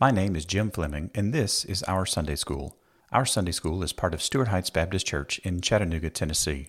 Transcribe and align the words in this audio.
My 0.00 0.12
name 0.12 0.36
is 0.36 0.44
Jim 0.44 0.70
Fleming, 0.70 1.10
and 1.12 1.34
this 1.34 1.64
is 1.64 1.82
Our 1.88 2.06
Sunday 2.06 2.36
School. 2.36 2.76
Our 3.10 3.26
Sunday 3.26 3.50
School 3.50 3.82
is 3.82 3.92
part 3.92 4.14
of 4.14 4.22
Stuart 4.22 4.46
Heights 4.46 4.70
Baptist 4.70 5.08
Church 5.08 5.40
in 5.40 5.60
Chattanooga, 5.60 6.08
Tennessee. 6.08 6.68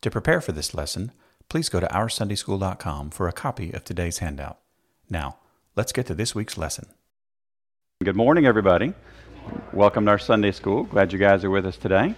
To 0.00 0.10
prepare 0.10 0.40
for 0.40 0.50
this 0.50 0.74
lesson, 0.74 1.12
please 1.48 1.68
go 1.68 1.78
to 1.78 1.86
OurSundaySchool.com 1.86 3.10
for 3.10 3.28
a 3.28 3.32
copy 3.32 3.70
of 3.70 3.84
today's 3.84 4.18
handout. 4.18 4.58
Now, 5.08 5.36
let's 5.76 5.92
get 5.92 6.06
to 6.06 6.14
this 6.16 6.34
week's 6.34 6.58
lesson. 6.58 6.88
Good 8.02 8.16
morning, 8.16 8.46
everybody. 8.46 8.94
Welcome 9.72 10.06
to 10.06 10.10
our 10.10 10.18
Sunday 10.18 10.50
School. 10.50 10.82
Glad 10.82 11.12
you 11.12 11.20
guys 11.20 11.44
are 11.44 11.50
with 11.50 11.66
us 11.66 11.76
today. 11.76 12.16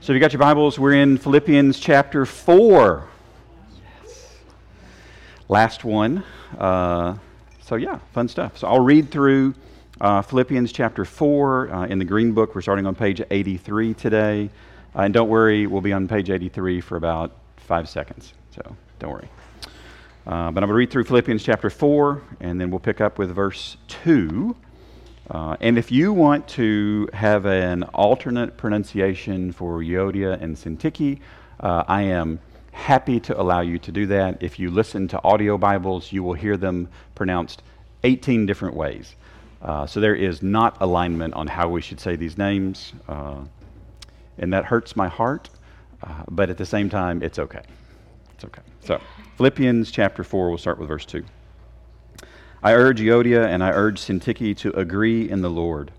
So, 0.00 0.12
if 0.12 0.14
you 0.14 0.20
got 0.20 0.32
your 0.32 0.40
Bibles, 0.40 0.76
we're 0.76 0.94
in 0.94 1.18
Philippians 1.18 1.78
chapter 1.78 2.26
4. 2.26 3.08
Yes. 4.02 4.38
Last 5.48 5.84
one. 5.84 6.24
Uh, 6.58 7.16
so, 7.62 7.76
yeah, 7.76 8.00
fun 8.12 8.26
stuff. 8.26 8.58
So, 8.58 8.66
I'll 8.66 8.80
read 8.80 9.12
through 9.12 9.54
uh, 10.00 10.22
Philippians 10.22 10.72
chapter 10.72 11.04
4 11.04 11.72
uh, 11.72 11.86
in 11.86 11.98
the 11.98 12.04
Green 12.04 12.32
Book. 12.32 12.54
We're 12.54 12.62
starting 12.62 12.86
on 12.86 12.94
page 12.94 13.22
83 13.30 13.94
today. 13.94 14.50
Uh, 14.94 15.02
and 15.02 15.14
don't 15.14 15.28
worry, 15.28 15.66
we'll 15.66 15.80
be 15.80 15.92
on 15.92 16.08
page 16.08 16.30
83 16.30 16.80
for 16.80 16.96
about 16.96 17.32
five 17.56 17.88
seconds. 17.88 18.34
So 18.54 18.76
don't 18.98 19.12
worry. 19.12 19.28
Uh, 20.26 20.50
but 20.50 20.62
I'm 20.62 20.68
going 20.68 20.68
to 20.68 20.74
read 20.74 20.90
through 20.90 21.04
Philippians 21.04 21.42
chapter 21.42 21.68
4, 21.68 22.22
and 22.40 22.60
then 22.60 22.70
we'll 22.70 22.80
pick 22.80 23.00
up 23.00 23.18
with 23.18 23.30
verse 23.30 23.76
2. 23.88 24.56
Uh, 25.30 25.56
and 25.60 25.78
if 25.78 25.92
you 25.92 26.12
want 26.12 26.46
to 26.48 27.08
have 27.12 27.46
an 27.46 27.82
alternate 27.82 28.56
pronunciation 28.56 29.52
for 29.52 29.78
Euodia 29.78 30.40
and 30.40 30.56
Syntyche, 30.56 31.20
uh, 31.60 31.84
I 31.86 32.02
am 32.02 32.40
happy 32.72 33.20
to 33.20 33.40
allow 33.40 33.60
you 33.60 33.78
to 33.78 33.92
do 33.92 34.06
that. 34.06 34.42
If 34.42 34.58
you 34.58 34.70
listen 34.70 35.08
to 35.08 35.22
audio 35.22 35.56
Bibles, 35.56 36.12
you 36.12 36.22
will 36.22 36.34
hear 36.34 36.56
them 36.56 36.88
pronounced 37.14 37.62
18 38.02 38.46
different 38.46 38.74
ways. 38.74 39.14
Uh, 39.64 39.86
so 39.86 39.98
there 39.98 40.14
is 40.14 40.42
not 40.42 40.76
alignment 40.80 41.32
on 41.34 41.46
how 41.46 41.68
we 41.68 41.80
should 41.80 41.98
say 41.98 42.16
these 42.16 42.36
names, 42.36 42.92
uh, 43.08 43.40
and 44.38 44.52
that 44.52 44.66
hurts 44.66 44.94
my 44.94 45.08
heart, 45.08 45.48
uh, 46.02 46.22
but 46.30 46.50
at 46.50 46.58
the 46.58 46.66
same 46.66 46.90
time, 46.90 47.22
it's 47.22 47.38
okay. 47.38 47.62
It's 48.34 48.44
okay. 48.44 48.60
So, 48.80 49.00
Philippians 49.36 49.90
chapter 49.90 50.22
4, 50.22 50.50
we'll 50.50 50.58
start 50.58 50.78
with 50.78 50.88
verse 50.88 51.06
2. 51.06 51.24
I 52.62 52.74
urge 52.74 53.00
Euodia 53.00 53.46
and 53.46 53.64
I 53.64 53.70
urge 53.70 54.00
Syntyche 54.00 54.56
to 54.58 54.70
agree 54.78 55.28
in 55.28 55.40
the 55.40 55.50
Lord. 55.50 55.92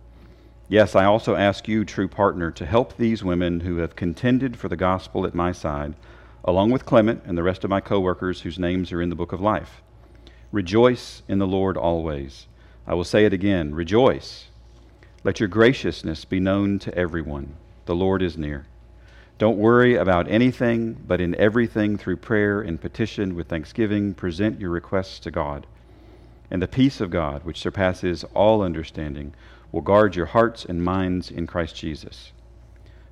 Yes, 0.67 0.95
I 0.95 1.05
also 1.05 1.35
ask 1.35 1.67
you, 1.67 1.85
true 1.85 2.07
partner, 2.07 2.51
to 2.51 2.65
help 2.65 2.97
these 2.97 3.23
women 3.23 3.61
who 3.61 3.77
have 3.77 3.95
contended 3.95 4.57
for 4.57 4.67
the 4.67 4.75
gospel 4.75 5.25
at 5.25 5.35
my 5.35 5.51
side, 5.51 5.95
along 6.43 6.71
with 6.71 6.85
Clement 6.85 7.21
and 7.25 7.37
the 7.37 7.43
rest 7.43 7.63
of 7.63 7.69
my 7.69 7.81
co 7.81 7.99
workers 7.99 8.41
whose 8.41 8.57
names 8.57 8.91
are 8.91 9.01
in 9.01 9.09
the 9.09 9.15
book 9.15 9.31
of 9.31 9.41
life. 9.41 9.81
Rejoice 10.51 11.21
in 11.27 11.39
the 11.39 11.47
Lord 11.47 11.77
always. 11.77 12.47
I 12.87 12.93
will 12.93 13.03
say 13.03 13.25
it 13.25 13.33
again 13.33 13.73
rejoice. 13.73 14.45
Let 15.23 15.39
your 15.39 15.49
graciousness 15.49 16.23
be 16.23 16.39
known 16.39 16.77
to 16.79 16.95
everyone. 16.95 17.55
The 17.85 17.95
Lord 17.95 18.21
is 18.21 18.37
near. 18.37 18.67
Don't 19.37 19.57
worry 19.57 19.95
about 19.95 20.29
anything, 20.29 20.93
but 21.07 21.19
in 21.19 21.35
everything, 21.35 21.97
through 21.97 22.17
prayer 22.17 22.61
and 22.61 22.79
petition 22.79 23.35
with 23.35 23.47
thanksgiving, 23.47 24.13
present 24.13 24.61
your 24.61 24.69
requests 24.69 25.19
to 25.19 25.31
God. 25.31 25.65
And 26.51 26.61
the 26.61 26.67
peace 26.67 27.01
of 27.01 27.09
God, 27.09 27.43
which 27.43 27.59
surpasses 27.59 28.23
all 28.35 28.61
understanding, 28.61 29.33
will 29.71 29.81
guard 29.81 30.15
your 30.15 30.27
hearts 30.27 30.63
and 30.63 30.83
minds 30.83 31.31
in 31.31 31.47
Christ 31.47 31.75
Jesus. 31.75 32.31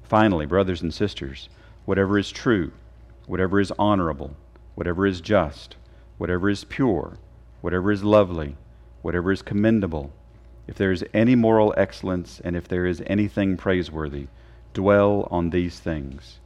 Finally, 0.04 0.46
brothers 0.46 0.84
and 0.84 0.94
sisters, 0.94 1.50
whatever 1.86 2.18
is 2.20 2.32
true, 2.32 2.72
whatever 3.26 3.60
is 3.60 3.74
honorable, 3.80 4.36
whatever 4.76 5.08
is 5.08 5.20
just, 5.20 5.76
whatever 6.20 6.48
is 6.48 6.64
pure, 6.64 7.18
whatever 7.62 7.92
is 7.92 8.04
lovely, 8.04 8.56
whatever 9.04 9.32
is 9.32 9.44
commendable, 9.44 10.12
if 10.66 10.76
there 10.76 10.92
is 10.92 11.06
any 11.14 11.36
moral 11.36 11.74
excellence, 11.78 12.42
and 12.44 12.56
if 12.56 12.68
there 12.68 12.88
is 12.88 13.04
anything 13.06 13.58
praiseworthy, 13.58 14.28
dwell 14.74 15.28
on 15.30 15.52
these 15.52 15.80
things. 15.80 16.40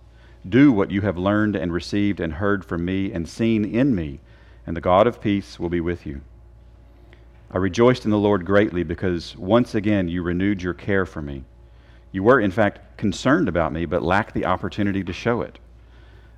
Do 0.47 0.71
what 0.71 0.91
you 0.91 1.01
have 1.01 1.17
learned 1.17 1.55
and 1.55 1.71
received 1.71 2.19
and 2.19 2.33
heard 2.33 2.65
from 2.65 2.83
me 2.83 3.13
and 3.13 3.29
seen 3.29 3.63
in 3.63 3.95
me, 3.95 4.19
and 4.65 4.75
the 4.75 4.81
God 4.81 5.07
of 5.07 5.21
peace 5.21 5.59
will 5.59 5.69
be 5.69 5.79
with 5.79 6.05
you. 6.05 6.21
I 7.51 7.57
rejoiced 7.57 8.03
in 8.03 8.11
the 8.11 8.17
Lord 8.17 8.45
greatly 8.45 8.83
because 8.83 9.37
once 9.37 9.73
again 9.73 10.09
you 10.09 10.21
renewed 10.21 10.61
your 10.61 10.73
care 10.73 11.05
for 11.05 11.21
me. 11.21 11.45
You 12.11 12.23
were, 12.23 12.39
in 12.39 12.51
fact, 12.51 12.97
concerned 12.97 13.47
about 13.47 13.71
me, 13.71 13.85
but 13.85 14.01
lacked 14.01 14.33
the 14.33 14.45
opportunity 14.45 15.03
to 15.03 15.13
show 15.13 15.41
it. 15.41 15.59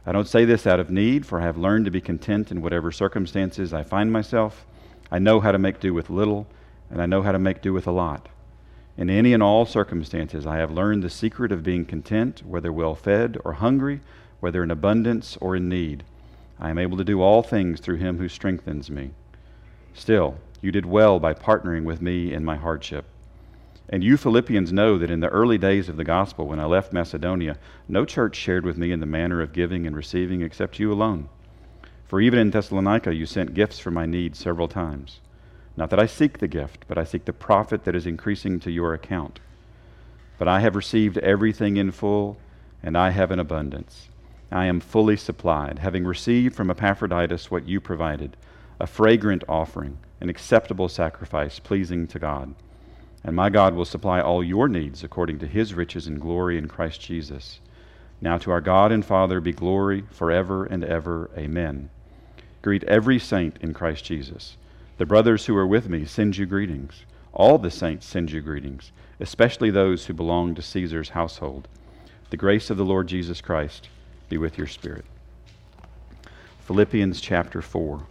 I 0.05 0.11
don't 0.11 0.27
say 0.27 0.43
this 0.43 0.67
out 0.67 0.79
of 0.79 0.89
need, 0.89 1.25
for 1.25 1.39
I 1.39 1.45
have 1.45 1.57
learned 1.57 1.85
to 1.85 1.91
be 1.91 2.01
content 2.01 2.51
in 2.51 2.61
whatever 2.61 2.91
circumstances 2.91 3.73
I 3.73 3.83
find 3.83 4.11
myself. 4.11 4.65
I 5.11 5.19
know 5.19 5.39
how 5.39 5.51
to 5.51 5.57
make 5.57 5.79
do 5.79 5.93
with 5.93 6.09
little, 6.09 6.47
and 6.89 7.01
I 7.01 7.05
know 7.05 7.21
how 7.21 7.31
to 7.31 7.39
make 7.39 7.61
do 7.61 7.73
with 7.73 7.87
a 7.87 7.91
lot. 7.91 8.29
In 8.97 9.09
any 9.09 9.33
and 9.33 9.41
all 9.41 9.65
circumstances, 9.65 10.45
I 10.45 10.57
have 10.57 10.71
learned 10.71 11.03
the 11.03 11.09
secret 11.09 11.51
of 11.51 11.63
being 11.63 11.85
content, 11.85 12.43
whether 12.45 12.71
well 12.71 12.95
fed 12.95 13.37
or 13.45 13.53
hungry, 13.53 14.01
whether 14.39 14.61
in 14.61 14.71
abundance 14.71 15.37
or 15.41 15.55
in 15.55 15.69
need. 15.69 16.03
I 16.59 16.69
am 16.69 16.77
able 16.77 16.97
to 16.97 17.03
do 17.03 17.21
all 17.21 17.41
things 17.41 17.79
through 17.79 17.95
him 17.97 18.17
who 18.17 18.27
strengthens 18.27 18.91
me. 18.91 19.11
Still, 19.93 20.37
you 20.61 20.71
did 20.71 20.85
well 20.85 21.19
by 21.19 21.33
partnering 21.33 21.85
with 21.85 22.01
me 22.01 22.33
in 22.33 22.43
my 22.43 22.57
hardship. 22.57 23.05
And 23.87 24.03
you 24.03 24.17
Philippians 24.17 24.71
know 24.71 24.97
that 24.97 25.09
in 25.09 25.21
the 25.21 25.29
early 25.29 25.57
days 25.57 25.89
of 25.89 25.97
the 25.97 26.03
gospel, 26.03 26.47
when 26.47 26.59
I 26.59 26.65
left 26.65 26.93
Macedonia, 26.93 27.57
no 27.87 28.05
church 28.05 28.35
shared 28.35 28.65
with 28.65 28.77
me 28.77 28.91
in 28.91 28.99
the 28.99 29.05
manner 29.05 29.41
of 29.41 29.53
giving 29.53 29.87
and 29.87 29.95
receiving 29.95 30.41
except 30.41 30.77
you 30.77 30.93
alone. 30.93 31.29
For 32.09 32.19
even 32.19 32.39
in 32.39 32.49
Thessalonica 32.49 33.13
you 33.13 33.27
sent 33.27 33.53
gifts 33.53 33.77
for 33.77 33.91
my 33.91 34.07
needs 34.07 34.39
several 34.39 34.67
times. 34.67 35.19
Not 35.77 35.91
that 35.91 35.99
I 35.99 36.07
seek 36.07 36.39
the 36.39 36.47
gift, 36.47 36.85
but 36.87 36.97
I 36.97 37.03
seek 37.03 37.25
the 37.25 37.33
profit 37.33 37.83
that 37.83 37.95
is 37.95 38.07
increasing 38.07 38.59
to 38.61 38.71
your 38.71 38.95
account. 38.95 39.39
But 40.39 40.47
I 40.47 40.61
have 40.61 40.75
received 40.75 41.19
everything 41.19 41.77
in 41.77 41.91
full, 41.91 42.37
and 42.81 42.97
I 42.97 43.11
have 43.11 43.29
an 43.29 43.39
abundance. 43.39 44.09
I 44.51 44.65
am 44.65 44.79
fully 44.79 45.17
supplied, 45.17 45.79
having 45.79 46.03
received 46.03 46.55
from 46.55 46.71
Epaphroditus 46.71 47.51
what 47.51 47.67
you 47.67 47.79
provided 47.79 48.35
a 48.79 48.87
fragrant 48.87 49.43
offering, 49.47 49.99
an 50.19 50.29
acceptable 50.29 50.89
sacrifice, 50.89 51.59
pleasing 51.59 52.07
to 52.07 52.17
God. 52.17 52.55
And 53.23 53.35
my 53.35 53.49
God 53.49 53.75
will 53.75 53.85
supply 53.85 54.19
all 54.19 54.43
your 54.43 54.67
needs 54.67 55.03
according 55.03 55.37
to 55.39 55.47
his 55.47 55.75
riches 55.75 56.07
and 56.07 56.19
glory 56.19 56.57
in 56.57 56.69
Christ 56.69 57.01
Jesus. 57.01 57.59
Now 58.19 58.39
to 58.39 58.49
our 58.49 58.61
God 58.61 58.91
and 58.91 59.05
Father 59.05 59.39
be 59.39 59.51
glory 59.51 60.05
forever 60.09 60.65
and 60.65 60.83
ever. 60.83 61.29
Amen. 61.37 61.91
Greet 62.61 62.83
every 62.83 63.19
saint 63.19 63.57
in 63.61 63.73
Christ 63.73 64.03
Jesus. 64.05 64.57
The 64.97 65.05
brothers 65.05 65.45
who 65.45 65.55
are 65.55 65.67
with 65.67 65.87
me 65.87 66.05
send 66.05 66.37
you 66.37 66.45
greetings. 66.45 67.03
All 67.31 67.57
the 67.57 67.71
saints 67.71 68.05
send 68.05 68.31
you 68.31 68.41
greetings, 68.41 68.91
especially 69.19 69.69
those 69.69 70.05
who 70.05 70.13
belong 70.13 70.55
to 70.55 70.61
Caesar's 70.61 71.09
household. 71.09 71.67
The 72.31 72.37
grace 72.37 72.69
of 72.69 72.77
the 72.77 72.85
Lord 72.85 73.07
Jesus 73.07 73.39
Christ 73.39 73.87
be 74.27 74.37
with 74.37 74.57
your 74.57 74.67
spirit. 74.67 75.05
Philippians 76.65 77.21
chapter 77.21 77.61
4. 77.61 77.93
All 77.93 78.05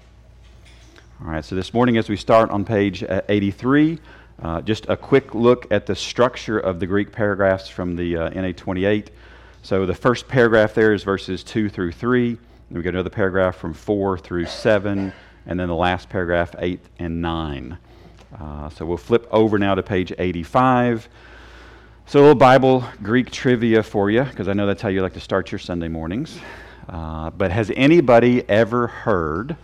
right, 1.20 1.44
so 1.44 1.54
this 1.54 1.74
morning, 1.74 1.96
as 1.98 2.08
we 2.08 2.16
start 2.16 2.50
on 2.50 2.64
page 2.64 3.02
uh, 3.02 3.20
83, 3.28 3.98
uh, 4.40 4.62
just 4.62 4.88
a 4.88 4.96
quick 4.96 5.34
look 5.34 5.66
at 5.70 5.86
the 5.86 5.94
structure 5.94 6.58
of 6.58 6.80
the 6.80 6.86
Greek 6.86 7.12
paragraphs 7.12 7.68
from 7.68 7.96
the 7.96 8.16
uh, 8.16 8.28
NA 8.30 8.52
28. 8.52 9.10
So 9.62 9.84
the 9.84 9.94
first 9.94 10.26
paragraph 10.26 10.74
there 10.74 10.92
is 10.92 11.02
verses 11.02 11.42
2 11.44 11.68
through 11.68 11.92
3. 11.92 12.38
Then 12.68 12.78
we 12.78 12.82
get 12.82 12.94
another 12.94 13.08
paragraph 13.08 13.56
from 13.56 13.72
4 13.72 14.18
through 14.18 14.44
7, 14.44 15.12
and 15.46 15.60
then 15.60 15.68
the 15.68 15.74
last 15.74 16.10
paragraph, 16.10 16.54
8 16.58 16.80
and 16.98 17.22
9. 17.22 17.78
Uh, 18.38 18.68
so 18.68 18.84
we'll 18.84 18.98
flip 18.98 19.26
over 19.30 19.58
now 19.58 19.74
to 19.74 19.82
page 19.82 20.12
85. 20.18 21.08
So, 22.04 22.18
a 22.18 22.22
little 22.22 22.34
Bible 22.34 22.84
Greek 23.02 23.30
trivia 23.30 23.82
for 23.82 24.10
you, 24.10 24.22
because 24.22 24.48
I 24.48 24.52
know 24.52 24.66
that's 24.66 24.82
how 24.82 24.90
you 24.90 25.00
like 25.00 25.14
to 25.14 25.20
start 25.20 25.50
your 25.50 25.58
Sunday 25.58 25.88
mornings. 25.88 26.38
Uh, 26.88 27.30
but 27.30 27.50
has 27.50 27.70
anybody 27.74 28.46
ever 28.50 28.86
heard 28.86 29.56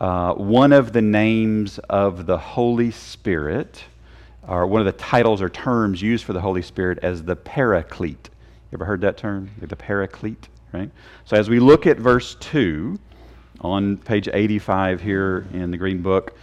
uh, 0.00 0.32
one 0.32 0.72
of 0.72 0.92
the 0.94 1.02
names 1.02 1.78
of 1.90 2.24
the 2.24 2.38
Holy 2.38 2.90
Spirit, 2.90 3.84
or 4.48 4.66
one 4.66 4.80
of 4.80 4.86
the 4.86 4.92
titles 4.92 5.42
or 5.42 5.50
terms 5.50 6.00
used 6.00 6.24
for 6.24 6.32
the 6.32 6.40
Holy 6.40 6.62
Spirit, 6.62 6.98
as 7.02 7.22
the 7.22 7.36
Paraclete? 7.36 8.30
You 8.70 8.76
ever 8.76 8.86
heard 8.86 9.02
that 9.02 9.18
term? 9.18 9.50
The 9.60 9.76
Paraclete? 9.76 10.48
Right? 10.72 10.90
So 11.24 11.36
as 11.36 11.48
we 11.48 11.60
look 11.60 11.86
at 11.86 11.98
verse 11.98 12.36
2 12.40 12.98
on 13.60 13.96
page 13.98 14.28
85 14.32 15.00
here 15.00 15.46
in 15.52 15.70
the 15.70 15.76
Green 15.76 16.02
Book, 16.02 16.36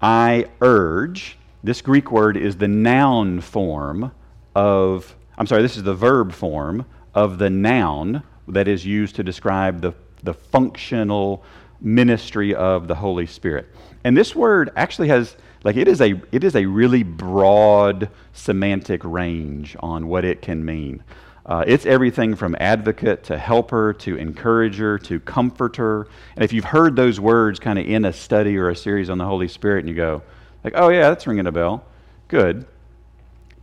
I 0.00 0.46
urge, 0.60 1.38
this 1.62 1.80
Greek 1.80 2.10
word 2.10 2.36
is 2.36 2.56
the 2.56 2.68
noun 2.68 3.40
form 3.40 4.12
of, 4.54 5.14
I'm 5.38 5.46
sorry, 5.46 5.62
this 5.62 5.76
is 5.76 5.82
the 5.82 5.94
verb 5.94 6.32
form 6.32 6.84
of 7.14 7.38
the 7.38 7.50
noun 7.50 8.22
that 8.48 8.68
is 8.68 8.84
used 8.84 9.16
to 9.16 9.22
describe 9.22 9.80
the, 9.80 9.92
the 10.22 10.34
functional 10.34 11.44
ministry 11.80 12.54
of 12.54 12.88
the 12.88 12.94
Holy 12.94 13.26
Spirit. 13.26 13.68
And 14.04 14.16
this 14.16 14.34
word 14.34 14.70
actually 14.76 15.08
has, 15.08 15.36
like, 15.64 15.76
it 15.76 15.88
is 15.88 16.00
a, 16.00 16.20
it 16.32 16.44
is 16.44 16.56
a 16.56 16.66
really 16.66 17.02
broad 17.02 18.08
semantic 18.32 19.02
range 19.04 19.76
on 19.80 20.08
what 20.08 20.24
it 20.24 20.42
can 20.42 20.64
mean. 20.64 21.02
Uh, 21.44 21.64
it's 21.66 21.86
everything 21.86 22.36
from 22.36 22.56
advocate 22.60 23.24
to 23.24 23.36
helper 23.36 23.92
to 23.92 24.16
encourager 24.16 24.98
to 24.98 25.18
comforter. 25.20 26.06
And 26.36 26.44
if 26.44 26.52
you've 26.52 26.64
heard 26.64 26.94
those 26.94 27.18
words 27.18 27.58
kind 27.58 27.78
of 27.78 27.86
in 27.86 28.04
a 28.04 28.12
study 28.12 28.56
or 28.56 28.68
a 28.68 28.76
series 28.76 29.10
on 29.10 29.18
the 29.18 29.24
Holy 29.24 29.48
Spirit 29.48 29.80
and 29.80 29.88
you 29.88 29.94
go, 29.94 30.22
like, 30.62 30.74
oh, 30.76 30.88
yeah, 30.88 31.08
that's 31.08 31.26
ringing 31.26 31.46
a 31.46 31.52
bell. 31.52 31.84
Good, 32.28 32.66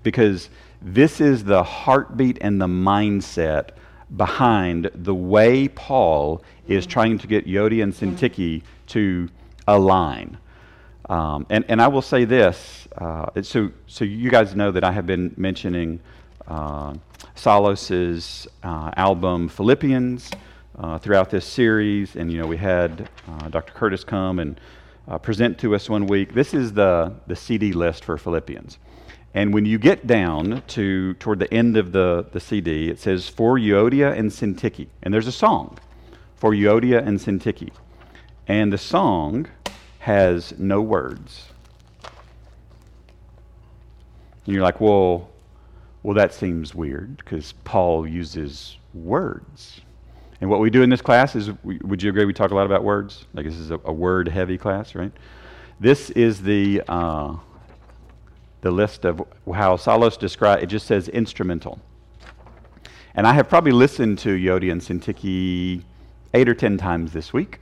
because 0.03 0.49
this 0.81 1.21
is 1.21 1.43
the 1.43 1.63
heartbeat 1.63 2.37
and 2.41 2.61
the 2.61 2.67
mindset 2.67 3.69
behind 4.15 4.91
the 4.93 5.15
way 5.15 5.67
Paul 5.67 6.43
is 6.67 6.85
trying 6.85 7.17
to 7.19 7.27
get 7.27 7.47
Euodia 7.47 7.83
and 7.83 7.93
Syntyche 7.93 8.63
to 8.87 9.29
align. 9.67 10.37
Um, 11.09 11.45
and, 11.49 11.65
and 11.69 11.81
I 11.81 11.87
will 11.87 12.01
say 12.01 12.25
this 12.25 12.79
uh, 12.97 13.41
so, 13.41 13.71
so 13.87 14.03
you 14.03 14.29
guys 14.29 14.55
know 14.55 14.71
that 14.71 14.83
I 14.83 14.91
have 14.91 15.05
been 15.05 15.33
mentioning 15.37 15.99
uh, 16.47 16.95
Solos's 17.39 18.49
uh, 18.63 18.91
album 18.97 19.47
Philippians 19.47 20.29
uh, 20.77 20.97
throughout 20.97 21.29
this 21.29 21.45
series. 21.45 22.17
And, 22.17 22.29
you 22.29 22.37
know, 22.37 22.45
we 22.45 22.57
had 22.57 23.09
uh, 23.29 23.47
Dr. 23.47 23.71
Curtis 23.71 24.03
come 24.03 24.39
and 24.39 24.59
uh, 25.07 25.17
present 25.19 25.57
to 25.59 25.73
us 25.73 25.89
one 25.89 26.05
week. 26.07 26.33
This 26.33 26.53
is 26.53 26.73
the, 26.73 27.13
the 27.27 27.37
CD 27.37 27.71
list 27.71 28.03
for 28.03 28.17
Philippians. 28.17 28.77
And 29.33 29.53
when 29.53 29.65
you 29.65 29.77
get 29.77 30.05
down 30.05 30.63
to 30.67 31.13
toward 31.13 31.39
the 31.39 31.51
end 31.53 31.77
of 31.77 31.93
the, 31.93 32.25
the 32.33 32.41
CD, 32.41 32.89
it 32.89 32.99
says, 32.99 33.29
For 33.29 33.57
Euodia 33.57 34.17
and 34.17 34.29
Syntyche. 34.29 34.87
And 35.01 35.13
there's 35.13 35.27
a 35.27 35.31
song, 35.31 35.77
For 36.35 36.51
Euodia 36.51 37.07
and 37.07 37.19
Syntyche. 37.19 37.71
And 38.49 38.73
the 38.73 38.77
song 38.77 39.47
has 39.99 40.59
no 40.59 40.81
words. 40.81 41.45
And 44.45 44.53
you're 44.53 44.63
like, 44.63 44.81
well, 44.81 45.29
well, 46.03 46.15
that 46.15 46.33
seems 46.33 46.73
weird 46.73 47.17
because 47.17 47.53
Paul 47.63 48.07
uses 48.07 48.77
words. 48.93 49.81
And 50.41 50.49
what 50.49 50.61
we 50.61 50.69
do 50.69 50.81
in 50.81 50.89
this 50.89 51.01
class 51.01 51.35
is, 51.35 51.51
would 51.63 52.01
you 52.01 52.09
agree, 52.09 52.25
we 52.25 52.33
talk 52.33 52.51
a 52.51 52.55
lot 52.55 52.65
about 52.65 52.83
words? 52.83 53.25
Like 53.33 53.45
this 53.45 53.55
is 53.55 53.71
a, 53.71 53.79
a 53.83 53.91
word 53.91 54.27
heavy 54.29 54.57
class, 54.57 54.95
right? 54.95 55.11
This 55.79 56.09
is 56.11 56.41
the, 56.41 56.81
uh, 56.87 57.35
the 58.61 58.71
list 58.71 59.05
of 59.05 59.21
how 59.53 59.75
Salos 59.75 60.15
describes, 60.15 60.63
it 60.63 60.67
just 60.67 60.87
says 60.87 61.09
instrumental. 61.09 61.79
And 63.15 63.27
I 63.27 63.33
have 63.33 63.49
probably 63.49 63.71
listened 63.71 64.19
to 64.19 64.29
Euodia 64.29 64.71
and 64.71 64.81
Syntyche 64.81 65.83
eight 66.33 66.47
or 66.47 66.53
ten 66.53 66.77
times 66.77 67.11
this 67.11 67.33
week. 67.33 67.59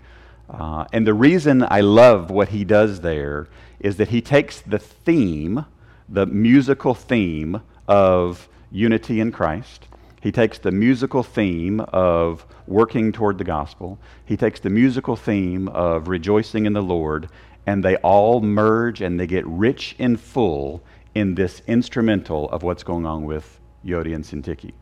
Uh, 0.49 0.85
and 0.93 1.07
the 1.07 1.13
reason 1.13 1.65
I 1.67 1.81
love 1.81 2.29
what 2.29 2.49
he 2.49 2.63
does 2.63 3.01
there 3.01 3.47
is 3.79 3.97
that 3.97 4.09
he 4.09 4.21
takes 4.21 4.61
the 4.61 4.79
theme, 4.79 5.65
the 6.07 6.25
musical 6.25 6.93
theme 6.93 7.61
of 7.87 8.49
unity 8.71 9.19
in 9.19 9.31
Christ. 9.31 9.87
He 10.21 10.31
takes 10.31 10.57
the 10.57 10.71
musical 10.71 11.23
theme 11.23 11.79
of 11.79 12.45
working 12.65 13.11
toward 13.11 13.37
the 13.37 13.43
gospel. 13.43 13.99
He 14.25 14.35
takes 14.35 14.59
the 14.59 14.69
musical 14.69 15.15
theme 15.15 15.67
of 15.69 16.07
rejoicing 16.07 16.65
in 16.65 16.73
the 16.73 16.81
Lord, 16.81 17.29
and 17.65 17.83
they 17.83 17.95
all 17.97 18.41
merge 18.41 19.01
and 19.01 19.19
they 19.19 19.27
get 19.27 19.45
rich 19.45 19.95
and 19.99 20.19
full 20.19 20.83
in 21.13 21.35
this 21.35 21.61
instrumental 21.67 22.49
of 22.49 22.63
what's 22.63 22.83
going 22.83 23.05
on 23.05 23.25
with 23.25 23.59
Euodia 23.85 24.15
and 24.15 24.23
Syntyche. 24.23 24.73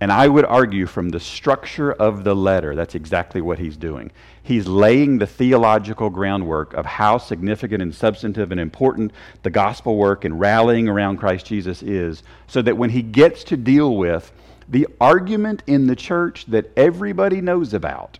And 0.00 0.12
I 0.12 0.28
would 0.28 0.44
argue 0.44 0.86
from 0.86 1.08
the 1.08 1.18
structure 1.18 1.92
of 1.92 2.22
the 2.22 2.34
letter, 2.34 2.76
that's 2.76 2.94
exactly 2.94 3.40
what 3.40 3.58
he's 3.58 3.76
doing. 3.76 4.12
He's 4.42 4.68
laying 4.68 5.18
the 5.18 5.26
theological 5.26 6.08
groundwork 6.08 6.72
of 6.74 6.86
how 6.86 7.18
significant 7.18 7.82
and 7.82 7.92
substantive 7.92 8.52
and 8.52 8.60
important 8.60 9.12
the 9.42 9.50
gospel 9.50 9.96
work 9.96 10.24
and 10.24 10.38
rallying 10.38 10.88
around 10.88 11.16
Christ 11.16 11.46
Jesus 11.46 11.82
is, 11.82 12.22
so 12.46 12.62
that 12.62 12.76
when 12.76 12.90
he 12.90 13.02
gets 13.02 13.42
to 13.44 13.56
deal 13.56 13.96
with 13.96 14.30
the 14.68 14.86
argument 15.00 15.62
in 15.66 15.86
the 15.86 15.96
church 15.96 16.44
that 16.46 16.70
everybody 16.76 17.40
knows 17.40 17.72
about. 17.72 18.18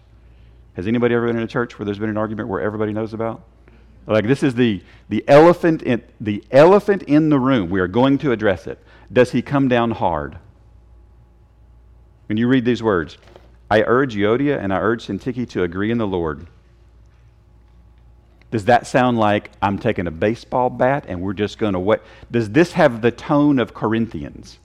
Has 0.75 0.86
anybody 0.86 1.14
ever 1.14 1.26
been 1.26 1.36
in 1.36 1.42
a 1.42 1.48
church 1.48 1.78
where 1.78 1.84
there's 1.84 1.98
been 1.98 2.08
an 2.08 2.16
argument 2.16 2.48
where 2.48 2.60
everybody 2.60 2.92
knows 2.92 3.12
about? 3.12 3.42
Like 4.06 4.26
this 4.26 4.42
is 4.42 4.54
the, 4.54 4.82
the 5.10 5.22
elephant 5.28 5.82
in 5.82 6.02
the 6.20 6.42
elephant 6.50 7.02
in 7.02 7.28
the 7.28 7.38
room. 7.38 7.69
We 7.69 7.80
are 7.80 7.88
going 7.88 8.16
to 8.19 8.32
address 8.32 8.66
it. 8.66 8.82
Does 9.12 9.32
he 9.32 9.42
come 9.42 9.69
down 9.69 9.90
hard? 9.90 10.38
When 12.28 12.36
you 12.36 12.46
read 12.46 12.64
these 12.64 12.82
words, 12.82 13.19
I 13.70 13.82
urge 13.82 14.14
Euodia 14.14 14.62
and 14.62 14.72
I 14.72 14.78
urge 14.78 15.06
Syntyche 15.06 15.48
to 15.50 15.62
agree 15.62 15.90
in 15.90 15.98
the 15.98 16.06
Lord. 16.06 16.46
Does 18.50 18.66
that 18.66 18.86
sound 18.86 19.19
like 19.19 19.50
I'm 19.60 19.78
taking 19.78 20.06
a 20.06 20.10
baseball 20.10 20.70
bat 20.70 21.04
and 21.08 21.20
we're 21.20 21.34
just 21.34 21.58
going 21.58 21.75
to 21.75 21.78
what? 21.78 22.02
Does 22.30 22.50
this 22.50 22.72
have 22.72 23.02
the 23.02 23.10
tone 23.10 23.58
of 23.58 23.75
Corinthians? 23.75 24.58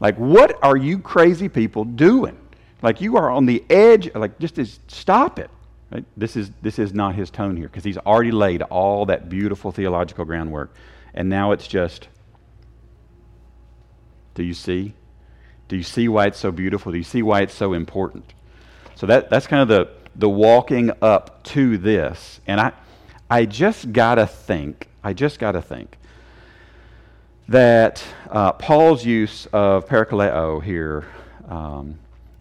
Like, 0.00 0.16
what 0.16 0.58
are 0.62 0.76
you 0.76 0.98
crazy 0.98 1.48
people 1.48 1.84
doing? 1.84 2.36
Like, 2.82 3.00
you 3.00 3.16
are 3.16 3.30
on 3.30 3.46
the 3.46 3.62
edge, 3.68 4.12
like, 4.14 4.38
just 4.38 4.90
stop 4.90 5.38
it. 5.38 5.50
Right? 5.92 6.04
This, 6.16 6.36
is, 6.36 6.50
this 6.62 6.78
is 6.78 6.94
not 6.94 7.14
his 7.14 7.30
tone 7.30 7.56
here 7.56 7.68
because 7.68 7.84
he's 7.84 7.98
already 7.98 8.30
laid 8.30 8.62
all 8.62 9.06
that 9.06 9.28
beautiful 9.28 9.70
theological 9.70 10.24
groundwork. 10.24 10.72
And 11.14 11.28
now 11.28 11.52
it's 11.52 11.66
just, 11.66 12.08
do 14.34 14.42
you 14.42 14.54
see? 14.54 14.94
Do 15.70 15.76
you 15.76 15.84
see 15.84 16.08
why 16.08 16.26
it's 16.26 16.38
so 16.38 16.50
beautiful? 16.50 16.90
Do 16.90 16.98
you 16.98 17.04
see 17.04 17.22
why 17.22 17.42
it's 17.42 17.54
so 17.54 17.74
important? 17.74 18.34
So 18.96 19.06
that, 19.06 19.30
that's 19.30 19.46
kind 19.46 19.62
of 19.62 19.68
the, 19.68 19.88
the 20.16 20.28
walking 20.28 20.90
up 21.00 21.44
to 21.44 21.78
this. 21.78 22.40
And 22.48 22.60
I, 22.60 22.72
I 23.30 23.44
just 23.46 23.92
got 23.92 24.16
to 24.16 24.26
think, 24.26 24.88
I 25.04 25.12
just 25.12 25.38
got 25.38 25.52
to 25.52 25.62
think 25.62 25.96
that 27.46 28.02
uh, 28.30 28.50
Paul's 28.54 29.04
use 29.04 29.46
of 29.52 29.86
parakaleo 29.86 30.60
here 30.60 31.06
um, 31.48 32.00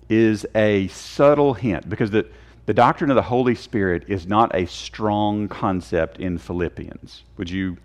is 0.10 0.48
a 0.56 0.88
subtle 0.88 1.54
hint 1.54 1.88
because 1.88 2.10
the, 2.10 2.26
the 2.66 2.74
doctrine 2.74 3.12
of 3.12 3.16
the 3.16 3.22
Holy 3.22 3.54
Spirit 3.54 4.06
is 4.08 4.26
not 4.26 4.56
a 4.56 4.66
strong 4.66 5.48
concept 5.48 6.18
in 6.18 6.40
Philippians. 6.40 7.26
Would 7.38 7.52
you, 7.52 7.78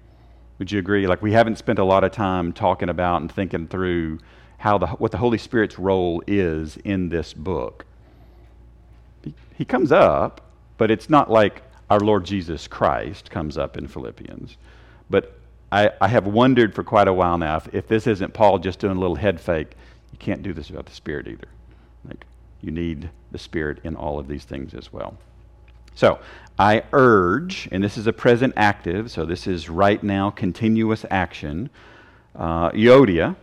would 0.59 0.73
you 0.73 0.79
agree? 0.79 1.07
Like, 1.07 1.21
we 1.21 1.33
haven't 1.33 1.59
spent 1.59 1.79
a 1.79 1.85
lot 1.85 2.03
of 2.03 2.13
time 2.13 2.55
talking 2.55 2.89
about 2.89 3.21
and 3.21 3.31
thinking 3.31 3.69
through 3.69 4.21
how 4.65 4.79
the, 4.79 4.87
what 4.87 5.13
the 5.13 5.19
Holy 5.19 5.37
Spirit's 5.37 5.79
role 5.79 6.23
is 6.27 6.79
in 6.79 7.11
this 7.11 7.35
book. 7.35 7.85
He, 9.23 9.35
he 9.59 9.65
comes 9.67 9.93
up, 9.93 10.41
but 10.79 10.91
it's 10.91 11.11
not 11.11 11.31
like 11.31 11.61
our 11.91 12.01
Lord 12.01 12.25
Jesus 12.25 12.67
Christ 12.67 13.31
comes 13.31 13.59
up 13.59 13.77
in 13.77 13.87
Philippians. 13.87 14.57
But 15.11 15.39
I, 15.71 15.91
I 16.01 16.09
have 16.09 16.27
wondered 16.27 16.75
for 16.75 16.83
quite 16.83 17.09
a 17.09 17.13
while 17.13 17.37
now 17.37 17.59
if, 17.59 17.75
if 17.75 17.89
this 17.89 18.07
isn't 18.07 18.33
Paul 18.33 18.59
just 18.59 18.79
doing 18.79 18.97
a 18.97 18.99
little 18.99 19.17
head 19.17 19.39
fake, 19.39 19.73
you 20.13 20.19
can't 20.19 20.43
do 20.43 20.55
this 20.55 20.71
without 20.71 20.87
the 20.87 20.95
Spirit 20.95 21.29
either. 21.29 21.49
Like, 22.09 22.25
you 22.63 22.71
need 22.71 23.11
the 23.33 23.39
Spirit 23.39 23.81
in 23.85 23.95
all 23.95 24.19
of 24.19 24.29
these 24.29 24.45
things 24.45 24.73
as 24.73 24.91
well. 24.91 25.19
So, 25.95 26.21
I 26.59 26.85
urge, 26.95 27.69
and 27.71 27.85
this 27.85 27.99
is 27.99 28.07
a 28.07 28.15
present 28.15 28.55
active, 28.57 29.11
so 29.11 29.27
this 29.27 29.47
is 29.47 29.69
right 29.69 30.03
now 30.03 30.31
continuous 30.31 31.05
action. 31.11 31.69
Uh, 32.35 32.71
Euodia, 32.71 33.37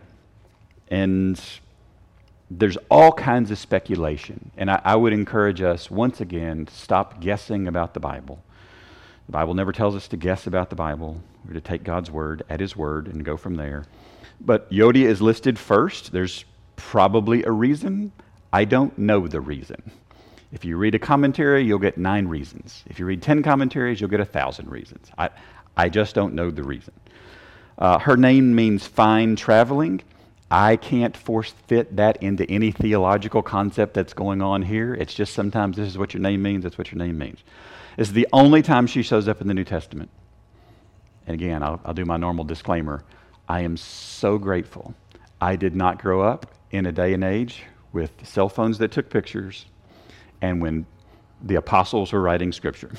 and 0.92 1.40
there's 2.50 2.76
all 2.90 3.12
kinds 3.12 3.50
of 3.50 3.58
speculation. 3.58 4.50
And 4.58 4.70
I, 4.70 4.82
I, 4.84 4.94
would 4.94 5.14
encourage 5.14 5.62
us, 5.62 5.90
once 5.90 6.20
again, 6.20 6.66
to 6.66 6.74
stop 6.74 7.18
guessing 7.18 7.66
about 7.66 7.94
the 7.94 8.00
Bible. 8.00 8.44
The 9.24 9.32
Bible 9.32 9.54
never 9.54 9.72
tells 9.72 9.96
us 9.96 10.06
to 10.08 10.18
guess 10.18 10.46
about 10.46 10.68
the 10.68 10.76
Bible. 10.76 11.22
We're 11.46 11.54
to 11.54 11.62
take 11.62 11.82
God's 11.82 12.10
word 12.10 12.42
at 12.50 12.60
His 12.60 12.76
word 12.76 13.08
and 13.08 13.24
go 13.24 13.38
from 13.38 13.54
there. 13.54 13.86
But 14.38 14.70
Euodia 14.70 15.06
is 15.06 15.22
listed 15.22 15.58
first. 15.58 16.12
There's 16.12 16.44
probably 16.76 17.42
a 17.44 17.50
reason. 17.50 18.12
I 18.52 18.66
don't 18.66 18.96
know 18.98 19.26
the 19.26 19.40
reason. 19.40 19.90
If 20.52 20.62
you 20.66 20.76
read 20.76 20.94
a 20.94 20.98
commentary, 20.98 21.64
you'll 21.64 21.78
get 21.78 21.96
nine 21.96 22.28
reasons. 22.28 22.84
If 22.86 22.98
you 22.98 23.06
read 23.06 23.22
10 23.22 23.42
commentaries, 23.42 23.98
you'll 23.98 24.10
get 24.10 24.20
a 24.20 24.26
thousand 24.26 24.70
reasons. 24.70 25.10
I, 25.16 25.30
I 25.74 25.88
just 25.88 26.14
don't 26.14 26.34
know 26.34 26.50
the 26.50 26.62
reason. 26.62 26.92
Uh, 27.78 27.98
her 27.98 28.18
name 28.18 28.54
means 28.54 28.86
fine 28.86 29.36
traveling. 29.36 30.02
I 30.52 30.76
can't 30.76 31.16
force 31.16 31.54
fit 31.66 31.96
that 31.96 32.22
into 32.22 32.44
any 32.50 32.72
theological 32.72 33.42
concept 33.42 33.94
that's 33.94 34.12
going 34.12 34.42
on 34.42 34.60
here. 34.60 34.92
It's 34.92 35.14
just 35.14 35.32
sometimes 35.32 35.78
this 35.78 35.88
is 35.88 35.96
what 35.96 36.12
your 36.12 36.20
name 36.20 36.42
means, 36.42 36.64
that's 36.64 36.76
what 36.76 36.92
your 36.92 36.98
name 36.98 37.16
means. 37.16 37.38
It's 37.96 38.10
the 38.10 38.28
only 38.34 38.60
time 38.60 38.86
she 38.86 39.02
shows 39.02 39.28
up 39.28 39.40
in 39.40 39.48
the 39.48 39.54
New 39.54 39.64
Testament. 39.64 40.10
And 41.26 41.32
again, 41.32 41.62
I'll, 41.62 41.80
I'll 41.86 41.94
do 41.94 42.04
my 42.04 42.18
normal 42.18 42.44
disclaimer. 42.44 43.02
I 43.48 43.62
am 43.62 43.78
so 43.78 44.36
grateful. 44.36 44.94
I 45.40 45.56
did 45.56 45.74
not 45.74 45.98
grow 45.98 46.20
up 46.20 46.54
in 46.70 46.84
a 46.84 46.92
day 46.92 47.14
and 47.14 47.24
age 47.24 47.62
with 47.94 48.10
cell 48.22 48.50
phones 48.50 48.76
that 48.76 48.92
took 48.92 49.08
pictures 49.08 49.64
and 50.42 50.60
when 50.60 50.84
the 51.40 51.54
apostles 51.54 52.12
were 52.12 52.20
writing 52.20 52.52
scripture. 52.52 52.92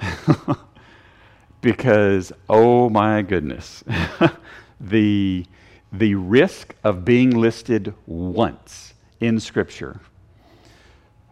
because, 1.62 2.32
oh 2.48 2.88
my 2.88 3.22
goodness, 3.22 3.82
the 4.80 5.44
the 5.92 6.14
risk 6.14 6.74
of 6.84 7.04
being 7.04 7.30
listed 7.30 7.94
once 8.06 8.94
in 9.20 9.40
Scripture 9.40 10.00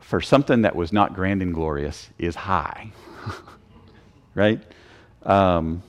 for 0.00 0.20
something 0.20 0.62
that 0.62 0.76
was 0.76 0.92
not 0.92 1.14
grand 1.14 1.42
and 1.42 1.52
glorious 1.52 2.08
is 2.18 2.34
high. 2.34 2.92
right? 4.34 4.62
Um, 5.24 5.82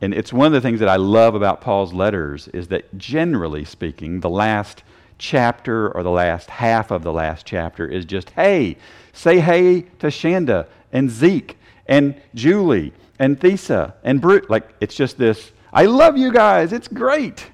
and 0.00 0.14
it's 0.14 0.32
one 0.32 0.46
of 0.46 0.52
the 0.52 0.60
things 0.60 0.80
that 0.80 0.88
I 0.88 0.96
love 0.96 1.34
about 1.34 1.60
Paul's 1.60 1.92
letters 1.92 2.48
is 2.48 2.68
that 2.68 2.96
generally 2.96 3.64
speaking, 3.64 4.20
the 4.20 4.30
last 4.30 4.82
chapter 5.18 5.90
or 5.90 6.02
the 6.02 6.10
last 6.10 6.50
half 6.50 6.90
of 6.90 7.02
the 7.02 7.12
last 7.12 7.46
chapter 7.46 7.86
is 7.86 8.04
just, 8.04 8.30
hey, 8.30 8.76
say 9.12 9.40
hey 9.40 9.82
to 9.98 10.06
Shanda 10.08 10.66
and 10.92 11.10
Zeke 11.10 11.56
and 11.86 12.20
Julie 12.34 12.92
and 13.18 13.38
Thesa 13.38 13.94
and 14.02 14.20
Brute. 14.20 14.48
Like, 14.50 14.74
it's 14.80 14.94
just 14.94 15.18
this 15.18 15.52
I 15.72 15.86
love 15.86 16.16
you 16.16 16.32
guys. 16.32 16.72
It's 16.72 16.88
great. 16.88 17.50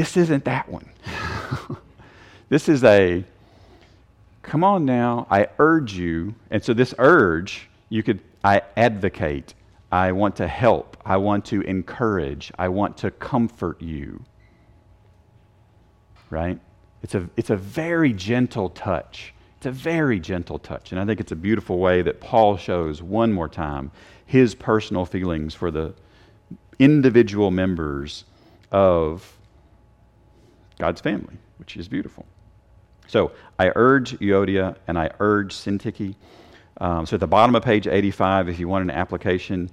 This 0.00 0.16
isn't 0.16 0.46
that 0.46 0.66
one. 0.66 0.88
this 2.48 2.70
is 2.70 2.82
a, 2.84 3.22
come 4.40 4.64
on 4.64 4.86
now, 4.86 5.26
I 5.30 5.48
urge 5.58 5.92
you. 5.92 6.34
And 6.50 6.64
so 6.64 6.72
this 6.72 6.94
urge, 6.96 7.68
you 7.90 8.02
could, 8.02 8.20
I 8.42 8.62
advocate. 8.78 9.52
I 9.92 10.12
want 10.12 10.36
to 10.36 10.48
help. 10.48 10.96
I 11.04 11.18
want 11.18 11.44
to 11.46 11.60
encourage. 11.60 12.50
I 12.58 12.68
want 12.68 12.96
to 12.96 13.10
comfort 13.10 13.82
you. 13.82 14.24
Right? 16.30 16.58
It's 17.02 17.14
a, 17.14 17.28
it's 17.36 17.50
a 17.50 17.56
very 17.56 18.14
gentle 18.14 18.70
touch. 18.70 19.34
It's 19.58 19.66
a 19.66 19.70
very 19.70 20.18
gentle 20.18 20.58
touch. 20.58 20.92
And 20.92 21.00
I 21.00 21.04
think 21.04 21.20
it's 21.20 21.32
a 21.32 21.36
beautiful 21.36 21.78
way 21.78 22.00
that 22.00 22.22
Paul 22.22 22.56
shows 22.56 23.02
one 23.02 23.34
more 23.34 23.50
time 23.50 23.90
his 24.24 24.54
personal 24.54 25.04
feelings 25.04 25.52
for 25.52 25.70
the 25.70 25.92
individual 26.78 27.50
members 27.50 28.24
of 28.72 29.36
God's 30.80 31.00
family, 31.00 31.36
which 31.58 31.76
is 31.76 31.86
beautiful. 31.86 32.24
So 33.06 33.32
I 33.58 33.70
urge 33.76 34.18
Euodia 34.18 34.76
and 34.88 34.98
I 34.98 35.10
urge 35.20 35.54
Syntyche. 35.54 36.14
Um, 36.80 37.04
so 37.06 37.14
at 37.14 37.20
the 37.20 37.26
bottom 37.26 37.54
of 37.54 37.62
page 37.62 37.86
85, 37.86 38.48
if 38.48 38.58
you 38.58 38.66
want 38.66 38.82
an 38.82 38.90
application, 38.90 39.70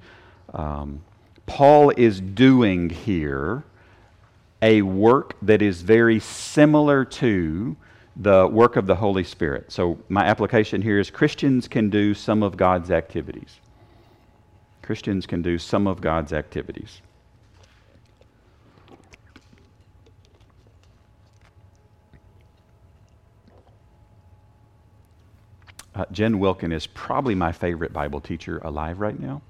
um, 0.53 1.01
Paul 1.45 1.91
is 1.95 2.19
doing 2.19 2.89
here 2.89 3.63
a 4.61 4.81
work 4.81 5.35
that 5.43 5.61
is 5.61 5.81
very 5.81 6.19
similar 6.19 7.05
to 7.05 7.77
the 8.15 8.47
work 8.47 8.75
of 8.75 8.87
the 8.87 8.95
Holy 8.95 9.23
Spirit. 9.23 9.71
So, 9.71 9.99
my 10.09 10.25
application 10.25 10.81
here 10.81 10.99
is 10.99 11.11
Christians 11.11 11.67
can 11.67 11.89
do 11.89 12.13
some 12.15 12.41
of 12.41 12.57
God's 12.57 12.89
activities. 12.89 13.59
Christians 14.81 15.27
can 15.27 15.41
do 15.43 15.59
some 15.59 15.85
of 15.85 16.01
God's 16.01 16.33
activities. 16.33 17.01
Uh, 25.97 26.05
Jen 26.11 26.37
Wilkin 26.37 26.71
is 26.71 26.85
probably 26.85 27.33
my 27.33 27.51
favorite 27.51 27.91
Bible 27.91 28.21
teacher 28.21 28.59
alive 28.59 28.99
right 28.99 29.19
now. 29.19 29.41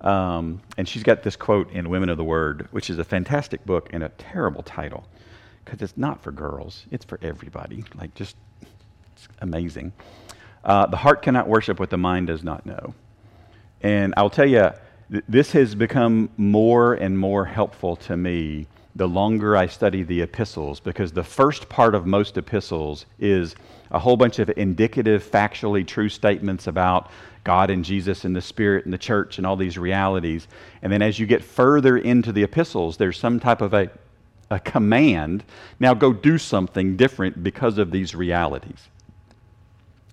Um, 0.00 0.62
and 0.78 0.88
she's 0.88 1.02
got 1.02 1.22
this 1.22 1.36
quote 1.36 1.70
in 1.72 1.90
Women 1.90 2.08
of 2.08 2.16
the 2.16 2.24
Word, 2.24 2.68
which 2.70 2.88
is 2.88 2.98
a 2.98 3.04
fantastic 3.04 3.66
book 3.66 3.90
and 3.92 4.02
a 4.02 4.08
terrible 4.10 4.62
title 4.62 5.06
because 5.62 5.82
it's 5.82 5.98
not 5.98 6.22
for 6.22 6.32
girls, 6.32 6.86
it's 6.90 7.04
for 7.04 7.18
everybody. 7.20 7.84
Like, 7.96 8.14
just 8.14 8.36
it's 9.12 9.28
amazing. 9.42 9.92
Uh, 10.64 10.86
the 10.86 10.96
heart 10.96 11.20
cannot 11.20 11.48
worship 11.48 11.78
what 11.78 11.90
the 11.90 11.98
mind 11.98 12.28
does 12.28 12.42
not 12.42 12.64
know. 12.64 12.94
And 13.82 14.14
I'll 14.16 14.30
tell 14.30 14.48
you, 14.48 14.70
th- 15.10 15.24
this 15.28 15.52
has 15.52 15.74
become 15.74 16.30
more 16.38 16.94
and 16.94 17.18
more 17.18 17.44
helpful 17.44 17.96
to 17.96 18.16
me 18.16 18.66
the 18.96 19.08
longer 19.08 19.56
I 19.56 19.66
study 19.66 20.02
the 20.02 20.22
epistles 20.22 20.80
because 20.80 21.12
the 21.12 21.24
first 21.24 21.68
part 21.68 21.94
of 21.94 22.06
most 22.06 22.36
epistles 22.36 23.06
is 23.18 23.54
a 23.90 23.98
whole 23.98 24.16
bunch 24.16 24.38
of 24.38 24.50
indicative, 24.56 25.28
factually 25.28 25.86
true 25.86 26.08
statements 26.08 26.66
about 26.66 27.10
God 27.44 27.70
and 27.70 27.84
Jesus 27.84 28.24
and 28.24 28.34
the 28.34 28.40
Spirit 28.40 28.84
and 28.84 28.92
the 28.92 28.98
church 28.98 29.38
and 29.38 29.46
all 29.46 29.56
these 29.56 29.78
realities. 29.78 30.48
And 30.82 30.92
then 30.92 31.02
as 31.02 31.18
you 31.18 31.26
get 31.26 31.42
further 31.42 31.96
into 31.96 32.32
the 32.32 32.42
epistles, 32.42 32.96
there's 32.96 33.18
some 33.18 33.40
type 33.40 33.60
of 33.60 33.72
a 33.74 33.90
a 34.50 34.58
command. 34.58 35.44
Now 35.78 35.94
go 35.94 36.12
do 36.12 36.38
something 36.38 36.96
different 36.96 37.42
because 37.42 37.78
of 37.78 37.90
these 37.90 38.14
realities. 38.14 38.88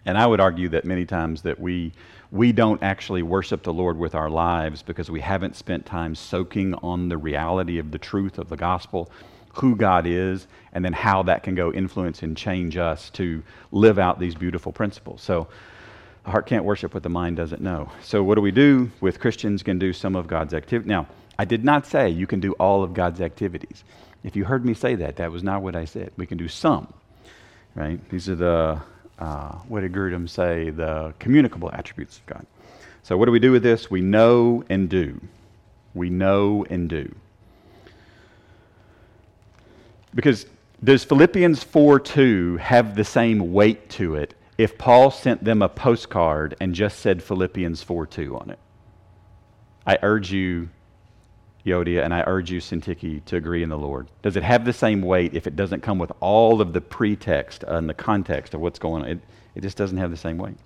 And 0.06 0.18
I 0.18 0.28
would 0.28 0.40
argue 0.40 0.70
that 0.70 0.86
many 0.86 1.06
times 1.06 1.42
that 1.44 1.60
we 1.60 1.94
we 2.32 2.52
don't 2.52 2.82
actually 2.84 3.24
worship 3.24 3.64
the 3.64 3.74
Lord 3.74 3.98
with 3.98 4.14
our 4.14 4.30
lives 4.30 4.82
because 4.82 5.10
we 5.10 5.22
haven't 5.22 5.56
spent 5.56 5.86
time 5.86 6.16
soaking 6.16 6.74
on 6.76 7.08
the 7.08 7.18
reality 7.18 7.78
of 7.80 7.92
the 7.92 7.98
truth 7.98 8.38
of 8.38 8.50
the 8.50 8.58
gospel, 8.58 9.10
who 9.54 9.76
God 9.76 10.06
is, 10.06 10.48
and 10.74 10.84
then 10.84 10.92
how 10.92 11.24
that 11.24 11.44
can 11.44 11.56
go 11.56 11.72
influence 11.72 12.24
and 12.24 12.36
change 12.36 12.78
us 12.78 13.10
to 13.12 13.42
live 13.72 14.00
out 14.00 14.20
these 14.20 14.36
beautiful 14.36 14.74
principles. 14.74 15.22
So 15.22 15.48
the 16.26 16.32
heart 16.32 16.46
can't 16.46 16.66
worship 16.66 16.94
what 16.94 17.04
the 17.04 17.10
mind 17.10 17.38
doesn't 17.38 17.62
know. 17.62 17.90
So 18.04 18.22
what 18.24 18.36
do 18.36 18.42
we 18.42 18.52
do 18.52 18.92
with 19.00 19.20
Christians 19.20 19.64
can 19.64 19.80
do 19.80 19.94
some 19.94 20.16
of 20.16 20.28
God's 20.28 20.54
activity. 20.54 20.90
Now, 20.90 21.08
I 21.38 21.46
did 21.46 21.64
not 21.64 21.86
say 21.86 22.10
you 22.10 22.28
can 22.28 22.40
do 22.40 22.54
all 22.54 22.84
of 22.84 22.94
God's 22.94 23.22
activities. 23.22 23.84
If 24.24 24.36
you 24.36 24.44
heard 24.44 24.66
me 24.66 24.74
say 24.74 24.96
that, 24.96 25.18
that 25.18 25.32
was 25.32 25.44
not 25.44 25.62
what 25.62 25.76
I 25.76 25.86
said. 25.86 26.12
We 26.18 26.26
can 26.26 26.38
do 26.38 26.48
some, 26.48 26.92
right? 27.76 28.00
These 28.10 28.28
are 28.28 28.36
the, 28.36 28.82
uh, 29.20 29.54
what 29.68 29.82
did 29.82 29.94
Grudem 29.94 30.30
say? 30.30 30.70
The 30.70 31.14
communicable 31.20 31.72
attributes 31.72 32.18
of 32.18 32.26
God. 32.26 32.46
So, 33.04 33.18
what 33.18 33.26
do 33.26 33.32
we 33.32 33.40
do 33.40 33.52
with 33.52 33.64
this? 33.64 33.90
We 33.90 34.02
know 34.02 34.64
and 34.70 34.90
do. 34.90 35.22
We 35.94 36.10
know 36.10 36.66
and 36.70 36.90
do. 36.90 37.14
Because 40.14 40.46
does 40.84 41.04
Philippians 41.04 41.64
4 41.64 42.00
2 42.00 42.58
have 42.58 42.96
the 42.96 43.04
same 43.04 43.54
weight 43.54 43.90
to 43.92 44.16
it 44.16 44.34
if 44.58 44.78
Paul 44.78 45.12
sent 45.12 45.44
them 45.44 45.62
a 45.62 45.70
postcard 45.70 46.56
and 46.60 46.74
just 46.74 47.00
said 47.00 47.22
Philippians 47.22 47.82
4 47.84 48.06
2 48.08 48.38
on 48.38 48.50
it? 48.50 48.60
I 49.86 49.98
urge 50.02 50.32
you 50.32 50.70
Euodia, 51.66 52.04
and 52.04 52.14
I 52.14 52.24
urge 52.28 52.52
you, 52.52 52.60
Syntyche, 52.60 53.26
to 53.26 53.36
agree 53.36 53.64
in 53.64 53.70
the 53.70 53.78
Lord. 53.78 54.08
Does 54.22 54.36
it 54.36 54.44
have 54.44 54.66
the 54.66 54.74
same 54.74 55.02
weight 55.02 55.34
if 55.34 55.48
it 55.48 55.56
doesn't 55.56 55.82
come 55.82 55.98
with 55.98 56.12
all 56.20 56.62
of 56.62 56.74
the 56.74 56.82
pretext 56.82 57.64
and 57.64 57.90
the 57.90 57.94
context 57.94 58.54
of 58.54 58.62
what's 58.62 58.78
going 58.78 59.04
on? 59.04 59.10
It, 59.10 59.20
it 59.56 59.62
just 59.62 59.76
doesn't 59.76 59.98
have 59.98 60.12
the 60.12 60.18
same 60.18 60.38
weight. 60.38 60.58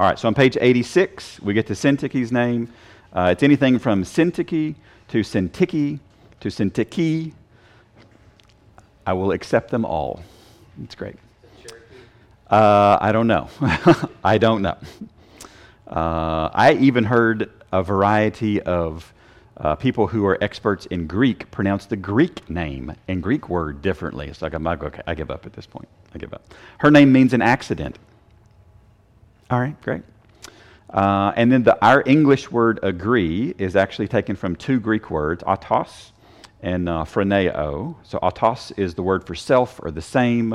All 0.00 0.06
right, 0.06 0.18
so 0.18 0.26
on 0.26 0.34
page 0.34 0.56
86, 0.60 1.40
we 1.40 1.54
get 1.54 1.66
to 1.68 1.74
Syntyche's 1.74 2.32
name. 2.32 2.72
Uh, 3.12 3.28
it's 3.32 3.42
anything 3.42 3.78
from 3.78 4.02
Syntyche 4.02 4.74
to 5.08 5.20
Syntyche 5.20 6.00
to 6.40 6.48
Syntyche. 6.48 7.32
I 9.06 9.12
will 9.12 9.32
accept 9.32 9.70
them 9.70 9.84
all. 9.84 10.22
It's 10.82 10.94
great. 10.94 11.16
Uh, 12.50 12.98
I 13.00 13.12
don't 13.12 13.28
know. 13.28 13.48
I 14.24 14.38
don't 14.38 14.62
know. 14.62 14.76
Uh, 15.86 16.50
I 16.52 16.76
even 16.80 17.04
heard 17.04 17.50
a 17.72 17.82
variety 17.82 18.60
of 18.62 19.12
uh, 19.60 19.74
people 19.74 20.06
who 20.06 20.26
are 20.26 20.42
experts 20.42 20.86
in 20.86 21.06
Greek 21.06 21.50
pronounce 21.50 21.86
the 21.86 21.96
Greek 21.96 22.48
name 22.48 22.94
and 23.08 23.22
Greek 23.22 23.48
word 23.48 23.82
differently. 23.82 24.26
It's 24.26 24.40
like, 24.40 24.54
I'm 24.54 24.64
like, 24.64 24.82
okay, 24.82 25.02
I 25.06 25.14
give 25.14 25.30
up 25.30 25.44
at 25.44 25.52
this 25.52 25.66
point. 25.66 25.88
I 26.14 26.18
give 26.18 26.32
up. 26.32 26.42
Her 26.78 26.90
name 26.90 27.12
means 27.12 27.34
an 27.34 27.42
accident. 27.42 27.98
All 29.50 29.60
right, 29.60 29.80
great. 29.82 30.02
Uh, 30.88 31.32
and 31.36 31.52
then 31.52 31.62
the, 31.62 31.84
our 31.84 32.02
English 32.06 32.50
word 32.50 32.80
agree 32.82 33.54
is 33.58 33.76
actually 33.76 34.08
taken 34.08 34.34
from 34.34 34.56
two 34.56 34.80
Greek 34.80 35.10
words, 35.10 35.42
autos 35.46 36.12
and 36.62 36.88
uh, 36.88 37.04
phroneo. 37.04 37.94
So 38.02 38.18
autos 38.18 38.72
is 38.72 38.94
the 38.94 39.02
word 39.02 39.26
for 39.26 39.34
self 39.34 39.78
or 39.82 39.90
the 39.90 40.02
same. 40.02 40.54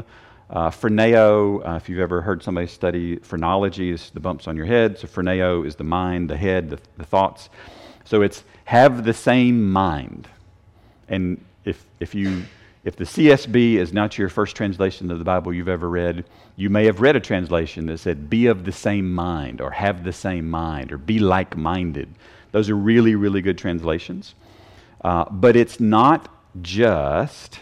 Uh, 0.50 0.69
phroneo, 0.69 1.67
uh, 1.67 1.75
if 1.75 1.89
you've 1.89 2.00
ever 2.00 2.21
heard 2.21 2.43
somebody 2.43 2.67
study 2.67 3.17
phrenology, 3.17 3.91
is 3.91 4.12
the 4.12 4.19
bumps 4.19 4.47
on 4.47 4.55
your 4.55 4.65
head. 4.65 4.97
So 4.97 5.07
phroneo 5.07 5.65
is 5.65 5.75
the 5.75 5.83
mind, 5.83 6.29
the 6.29 6.38
head, 6.38 6.69
the, 6.69 6.79
the 6.97 7.05
thoughts. 7.05 7.50
So 8.05 8.21
it's 8.21 8.43
have 8.65 9.03
the 9.03 9.13
same 9.13 9.71
mind. 9.71 10.27
And 11.09 11.43
if, 11.65 11.85
if, 12.00 12.15
you, 12.15 12.43
if 12.83 12.95
the 12.95 13.03
CSB 13.03 13.75
is 13.75 13.93
not 13.93 14.17
your 14.17 14.29
first 14.29 14.55
translation 14.55 15.12
of 15.12 15.19
the 15.19 15.25
Bible 15.25 15.53
you've 15.53 15.67
ever 15.67 15.89
read, 15.89 16.25
you 16.55 16.69
may 16.69 16.85
have 16.85 17.01
read 17.01 17.15
a 17.15 17.19
translation 17.19 17.88
that 17.88 18.00
said, 18.00 18.29
be 18.29 18.47
of 18.47 18.63
the 18.63 18.71
same 18.71 19.13
mind, 19.13 19.59
or 19.59 19.71
have 19.71 20.03
the 20.03 20.13
same 20.13 20.50
mind, 20.50 20.91
or 20.91 20.97
be 20.97 21.19
like 21.19 21.57
minded. 21.57 22.07
Those 22.51 22.69
are 22.69 22.75
really, 22.75 23.15
really 23.15 23.41
good 23.41 23.57
translations. 23.57 24.35
Uh, 25.03 25.25
but 25.29 25.55
it's 25.55 25.79
not 25.79 26.29
just, 26.62 27.59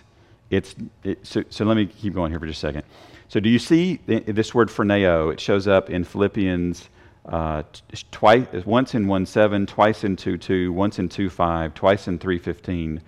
it's, 0.50 0.76
it, 1.04 1.26
so, 1.26 1.44
so 1.50 1.66
let 1.66 1.76
me 1.76 1.86
keep 1.88 2.14
going 2.14 2.32
here 2.32 2.40
for 2.40 2.46
just 2.46 2.64
a 2.64 2.68
second. 2.68 2.84
So, 3.28 3.40
do 3.40 3.50
you 3.50 3.58
see 3.58 4.00
this 4.06 4.54
word 4.54 4.70
phroneo? 4.70 5.34
It 5.34 5.40
shows 5.40 5.68
up 5.68 5.90
in 5.90 6.04
Philippians 6.04 6.88
uh, 7.26 7.64
twice, 8.12 8.48
once 8.66 8.96
in 8.96 9.06
1.7, 9.06 9.68
twice 9.68 10.04
in 10.04 10.16
2.2, 10.16 10.72
once 10.72 11.00
in 11.00 11.08
2.5, 11.08 11.74
twice 11.74 12.08
in 12.08 12.20
3.15, 12.20 13.00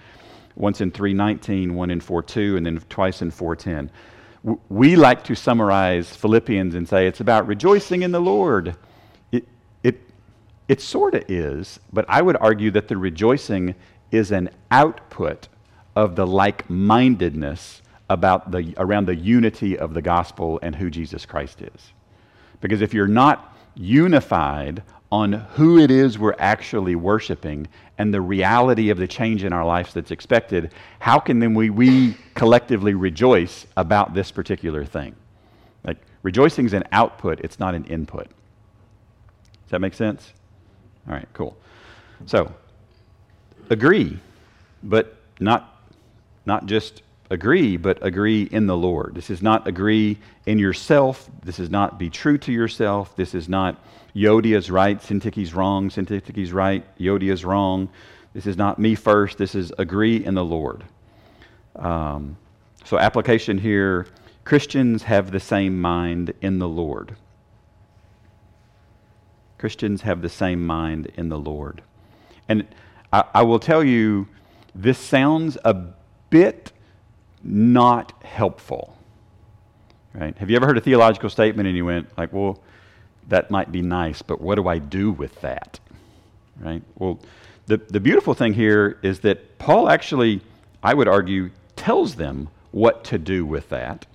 once 0.55 0.81
in 0.81 0.91
3.19, 0.91 1.71
one 1.71 1.91
in 1.91 1.99
4.2, 1.99 2.57
and 2.57 2.65
then 2.65 2.79
twice 2.89 3.21
in 3.21 3.31
4.10. 3.31 3.89
We 4.69 4.95
like 4.95 5.23
to 5.25 5.35
summarize 5.35 6.15
Philippians 6.15 6.75
and 6.75 6.87
say 6.87 7.07
it's 7.07 7.19
about 7.19 7.47
rejoicing 7.47 8.03
in 8.03 8.11
the 8.11 8.21
Lord. 8.21 8.75
It, 9.31 9.47
it, 9.83 9.99
it 10.69 10.81
sort 10.81 11.15
of 11.15 11.23
is, 11.27 11.79
but 11.91 12.05
I 12.07 12.21
would 12.21 12.37
argue 12.37 12.71
that 12.71 12.87
the 12.87 12.95
rejoicing 12.95 13.75
is 14.11 14.31
an 14.31 14.49
output 14.71 15.47
of 15.95 16.15
the 16.15 16.27
like 16.27 16.69
mindedness 16.69 17.81
about 18.09 18.51
the, 18.51 18.73
around 18.77 19.07
the 19.07 19.15
unity 19.15 19.77
of 19.77 19.93
the 19.93 20.01
gospel 20.01 20.59
and 20.61 20.75
who 20.75 20.89
Jesus 20.89 21.25
Christ 21.25 21.61
is. 21.61 21.93
Because 22.61 22.81
if 22.81 22.93
you're 22.93 23.07
not 23.07 23.54
unified 23.75 24.83
on 25.11 25.33
who 25.33 25.77
it 25.77 25.91
is 25.91 26.17
we're 26.17 26.35
actually 26.39 26.95
worshiping 26.95 27.67
and 27.97 28.13
the 28.13 28.21
reality 28.21 28.89
of 28.89 28.97
the 28.97 29.07
change 29.07 29.43
in 29.43 29.53
our 29.53 29.65
lives 29.65 29.93
that's 29.93 30.11
expected, 30.11 30.73
how 30.99 31.19
can 31.19 31.39
then 31.39 31.53
we, 31.53 31.69
we 31.69 32.17
collectively 32.33 32.93
rejoice 32.93 33.65
about 33.77 34.13
this 34.13 34.31
particular 34.31 34.83
thing? 34.83 35.15
Like, 35.85 35.97
rejoicing 36.23 36.65
is 36.65 36.73
an 36.73 36.83
output, 36.91 37.39
it's 37.41 37.59
not 37.59 37.75
an 37.75 37.85
input. 37.85 38.27
Does 38.27 39.71
that 39.71 39.79
make 39.79 39.93
sense? 39.93 40.33
All 41.07 41.13
right, 41.13 41.27
cool. 41.33 41.55
So, 42.25 42.51
agree, 43.69 44.19
but 44.83 45.17
not, 45.39 45.79
not 46.45 46.65
just 46.65 47.03
agree, 47.29 47.77
but 47.77 48.05
agree 48.05 48.43
in 48.43 48.67
the 48.67 48.77
Lord. 48.77 49.15
This 49.15 49.29
is 49.29 49.41
not 49.41 49.67
agree 49.67 50.17
in 50.45 50.59
yourself. 50.59 51.29
This 51.43 51.59
is 51.59 51.69
not 51.69 51.97
be 51.97 52.09
true 52.09 52.37
to 52.39 52.51
yourself. 52.51 53.15
This 53.15 53.33
is 53.33 53.49
not 53.49 53.83
Yodia's 54.13 54.71
right, 54.71 55.01
Syntyche's 55.01 55.53
wrong, 55.53 55.89
Syntyche's 55.89 56.53
right, 56.53 56.85
Yodia's 56.97 57.43
wrong. 57.43 57.89
This 58.33 58.45
is 58.45 58.57
not 58.57 58.79
me 58.79 58.95
first. 58.95 59.37
This 59.37 59.55
is 59.55 59.73
agree 59.77 60.23
in 60.23 60.35
the 60.35 60.45
Lord. 60.45 60.83
Um, 61.75 62.37
so, 62.85 62.97
application 62.97 63.57
here 63.57 64.07
Christians 64.43 65.03
have 65.03 65.31
the 65.31 65.39
same 65.39 65.81
mind 65.81 66.33
in 66.41 66.59
the 66.59 66.67
Lord. 66.67 67.15
Christians 69.57 70.03
have 70.03 70.21
the 70.21 70.29
same 70.29 70.65
mind 70.65 71.11
in 71.15 71.29
the 71.29 71.39
Lord. 71.39 71.81
And 72.47 72.67
I, 73.11 73.23
I 73.33 73.41
will 73.43 73.59
tell 73.59 73.83
you, 73.83 74.27
this 74.75 74.99
sounds 74.99 75.57
a 75.65 75.73
bit 76.29 76.71
not 77.45 78.11
helpful. 78.23 78.97
Right? 80.13 80.37
Have 80.37 80.49
you 80.49 80.55
ever 80.55 80.65
heard 80.65 80.77
a 80.77 80.81
theological 80.81 81.29
statement 81.29 81.67
and 81.67 81.77
you 81.77 81.85
went 81.85 82.07
like, 82.17 82.33
"Well, 82.33 82.59
that 83.27 83.51
might 83.51 83.71
be 83.71 83.81
nice, 83.81 84.21
but 84.21 84.41
what 84.41 84.55
do 84.55 84.67
I 84.67 84.79
do 84.79 85.11
with 85.11 85.39
that?" 85.41 85.79
Right? 86.59 86.81
Well, 86.97 87.19
the 87.67 87.77
the 87.77 87.99
beautiful 87.99 88.33
thing 88.33 88.53
here 88.53 88.97
is 89.03 89.19
that 89.21 89.57
Paul 89.59 89.89
actually, 89.89 90.41
I 90.81 90.93
would 90.93 91.07
argue, 91.07 91.51
tells 91.75 92.15
them 92.15 92.49
what 92.71 93.03
to 93.05 93.17
do 93.17 93.45
with 93.45 93.69
that. 93.69 94.05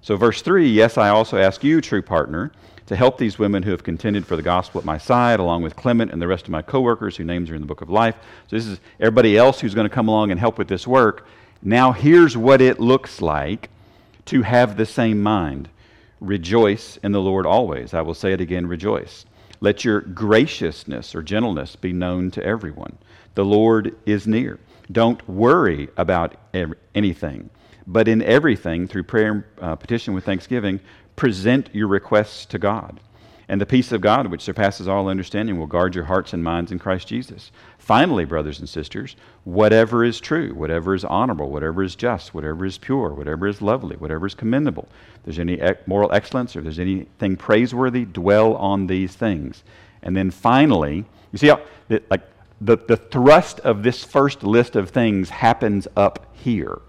So 0.00 0.16
verse 0.16 0.42
3, 0.42 0.68
yes, 0.68 0.96
I 0.96 1.08
also 1.08 1.38
ask 1.38 1.62
you, 1.62 1.80
true 1.80 2.02
partner, 2.02 2.52
to 2.86 2.96
help 2.96 3.18
these 3.18 3.38
women 3.38 3.62
who 3.62 3.70
have 3.70 3.84
contended 3.84 4.26
for 4.26 4.36
the 4.36 4.42
gospel 4.42 4.78
at 4.80 4.84
my 4.84 4.96
side, 4.96 5.40
along 5.40 5.62
with 5.62 5.76
Clement 5.76 6.10
and 6.10 6.22
the 6.22 6.26
rest 6.26 6.44
of 6.44 6.50
my 6.50 6.62
coworkers 6.62 7.16
whose 7.16 7.26
names 7.26 7.50
are 7.50 7.54
in 7.54 7.60
the 7.60 7.66
book 7.66 7.82
of 7.82 7.90
life. 7.90 8.16
So 8.48 8.56
this 8.56 8.66
is 8.66 8.80
everybody 8.98 9.36
else 9.36 9.60
who's 9.60 9.74
going 9.74 9.88
to 9.88 9.94
come 9.94 10.08
along 10.08 10.30
and 10.30 10.40
help 10.40 10.56
with 10.56 10.68
this 10.68 10.86
work. 10.86 11.26
Now, 11.62 11.92
here's 11.92 12.36
what 12.36 12.60
it 12.60 12.78
looks 12.78 13.20
like 13.20 13.70
to 14.26 14.42
have 14.42 14.76
the 14.76 14.86
same 14.86 15.22
mind. 15.22 15.68
Rejoice 16.20 16.98
in 17.02 17.12
the 17.12 17.20
Lord 17.20 17.46
always. 17.46 17.94
I 17.94 18.02
will 18.02 18.14
say 18.14 18.32
it 18.32 18.40
again 18.40 18.66
rejoice. 18.66 19.24
Let 19.60 19.84
your 19.84 20.00
graciousness 20.00 21.14
or 21.14 21.22
gentleness 21.22 21.74
be 21.74 21.92
known 21.92 22.30
to 22.32 22.44
everyone. 22.44 22.98
The 23.34 23.44
Lord 23.44 23.96
is 24.06 24.26
near. 24.26 24.58
Don't 24.90 25.26
worry 25.28 25.88
about 25.96 26.36
anything, 26.94 27.50
but 27.86 28.08
in 28.08 28.22
everything, 28.22 28.86
through 28.86 29.02
prayer 29.02 29.32
and 29.32 29.44
uh, 29.60 29.76
petition 29.76 30.14
with 30.14 30.24
thanksgiving, 30.24 30.80
present 31.16 31.70
your 31.72 31.88
requests 31.88 32.46
to 32.46 32.58
God. 32.58 33.00
And 33.48 33.60
the 33.60 33.66
peace 33.66 33.92
of 33.92 34.02
God, 34.02 34.26
which 34.26 34.42
surpasses 34.42 34.88
all 34.88 35.08
understanding, 35.08 35.58
will 35.58 35.66
guard 35.66 35.94
your 35.94 36.04
hearts 36.04 36.34
and 36.34 36.44
minds 36.44 36.70
in 36.70 36.78
Christ 36.78 37.08
Jesus. 37.08 37.50
Finally, 37.78 38.26
brothers 38.26 38.58
and 38.58 38.68
sisters, 38.68 39.16
whatever 39.44 40.04
is 40.04 40.20
true, 40.20 40.52
whatever 40.52 40.94
is 40.94 41.02
honorable, 41.02 41.50
whatever 41.50 41.82
is 41.82 41.96
just, 41.96 42.34
whatever 42.34 42.66
is 42.66 42.76
pure, 42.76 43.14
whatever 43.14 43.46
is 43.46 43.62
lovely, 43.62 43.96
whatever 43.96 44.26
is 44.26 44.34
commendable, 44.34 44.86
if 45.16 45.22
there's 45.22 45.38
any 45.38 45.58
moral 45.86 46.12
excellence 46.12 46.54
or 46.54 46.58
if 46.58 46.64
there's 46.64 46.78
anything 46.78 47.36
praiseworthy, 47.36 48.04
dwell 48.04 48.54
on 48.56 48.86
these 48.86 49.16
things. 49.16 49.64
And 50.02 50.14
then 50.14 50.30
finally, 50.30 51.06
you 51.32 51.38
see 51.38 51.48
how, 51.48 51.62
like, 52.10 52.22
the, 52.60 52.76
the 52.76 52.96
thrust 52.96 53.60
of 53.60 53.82
this 53.82 54.04
first 54.04 54.42
list 54.42 54.76
of 54.76 54.90
things 54.90 55.30
happens 55.30 55.88
up 55.96 56.26
here. 56.34 56.80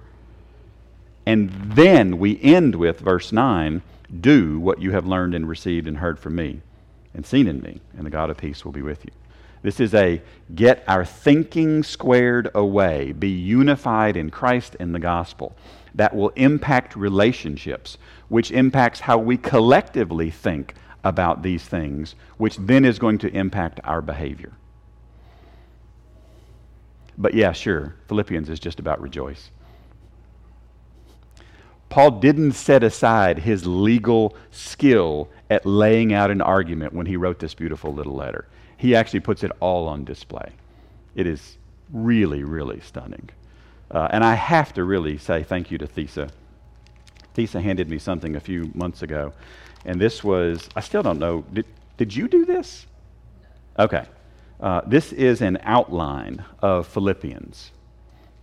And 1.26 1.52
then 1.52 2.18
we 2.18 2.42
end 2.42 2.76
with 2.76 3.00
verse 3.00 3.32
9 3.32 3.82
do 4.22 4.60
what 4.60 4.82
you 4.82 4.92
have 4.92 5.06
learned 5.06 5.36
and 5.36 5.48
received 5.48 5.88
and 5.88 5.98
heard 5.98 6.20
from 6.20 6.36
me 6.36 6.62
and 7.14 7.26
seen 7.26 7.48
in 7.48 7.62
me, 7.62 7.82
and 7.98 8.06
the 8.06 8.10
God 8.10 8.30
of 8.30 8.38
peace 8.38 8.64
will 8.64 8.72
be 8.72 8.82
with 8.82 9.04
you. 9.06 9.12
This 9.62 9.80
is 9.80 9.94
a 9.94 10.22
get 10.56 10.84
our 10.88 11.04
thinking 11.04 11.84
squared 11.84 12.50
away, 12.56 13.12
be 13.12 13.30
unified 13.30 14.16
in 14.16 14.30
Christ 14.30 14.76
and 14.80 14.96
the 14.96 15.00
gospel. 15.00 15.56
That 15.96 16.16
will 16.16 16.30
impact 16.30 16.96
relationships, 16.96 17.98
which 18.30 18.52
impacts 18.52 19.02
how 19.02 19.18
we 19.18 19.38
collectively 19.38 20.30
think 20.30 20.76
about 21.04 21.42
these 21.42 21.64
things, 21.64 22.16
which 22.38 22.58
then 22.58 22.86
is 22.86 23.00
going 23.00 23.18
to 23.20 23.36
impact 23.36 23.80
our 23.84 24.02
behavior. 24.02 24.54
But 27.18 27.34
yeah, 27.34 27.52
sure, 27.52 27.96
Philippians 28.08 28.50
is 28.50 28.60
just 28.60 28.80
about 28.80 29.02
rejoice. 29.02 29.52
Paul 31.90 32.12
didn't 32.12 32.52
set 32.52 32.84
aside 32.84 33.40
his 33.40 33.66
legal 33.66 34.36
skill 34.52 35.30
at 35.50 35.66
laying 35.66 36.14
out 36.14 36.30
an 36.30 36.42
argument 36.42 36.94
when 36.94 37.08
he 37.08 37.18
wrote 37.18 37.40
this 37.40 37.56
beautiful 37.56 37.94
little 37.94 38.16
letter. 38.16 38.48
He 38.78 38.96
actually 38.96 39.22
puts 39.22 39.44
it 39.44 39.52
all 39.60 39.88
on 39.88 40.06
display. 40.06 40.52
It 41.16 41.26
is 41.26 41.58
really, 41.92 42.44
really 42.44 42.80
stunning. 42.82 43.30
Uh, 43.92 44.08
and 44.12 44.24
I 44.24 44.36
have 44.36 44.74
to 44.74 44.84
really 44.84 45.18
say 45.18 45.44
thank 45.44 45.72
you 45.72 45.80
to 45.80 45.88
Thesa. 45.88 46.30
Thesa 47.36 47.62
handed 47.62 47.90
me 47.90 47.98
something 47.98 48.36
a 48.36 48.40
few 48.40 48.72
months 48.76 49.02
ago, 49.02 49.34
and 49.86 50.00
this 50.00 50.24
was, 50.24 50.70
I 50.76 50.82
still 50.82 51.02
don't 51.02 51.20
know, 51.20 51.44
did, 51.54 51.66
did 51.98 52.16
you 52.16 52.28
do 52.28 52.46
this? 52.46 52.86
Okay. 53.80 54.06
Uh, 54.60 54.82
this 54.86 55.14
is 55.14 55.42
an 55.42 55.58
outline 55.64 56.44
of 56.62 56.86
Philippians. 56.88 57.72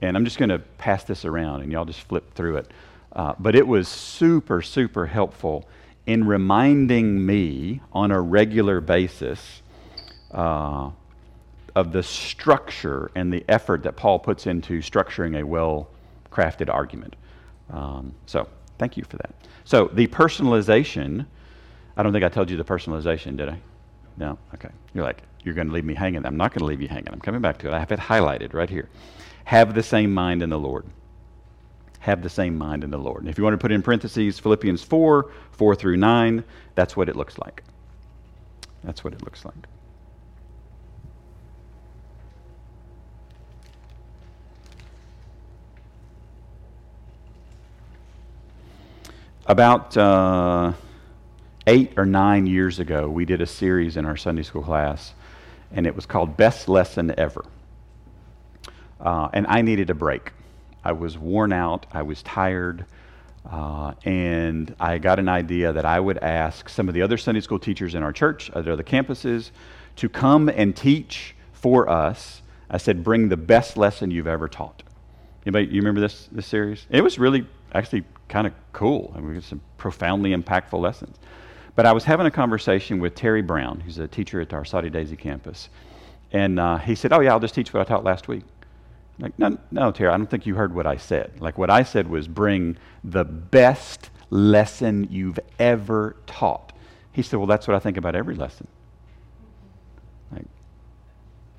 And 0.03 0.17
I'm 0.17 0.25
just 0.25 0.39
going 0.39 0.49
to 0.49 0.59
pass 0.59 1.05
this 1.05 1.25
around, 1.25 1.63
and 1.63 1.71
y'all 1.71 1.85
just 1.85 2.01
flip 2.01 2.35
through 2.35 2.57
it. 2.57 2.71
Uh, 3.17 3.35
but 3.39 3.55
it 3.57 3.67
was 3.67 3.89
super, 3.89 4.61
super 4.61 5.07
helpful 5.07 5.67
in 6.05 6.27
reminding 6.27 7.25
me 7.25 7.81
on 7.93 8.11
a 8.11 8.21
regular 8.21 8.79
basis 8.83 9.63
uh, 10.33 10.91
of 11.75 11.93
the 11.93 12.03
structure 12.03 13.11
and 13.15 13.33
the 13.33 13.43
effort 13.49 13.83
that 13.83 13.97
Paul 13.97 14.19
puts 14.19 14.47
into 14.47 14.81
structuring 14.81 15.41
a 15.41 15.47
well 15.47 15.89
crafted 16.31 16.73
argument. 16.73 17.17
Um, 17.71 18.15
so, 18.27 18.47
thank 18.79 18.99
you 18.99 19.05
for 19.05 19.17
that. 19.17 19.35
So, 19.65 19.91
the 19.95 20.07
personalization, 20.09 21.25
I 21.97 22.03
don't 22.03 22.13
think 22.13 22.25
I 22.25 22.29
told 22.29 22.51
you 22.51 22.59
the 22.59 22.65
personalization, 22.65 23.39
did 23.39 23.49
I? 23.49 23.59
No? 24.19 24.39
Okay. 24.55 24.69
You're 24.93 25.05
like, 25.05 25.23
you're 25.43 25.55
going 25.55 25.69
to 25.69 25.73
leave 25.73 25.87
me 25.87 25.95
hanging. 25.95 26.27
I'm 26.27 26.37
not 26.37 26.53
going 26.53 26.61
to 26.61 26.67
leave 26.67 26.83
you 26.83 26.89
hanging. 26.89 27.09
I'm 27.13 27.21
coming 27.21 27.41
back 27.41 27.57
to 27.59 27.69
it. 27.69 27.73
I 27.73 27.79
have 27.79 27.93
it 27.93 27.99
highlighted 27.99 28.53
right 28.53 28.69
here. 28.69 28.91
Have 29.45 29.75
the 29.75 29.83
same 29.83 30.13
mind 30.13 30.43
in 30.43 30.51
the 30.51 30.59
Lord 30.59 30.85
have 32.01 32.23
the 32.23 32.29
same 32.29 32.57
mind 32.57 32.85
in 32.85 32.91
the 32.91 32.99
Lord. 32.99 33.23
And 33.23 33.29
if 33.29 33.39
you 33.39 33.45
want 33.45 33.55
to 33.55 33.59
put 33.59 33.73
in 33.73 33.83
parentheses 33.83 34.39
Philippians 34.39 34.83
4, 34.83 35.31
4 35.53 35.75
through 35.75 35.97
9, 35.97 36.45
that's 36.75 36.97
what 36.97 37.09
it 37.09 37.17
looks 37.17 37.39
like. 37.39 37.63
That's 38.85 39.03
what 39.03 39.13
it 39.13 39.23
looks 39.23 39.45
like. 39.45 39.55
About 49.49 49.97
uh, 49.97 50.73
eight 51.69 51.93
or 51.97 52.05
nine 52.05 52.47
years 52.47 52.81
ago, 52.81 53.09
we 53.09 53.25
did 53.25 53.41
a 53.41 53.47
series 53.47 53.97
in 53.97 54.05
our 54.05 54.17
Sunday 54.17 54.43
school 54.43 54.63
class, 54.63 55.15
and 55.71 55.87
it 55.87 55.95
was 55.95 56.05
called 56.05 56.37
Best 56.37 56.69
Lesson 56.69 57.15
Ever. 57.17 57.45
Uh, 59.01 59.29
and 59.33 59.47
I 59.49 59.63
needed 59.63 59.89
a 59.91 59.95
break. 59.95 60.33
I 60.87 60.93
was 60.93 61.19
worn 61.19 61.53
out, 61.53 61.85
I 61.91 62.03
was 62.03 62.23
tired, 62.23 62.85
uh, 63.51 63.95
and 64.05 64.73
I 64.79 64.99
got 64.99 65.19
an 65.19 65.29
idea 65.29 65.73
that 65.73 65.85
I 65.85 65.99
would 65.99 66.19
ask 66.19 66.69
some 66.69 66.87
of 66.87 66.95
the 66.95 67.03
other 67.03 67.17
Sunday 67.17 67.41
school 67.41 67.59
teachers 67.59 67.97
in 67.97 68.05
our 68.05 68.13
church, 68.13 68.51
at 68.51 68.69
other 68.69 68.85
campuses, 68.85 69.51
to 69.97 70.09
come 70.09 70.49
and 70.49 70.77
teach 70.77 71.35
for 71.51 71.91
us. 71.91 72.41
I 72.71 72.79
said, 72.79 73.03
bring 73.03 73.31
the 73.31 73.37
best 73.37 73.77
lesson 73.77 74.13
you've 74.13 74.29
ever 74.29 74.47
taught. 74.47 74.85
Anybody, 75.45 75.67
you 75.67 75.81
remember 75.81 76.01
this, 76.01 76.29
this 76.31 76.47
series? 76.47 76.87
It 76.89 77.03
was 77.03 77.19
really 77.19 77.49
actually 77.75 78.05
kind 78.29 78.47
of 78.47 78.53
cool. 78.73 79.13
I 79.17 79.19
mean, 79.19 79.31
we 79.31 79.35
had 79.35 79.45
some 79.45 79.63
profoundly 79.79 80.37
impactful 80.37 80.81
lessons. 80.81 81.17
But 81.75 81.85
I 81.85 81.93
was 81.93 82.05
having 82.05 82.27
a 82.27 82.31
conversation 82.31 83.01
with 83.01 83.17
Terry 83.17 83.43
Brown, 83.43 83.81
who's 83.81 83.99
a 83.99 84.07
teacher 84.07 84.41
at 84.41 84.55
our 84.55 84.65
Soddy-Daisy 84.65 85.17
campus. 85.17 85.69
And 86.31 86.61
uh, 86.61 86.79
he 86.79 86.95
said, 86.95 87.13
Oh, 87.13 87.19
yeah, 87.19 87.33
I'll 87.33 87.41
just 87.41 87.57
teach 87.57 87.75
what 87.75 87.81
I 87.81 87.85
taught 87.85 88.05
last 88.05 88.29
week. 88.29 88.45
Like, 89.19 89.39
no, 89.39 89.57
no, 89.71 89.93
Tara, 89.93 90.13
I 90.13 90.17
don't 90.17 90.29
think 90.29 90.47
you 90.47 90.55
heard 90.55 90.75
what 90.75 90.87
I 90.87 90.97
said. 90.97 91.41
Like, 91.41 91.57
what 91.57 91.71
I 91.71 91.83
said 91.83 92.09
was 92.09 92.29
bring 92.29 92.77
the 93.03 93.25
best 93.25 94.11
lesson 94.31 95.09
you've 95.11 95.39
ever 95.59 96.17
taught. 96.27 96.73
He 97.13 97.23
said, 97.23 97.39
Well, 97.39 97.47
that's 97.47 97.67
what 97.67 97.75
I 97.75 97.79
think 97.79 97.97
about 97.97 98.15
every 98.15 98.35
lesson. 98.35 98.67
Like, 100.31 100.45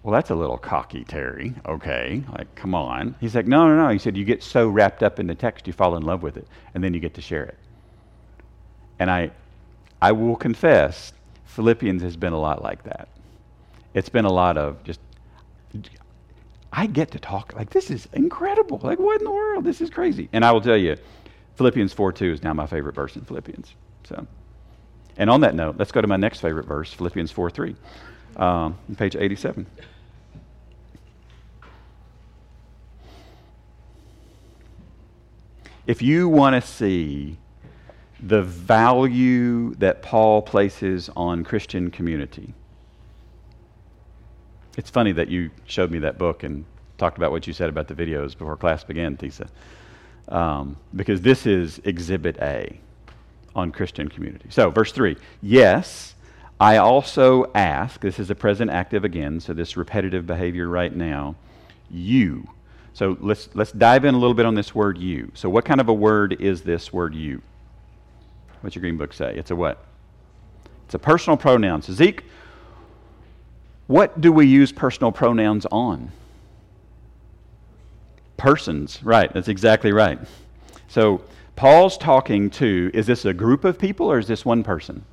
well, 0.04 0.13
that's 0.13 0.30
a 0.30 0.36
little 0.36 0.58
cocky, 0.58 1.04
Terry. 1.04 1.56
Okay. 1.65 2.24
Like, 2.38 2.54
come 2.54 2.76
on. 2.76 3.15
He's 3.20 3.34
like, 3.34 3.48
No, 3.48 3.67
no, 3.67 3.76
no. 3.76 3.89
He 3.89 3.98
said, 3.98 4.15
You 4.15 4.24
get 4.24 4.43
so 4.43 4.67
wrapped 4.67 5.02
up 5.02 5.20
in 5.20 5.26
the 5.26 5.36
text, 5.36 5.65
you 5.65 5.74
fall 5.74 5.96
in 5.98 6.04
love 6.04 6.22
with 6.22 6.38
it, 6.38 6.48
and 6.76 6.84
then 6.84 6.93
you 6.93 7.00
get 7.00 7.15
to 7.15 7.22
share 7.22 7.43
it. 7.43 7.58
And 9.00 9.10
I, 9.10 9.32
I 10.00 10.12
will 10.12 10.36
confess, 10.36 11.13
Philippians 11.46 12.04
has 12.04 12.15
been 12.15 12.34
a 12.34 12.39
lot 12.39 12.62
like 12.62 12.84
that. 12.84 13.10
It's 13.96 14.10
been 14.10 14.26
a 14.26 14.32
lot 14.32 14.58
of 14.58 14.84
just 14.84 15.00
I 16.78 16.86
get 16.86 17.10
to 17.12 17.20
talk. 17.20 17.56
Like, 17.56 17.72
this 17.72 17.90
is 17.90 18.08
incredible. 18.13 18.80
Like, 18.84 19.00
what 19.00 19.18
in 19.18 19.26
the 19.26 19.32
world? 19.32 19.63
This 19.63 19.82
is 19.82 19.90
crazy. 19.90 20.30
And 20.32 20.46
I 20.46 20.52
will 20.52 20.62
tell 20.62 20.78
you, 20.78 20.96
Philippians 21.56 21.92
4 21.92 22.12
2 22.13 22.34
is 22.34 22.44
now 22.44 22.54
my 22.54 22.68
favorite 22.68 22.94
verse 22.94 23.16
in 23.16 23.24
Philippians. 23.24 23.74
So, 24.04 24.28
and 25.18 25.28
on 25.28 25.42
that 25.42 25.56
note, 25.56 25.78
let's 25.80 25.92
go 25.92 26.02
to 26.02 26.08
my 26.08 26.18
next 26.18 26.40
favorite 26.40 26.68
verse, 26.68 26.94
Philippians 26.94 27.32
4 27.32 27.50
3, 27.50 27.76
um, 28.36 28.78
page 28.96 29.16
87. 29.16 29.66
If 35.88 36.04
you 36.04 36.30
want 36.30 36.63
to 36.63 36.70
see 36.70 37.40
the 38.20 38.44
value 38.44 39.74
that 39.76 40.04
Paul 40.04 40.44
places 40.44 41.10
on 41.16 41.44
Christian 41.44 41.90
community, 41.90 42.54
it's 44.78 44.90
funny 44.90 45.12
that 45.12 45.28
you 45.28 45.50
showed 45.66 45.92
me 45.92 46.00
that 46.00 46.18
book 46.18 46.44
and 46.44 46.63
talked 46.98 47.18
about 47.18 47.32
what 47.32 47.48
you 47.48 47.54
said 47.54 47.70
about 47.70 47.88
the 47.88 47.96
videos 47.96 48.38
before 48.38 48.56
class 48.56 48.84
began, 48.84 49.18
Tisa. 49.18 49.50
Um, 50.30 50.78
because 50.96 51.22
this 51.22 51.46
is 51.46 51.80
Exhibit 51.84 52.38
A 52.42 52.80
on 53.56 53.72
Christian 53.72 54.08
community. 54.08 54.48
So, 54.50 54.70
verse 54.70 54.92
3 54.92 55.18
Yes, 55.42 56.16
I 56.60 56.78
also 56.78 57.52
ask, 57.54 58.00
this 58.02 58.20
is 58.20 58.30
a 58.30 58.36
present 58.36 58.72
active 58.72 59.04
again, 59.04 59.40
so 59.40 59.54
this 59.54 59.78
repetitive 59.78 60.26
behavior 60.28 60.68
right 60.68 60.96
now, 60.96 61.36
you. 61.90 62.48
So 62.94 63.18
let's, 63.20 63.50
let's 63.54 63.72
dive 63.72 64.06
in 64.06 64.16
a 64.16 64.18
little 64.18 64.34
bit 64.34 64.46
on 64.46 64.56
this 64.56 64.74
word 64.74 64.98
you. 64.98 65.32
So, 65.34 65.50
what 65.50 65.66
kind 65.66 65.82
of 65.82 65.90
a 65.90 65.94
word 65.94 66.42
is 66.42 66.62
this 66.62 66.94
word 66.94 67.16
you? 67.16 67.42
What's 68.62 68.76
your 68.76 68.82
green 68.82 68.98
book 68.98 69.13
say? 69.13 69.36
It's 69.36 69.52
a 69.52 69.56
what? 69.56 69.84
It's 70.86 70.96
a 70.96 71.00
personal 71.00 71.38
pronoun. 71.38 71.82
So, 71.82 71.94
Zeke, 71.94 72.24
what 73.88 74.19
do 74.19 74.32
we 74.32 74.45
use 74.45 74.71
personal 74.71 75.12
pronouns 75.12 75.65
on? 75.71 76.12
Persons, 78.36 79.02
right. 79.04 79.32
That's 79.34 79.47
exactly 79.47 79.91
right. 79.91 80.19
So, 80.88 81.21
Paul's 81.56 81.97
talking 81.97 82.52
to 82.52 82.91
is 82.93 83.08
this 83.08 83.26
a 83.26 83.34
group 83.34 83.65
of 83.65 83.80
people 83.80 84.12
or 84.12 84.19
is 84.19 84.28
this 84.28 84.45
one 84.45 84.63
person? 84.63 85.04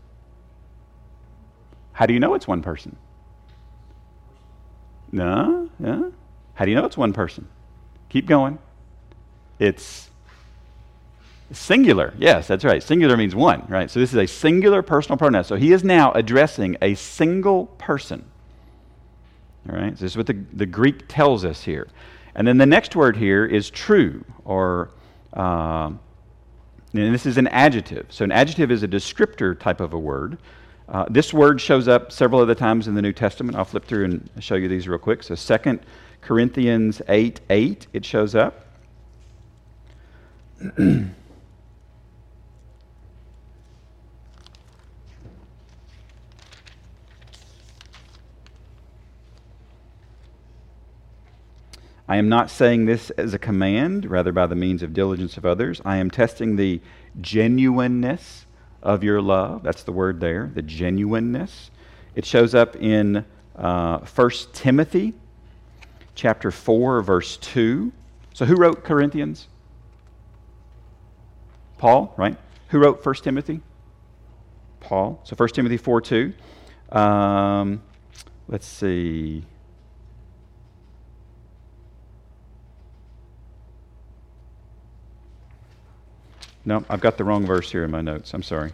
How 1.93 2.07
do 2.07 2.13
you 2.13 2.21
know 2.21 2.35
it's 2.35 2.47
one 2.47 2.61
person? 2.61 2.97
No, 5.11 5.71
yeah. 5.81 6.11
How 6.55 6.65
do 6.65 6.71
you 6.71 6.77
know 6.77 6.85
it's 6.85 6.97
one 6.97 7.13
person? 7.13 7.49
Keep 8.11 8.27
going. 8.27 8.59
It's 9.59 10.11
singular. 11.53 12.13
Yes, 12.19 12.49
that's 12.49 12.65
right. 12.65 12.83
Singular 12.83 13.17
means 13.17 13.35
one, 13.35 13.65
right? 13.69 13.91
So 13.91 14.01
this 14.01 14.13
is 14.13 14.19
a 14.19 14.27
singular 14.27 14.83
personal 14.83 15.17
pronoun. 15.17 15.45
So 15.45 15.57
he 15.57 15.73
is 15.73 15.85
now 15.85 16.13
addressing 16.13 16.77
a 16.83 16.95
single 16.95 17.67
person. 17.79 18.25
All 19.69 19.77
right? 19.77 19.97
So 19.97 20.05
this 20.05 20.13
is 20.13 20.17
what 20.17 20.27
the, 20.27 20.39
the 20.53 20.67
Greek 20.67 21.05
tells 21.09 21.45
us 21.45 21.63
here. 21.63 21.89
And 22.35 22.47
then 22.47 22.59
the 22.59 22.67
next 22.67 22.97
word 22.97 23.17
here 23.17 23.47
is 23.47 23.71
true, 23.71 24.25
or 24.45 24.91
uh, 25.33 25.93
and 26.95 27.15
this 27.15 27.27
is 27.27 27.39
an 27.39 27.49
adjective. 27.49 28.07
So 28.11 28.25
an 28.25 28.33
adjective 28.33 28.71
is 28.71 28.83
a 28.83 28.89
descriptor 28.89 29.59
type 29.59 29.81
of 29.81 29.93
a 29.93 29.99
word. 29.99 30.39
Uh, 30.89 31.07
this 31.09 31.33
word 31.33 31.61
shows 31.61 31.89
up 31.89 32.13
several 32.13 32.41
other 32.41 32.55
times 32.55 32.89
in 32.89 32.95
the 32.95 33.03
New 33.03 33.13
Testament. 33.13 33.57
I'll 33.57 33.65
flip 33.65 33.85
through 33.85 34.05
and 34.05 34.31
show 34.39 34.55
you 34.55 34.69
these 34.69 34.87
real 34.87 34.99
quick. 34.99 35.23
So 35.23 35.35
Second 35.35 35.81
Corinthians 36.21 37.03
8 37.09 37.41
8, 37.51 37.87
it 37.93 38.05
shows 38.05 38.35
up. 38.35 38.67
I 52.07 52.17
am 52.17 52.29
not 52.29 52.51
saying 52.51 52.85
this 52.85 53.11
as 53.11 53.33
a 53.33 53.39
command, 53.39 54.11
rather 54.11 54.31
by 54.31 54.47
the 54.47 54.55
means 54.55 54.83
of 54.83 54.93
diligence 54.93 55.39
of 55.39 55.47
others. 55.47 55.81
I 55.85 55.97
am 55.97 56.11
testing 56.11 56.57
the 56.57 56.81
genuineness 57.21 58.45
of 58.83 59.03
your 59.03 59.23
love. 59.23 59.63
That's 59.63 59.83
the 59.83 59.93
word 59.93 60.21
there, 60.21 60.51
the 60.55 60.61
genuineness. 60.61 61.71
It 62.15 62.27
shows 62.27 62.55
up 62.55 62.77
in 62.77 63.25
uh, 63.57 64.01
1 64.01 64.31
Timothy 64.53 65.15
chapter 66.15 66.51
4, 66.51 67.01
verse 67.01 67.39
2. 67.39 67.91
So, 68.35 68.45
who 68.45 68.57
wrote 68.57 68.85
Corinthians? 68.85 69.49
Paul, 71.79 72.15
right? 72.19 72.37
Who 72.69 72.81
wrote 72.81 73.05
1 73.05 73.15
Timothy? 73.17 73.61
Paul. 74.81 75.21
So, 75.25 75.35
1 75.37 75.49
Timothy 75.51 75.79
4 75.79 76.01
2. 76.03 76.33
Um, 76.93 77.83
let's 78.49 78.67
see. 78.67 79.45
No, 86.67 86.85
I've 86.89 87.01
got 87.01 87.19
the 87.19 87.25
wrong 87.25 87.45
verse 87.45 87.71
here 87.71 87.85
in 87.85 87.91
my 87.91 88.01
notes. 88.01 88.33
I'm 88.33 88.43
sorry. 88.43 88.73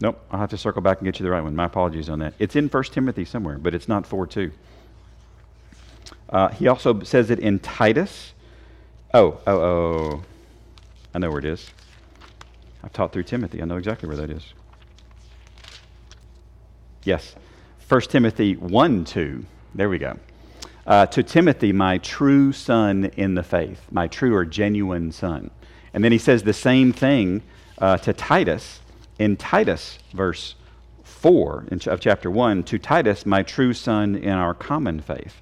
Nope, 0.00 0.22
I'll 0.30 0.38
have 0.38 0.50
to 0.50 0.58
circle 0.58 0.82
back 0.82 0.98
and 0.98 1.06
get 1.06 1.18
you 1.18 1.24
the 1.24 1.30
right 1.30 1.42
one. 1.42 1.56
My 1.56 1.64
apologies 1.64 2.10
on 2.10 2.18
that. 2.18 2.34
It's 2.38 2.56
in 2.56 2.68
1 2.68 2.82
Timothy 2.84 3.24
somewhere, 3.24 3.56
but 3.56 3.74
it's 3.74 3.88
not 3.88 4.06
4 4.06 4.26
2. 4.26 4.52
Uh, 6.28 6.48
he 6.48 6.68
also 6.68 7.00
says 7.02 7.30
it 7.30 7.38
in 7.38 7.58
Titus. 7.58 8.33
Oh, 9.14 9.38
oh, 9.46 9.60
oh. 9.60 10.22
I 11.14 11.20
know 11.20 11.30
where 11.30 11.38
it 11.38 11.44
is. 11.44 11.70
I've 12.82 12.92
taught 12.92 13.12
through 13.12 13.22
Timothy. 13.22 13.62
I 13.62 13.64
know 13.64 13.76
exactly 13.76 14.08
where 14.08 14.16
that 14.16 14.28
is. 14.28 14.42
Yes. 17.04 17.36
1 17.88 18.00
Timothy 18.02 18.56
1 18.56 19.04
2. 19.04 19.44
There 19.76 19.88
we 19.88 19.98
go. 19.98 20.18
Uh, 20.84 21.06
to 21.06 21.22
Timothy, 21.22 21.72
my 21.72 21.98
true 21.98 22.52
son 22.52 23.04
in 23.16 23.36
the 23.36 23.44
faith, 23.44 23.86
my 23.92 24.08
true 24.08 24.34
or 24.34 24.44
genuine 24.44 25.12
son. 25.12 25.52
And 25.92 26.02
then 26.02 26.10
he 26.10 26.18
says 26.18 26.42
the 26.42 26.52
same 26.52 26.92
thing 26.92 27.42
uh, 27.78 27.98
to 27.98 28.12
Titus 28.12 28.80
in 29.20 29.36
Titus, 29.36 30.00
verse 30.12 30.56
4 31.04 31.68
of 31.86 32.00
chapter 32.00 32.32
1, 32.32 32.64
to 32.64 32.78
Titus, 32.80 33.24
my 33.24 33.44
true 33.44 33.74
son 33.74 34.16
in 34.16 34.30
our 34.32 34.54
common 34.54 35.00
faith. 35.00 35.40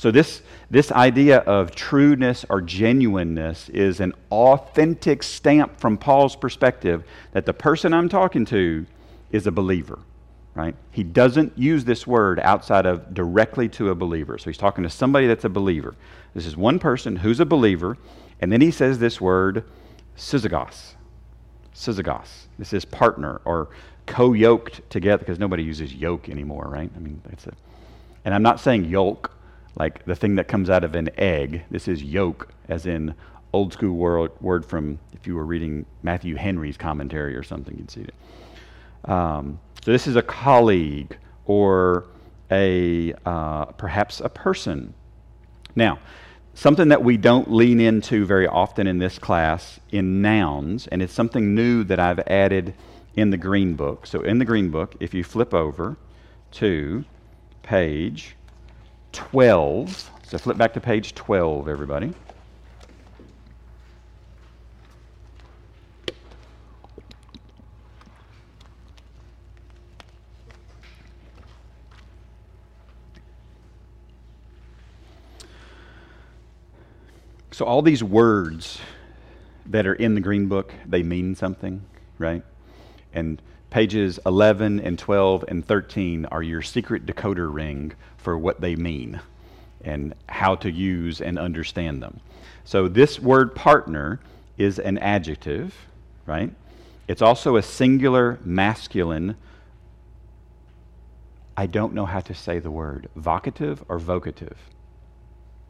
So, 0.00 0.10
this, 0.10 0.40
this 0.70 0.90
idea 0.90 1.40
of 1.40 1.74
trueness 1.74 2.46
or 2.48 2.62
genuineness 2.62 3.68
is 3.68 4.00
an 4.00 4.14
authentic 4.30 5.22
stamp 5.22 5.78
from 5.78 5.98
Paul's 5.98 6.34
perspective 6.34 7.04
that 7.32 7.44
the 7.44 7.52
person 7.52 7.92
I'm 7.92 8.08
talking 8.08 8.46
to 8.46 8.86
is 9.30 9.46
a 9.46 9.52
believer, 9.52 9.98
right? 10.54 10.74
He 10.90 11.02
doesn't 11.02 11.58
use 11.58 11.84
this 11.84 12.06
word 12.06 12.40
outside 12.40 12.86
of 12.86 13.12
directly 13.12 13.68
to 13.68 13.90
a 13.90 13.94
believer. 13.94 14.38
So, 14.38 14.48
he's 14.48 14.56
talking 14.56 14.84
to 14.84 14.88
somebody 14.88 15.26
that's 15.26 15.44
a 15.44 15.50
believer. 15.50 15.94
This 16.32 16.46
is 16.46 16.56
one 16.56 16.78
person 16.78 17.16
who's 17.16 17.38
a 17.38 17.44
believer, 17.44 17.98
and 18.40 18.50
then 18.50 18.62
he 18.62 18.70
says 18.70 19.00
this 19.00 19.20
word, 19.20 19.64
syzygos. 20.16 20.94
Syzygos. 21.74 22.46
This 22.58 22.72
is 22.72 22.86
partner 22.86 23.42
or 23.44 23.68
co 24.06 24.32
yoked 24.32 24.80
together 24.88 25.18
because 25.18 25.38
nobody 25.38 25.62
uses 25.62 25.92
yoke 25.92 26.30
anymore, 26.30 26.68
right? 26.70 26.90
I 26.96 26.98
mean, 27.00 27.20
it's 27.30 27.46
a, 27.46 27.52
and 28.24 28.34
I'm 28.34 28.42
not 28.42 28.60
saying 28.60 28.86
yolk 28.86 29.36
like 29.76 30.04
the 30.04 30.14
thing 30.14 30.36
that 30.36 30.48
comes 30.48 30.70
out 30.70 30.84
of 30.84 30.94
an 30.94 31.10
egg. 31.16 31.62
This 31.70 31.88
is 31.88 32.02
yoke, 32.02 32.52
as 32.68 32.86
in 32.86 33.14
old 33.52 33.72
school 33.72 33.96
word, 33.96 34.32
word 34.40 34.64
from 34.64 34.98
if 35.12 35.26
you 35.26 35.34
were 35.34 35.44
reading 35.44 35.86
Matthew 36.02 36.36
Henry's 36.36 36.76
commentary 36.76 37.36
or 37.36 37.42
something, 37.42 37.76
you'd 37.76 37.90
see 37.90 38.02
it. 38.02 38.14
Um, 39.10 39.60
so 39.84 39.92
this 39.92 40.06
is 40.06 40.16
a 40.16 40.22
colleague 40.22 41.16
or 41.46 42.06
a 42.50 43.14
uh, 43.24 43.66
perhaps 43.66 44.20
a 44.20 44.28
person. 44.28 44.94
Now, 45.74 45.98
something 46.54 46.88
that 46.88 47.02
we 47.02 47.16
don't 47.16 47.50
lean 47.50 47.80
into 47.80 48.26
very 48.26 48.46
often 48.46 48.86
in 48.86 48.98
this 48.98 49.18
class 49.18 49.80
in 49.90 50.20
nouns, 50.20 50.86
and 50.88 51.02
it's 51.02 51.12
something 51.12 51.54
new 51.54 51.84
that 51.84 51.98
I've 51.98 52.20
added 52.20 52.74
in 53.14 53.30
the 53.30 53.36
Green 53.36 53.74
Book. 53.74 54.06
So, 54.06 54.20
in 54.20 54.38
the 54.38 54.44
Green 54.44 54.70
Book, 54.70 54.96
if 55.00 55.14
you 55.14 55.24
flip 55.24 55.54
over 55.54 55.96
to 56.52 57.04
page 57.62 58.36
12, 59.12 60.10
so 60.22 60.38
flip 60.38 60.56
back 60.56 60.72
to 60.74 60.80
page 60.80 61.14
12, 61.14 61.68
everybody. 61.68 62.12
So, 77.52 77.66
all 77.66 77.82
these 77.82 78.02
words 78.02 78.78
that 79.66 79.86
are 79.86 79.92
in 79.92 80.14
the 80.14 80.20
Green 80.22 80.46
Book, 80.46 80.72
they 80.86 81.02
mean 81.02 81.34
something, 81.34 81.84
right? 82.18 82.42
And 83.12 83.42
pages 83.70 84.18
11 84.26 84.80
and 84.80 84.98
12 84.98 85.44
and 85.48 85.64
13 85.64 86.26
are 86.26 86.42
your 86.42 86.60
secret 86.60 87.06
decoder 87.06 87.52
ring 87.52 87.92
for 88.16 88.36
what 88.36 88.60
they 88.60 88.76
mean 88.76 89.20
and 89.82 90.14
how 90.28 90.54
to 90.56 90.70
use 90.70 91.20
and 91.20 91.38
understand 91.38 92.02
them. 92.02 92.20
So, 92.64 92.88
this 92.88 93.18
word 93.18 93.54
partner 93.54 94.20
is 94.58 94.78
an 94.78 94.98
adjective, 94.98 95.74
right? 96.26 96.52
It's 97.08 97.22
also 97.22 97.56
a 97.56 97.62
singular 97.62 98.38
masculine. 98.44 99.36
I 101.56 101.66
don't 101.66 101.94
know 101.94 102.06
how 102.06 102.20
to 102.20 102.34
say 102.34 102.58
the 102.58 102.70
word. 102.70 103.08
Vocative 103.18 103.78
or 103.88 103.98
vocative? 103.98 104.56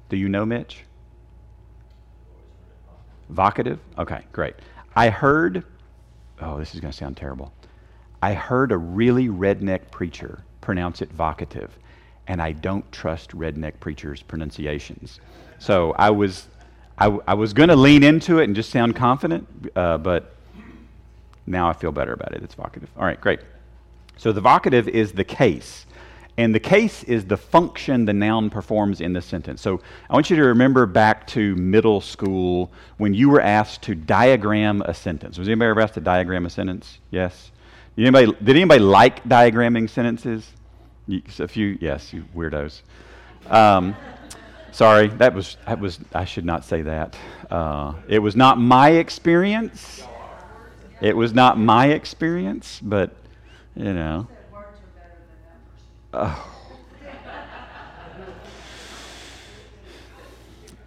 Do 0.08 0.16
you 0.16 0.28
know, 0.28 0.44
Mitch? 0.44 0.84
Vocative? 3.32 3.78
Okay, 3.96 4.22
great. 4.32 4.54
I 4.96 5.08
heard, 5.08 5.64
oh, 6.40 6.58
this 6.58 6.74
is 6.74 6.80
going 6.80 6.90
to 6.90 6.96
sound 6.96 7.16
terrible. 7.16 7.52
I 8.22 8.35
heard 8.35 8.72
a 8.72 8.76
really 8.76 9.28
redneck 9.28 9.90
preacher 9.90 10.44
pronounce 10.61 11.00
it 11.00 11.16
vocative, 11.16 11.70
and 12.26 12.40
I 12.40 12.52
don't 12.52 12.90
trust 12.92 13.30
redneck 13.30 13.80
preachers' 13.80 14.22
pronunciations. 14.22 15.20
So 15.59 15.92
I 15.98 16.11
was, 16.11 16.46
I, 16.98 17.18
I 17.26 17.35
was 17.35 17.52
going 17.52 17.70
to 17.70 17.76
lean 17.76 18.02
into 18.02 18.38
it 18.38 18.44
and 18.44 18.54
just 18.54 18.70
sound 18.70 18.94
confident, 18.94 19.48
uh, 19.74 19.98
but 19.98 20.35
now 21.46 21.68
I 21.68 21.72
feel 21.72 21.92
better 21.92 22.12
about 22.12 22.35
it. 22.35 22.42
It's 22.42 22.54
vocative. 22.54 22.88
All 22.96 23.04
right, 23.04 23.20
great. 23.20 23.40
So 24.16 24.33
the 24.33 24.42
vocative 24.42 24.87
is 24.87 25.12
the 25.12 25.24
case. 25.24 25.87
And 26.37 26.54
the 26.54 26.61
case 26.61 27.02
is 27.04 27.26
the 27.26 27.37
function 27.37 28.04
the 28.04 28.12
noun 28.12 28.48
performs 28.48 29.00
in 29.00 29.12
the 29.12 29.20
sentence. 29.20 29.61
So 29.61 29.80
I 30.09 30.14
want 30.14 30.30
you 30.30 30.37
to 30.37 30.44
remember 30.44 30.87
back 30.87 31.26
to 31.28 31.54
middle 31.56 32.00
school 32.00 32.70
when 32.96 33.12
you 33.12 33.28
were 33.28 33.40
asked 33.40 33.83
to 33.83 33.94
diagram 33.94 34.80
a 34.83 34.94
sentence. 34.94 35.38
Was 35.38 35.48
anybody 35.48 35.70
ever 35.70 35.80
asked 35.80 35.94
to 35.94 36.00
diagram 36.00 36.46
a 36.46 36.50
sentence? 36.50 36.98
Yes? 37.11 37.50
Anybody, 37.98 38.33
did 38.42 38.57
anybody 38.57 38.81
like 38.81 39.22
diagramming 39.24 39.90
sentences? 39.90 40.50
A 41.38 41.48
few, 41.48 41.76
yes, 41.81 42.12
you 42.12 42.24
weirdos. 42.35 42.83
Um, 43.48 43.96
sorry, 44.72 45.09
that 45.09 45.35
was, 45.35 45.57
that 45.66 45.81
was, 45.81 45.98
I 46.14 46.24
should 46.24 46.44
not 46.44 46.64
say 46.64 46.83
that. 46.83 47.16
Uh, 47.50 47.94
it 48.09 48.20
was 48.20 48.37
not 48.37 48.59
my 48.59 48.90
experience. 48.90 50.05
It 51.00 51.16
was 51.16 51.35
not 51.35 51.59
my 51.59 51.88
experience, 51.88 52.81
but, 52.83 53.14
you 53.74 53.92
know. 53.92 54.29
Oh. 56.12 56.46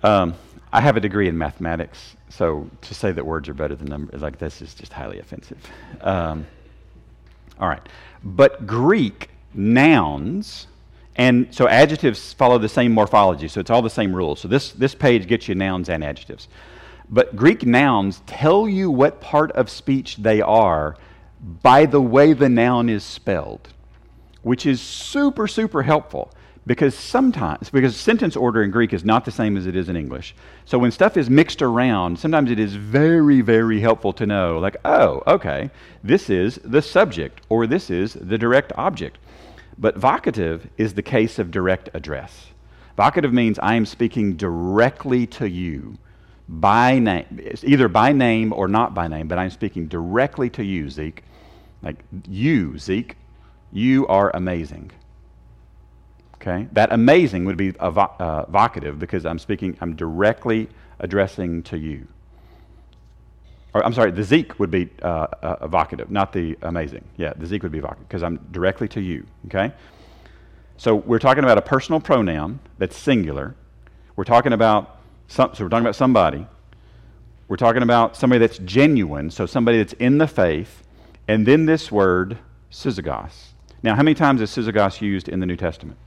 Um, 0.03 0.35
I 0.73 0.81
have 0.81 0.97
a 0.97 0.99
degree 0.99 1.29
in 1.29 1.37
mathematics, 1.37 2.15
so 2.29 2.69
to 2.81 2.93
say 2.93 3.11
that 3.11 3.25
words 3.25 3.47
are 3.47 3.53
better 3.53 3.75
than 3.75 3.87
numbers, 3.87 4.21
like 4.21 4.37
this 4.37 4.61
is 4.61 4.73
just 4.73 4.91
highly 4.91 5.19
offensive. 5.19 5.57
Um, 6.01 6.45
all 7.59 7.67
right. 7.67 7.87
But 8.23 8.65
Greek 8.67 9.29
nouns, 9.53 10.67
and 11.15 11.53
so 11.53 11.67
adjectives 11.67 12.33
follow 12.33 12.57
the 12.57 12.69
same 12.69 12.91
morphology, 12.91 13.47
so 13.47 13.59
it's 13.59 13.69
all 13.69 13.81
the 13.81 13.89
same 13.89 14.15
rules. 14.15 14.39
So 14.39 14.47
this, 14.47 14.71
this 14.71 14.95
page 14.95 15.27
gets 15.27 15.47
you 15.47 15.55
nouns 15.55 15.89
and 15.89 16.03
adjectives. 16.03 16.47
But 17.09 17.35
Greek 17.35 17.65
nouns 17.65 18.21
tell 18.25 18.67
you 18.67 18.89
what 18.89 19.21
part 19.21 19.51
of 19.51 19.69
speech 19.69 20.17
they 20.17 20.41
are 20.41 20.95
by 21.61 21.85
the 21.85 22.01
way 22.01 22.33
the 22.33 22.47
noun 22.47 22.87
is 22.87 23.03
spelled 23.03 23.67
which 24.43 24.65
is 24.65 24.79
super, 24.79 25.47
super 25.47 25.81
helpful 25.81 26.31
because 26.65 26.95
sometimes, 26.95 27.69
because 27.69 27.95
sentence 27.95 28.35
order 28.35 28.63
in 28.63 28.71
Greek 28.71 28.93
is 28.93 29.03
not 29.03 29.25
the 29.25 29.31
same 29.31 29.57
as 29.57 29.65
it 29.65 29.75
is 29.75 29.89
in 29.89 29.97
English. 29.97 30.33
So 30.65 30.77
when 30.79 30.91
stuff 30.91 31.17
is 31.17 31.29
mixed 31.29 31.61
around, 31.61 32.17
sometimes 32.17 32.49
it 32.49 32.59
is 32.59 32.75
very, 32.75 33.41
very 33.41 33.81
helpful 33.81 34.13
to 34.13 34.25
know, 34.25 34.59
like, 34.59 34.77
oh, 34.85 35.23
okay, 35.27 35.69
this 36.03 36.29
is 36.29 36.59
the 36.63 36.81
subject 36.81 37.41
or 37.49 37.67
this 37.67 37.89
is 37.89 38.13
the 38.13 38.37
direct 38.37 38.71
object. 38.77 39.17
But 39.77 39.99
vocative 39.99 40.69
is 40.77 40.93
the 40.93 41.01
case 41.01 41.37
of 41.37 41.51
direct 41.51 41.89
address. 41.93 42.47
Vocative 42.97 43.33
means 43.33 43.59
I 43.59 43.75
am 43.75 43.85
speaking 43.85 44.37
directly 44.37 45.25
to 45.27 45.49
you 45.49 45.97
by 46.47 46.99
name, 46.99 47.41
either 47.63 47.87
by 47.87 48.13
name 48.13 48.53
or 48.53 48.67
not 48.67 48.93
by 48.93 49.07
name, 49.07 49.27
but 49.27 49.37
I'm 49.37 49.49
speaking 49.49 49.87
directly 49.87 50.49
to 50.51 50.63
you, 50.63 50.89
Zeke. 50.89 51.23
Like, 51.81 51.97
you, 52.27 52.77
Zeke, 52.77 53.17
you 53.71 54.07
are 54.07 54.31
amazing. 54.33 54.91
Okay? 56.43 56.67
That 56.73 56.91
amazing 56.91 57.45
would 57.45 57.55
be 57.55 57.71
evo- 57.73 58.19
uh, 58.19 58.45
vocative 58.47 58.99
because 58.99 59.25
I'm 59.25 59.39
speaking, 59.39 59.77
I'm 59.79 59.95
directly 59.95 60.67
addressing 60.99 61.63
to 61.63 61.77
you. 61.77 62.05
Or, 63.73 63.83
I'm 63.83 63.93
sorry, 63.93 64.11
the 64.11 64.23
Zeke 64.23 64.59
would 64.59 64.69
be 64.69 64.89
uh, 65.01 65.27
uh, 65.41 65.55
evocative, 65.61 66.11
not 66.11 66.33
the 66.33 66.57
amazing. 66.61 67.05
Yeah, 67.15 67.31
the 67.33 67.45
Zeke 67.45 67.63
would 67.63 67.71
be 67.71 67.77
evocative 67.77 68.07
because 68.09 68.23
I'm 68.23 68.45
directly 68.51 68.89
to 68.89 69.01
you. 69.01 69.25
Okay? 69.45 69.71
So 70.75 70.95
we're 70.95 71.19
talking 71.19 71.45
about 71.45 71.57
a 71.57 71.61
personal 71.61 72.01
pronoun 72.01 72.59
that's 72.77 72.97
singular. 72.97 73.55
We're 74.17 74.25
talking 74.25 74.51
about 74.51 74.97
some, 75.29 75.55
so 75.55 75.63
we're 75.63 75.69
talking 75.69 75.85
about 75.85 75.95
somebody. 75.95 76.45
We're 77.47 77.55
talking 77.55 77.83
about 77.83 78.17
somebody 78.17 78.39
that's 78.39 78.57
genuine, 78.59 79.31
so 79.31 79.45
somebody 79.45 79.77
that's 79.77 79.93
in 79.93 80.17
the 80.17 80.27
faith, 80.27 80.83
and 81.25 81.45
then 81.45 81.67
this 81.67 81.89
word, 81.89 82.37
syzygos. 82.69 83.53
Now, 83.81 83.95
how 83.95 84.03
many 84.03 84.15
times 84.15 84.41
is 84.41 84.51
syzygos 84.51 84.99
used 84.99 85.29
in 85.29 85.39
the 85.39 85.45
New 85.45 85.55
Testament? 85.55 85.97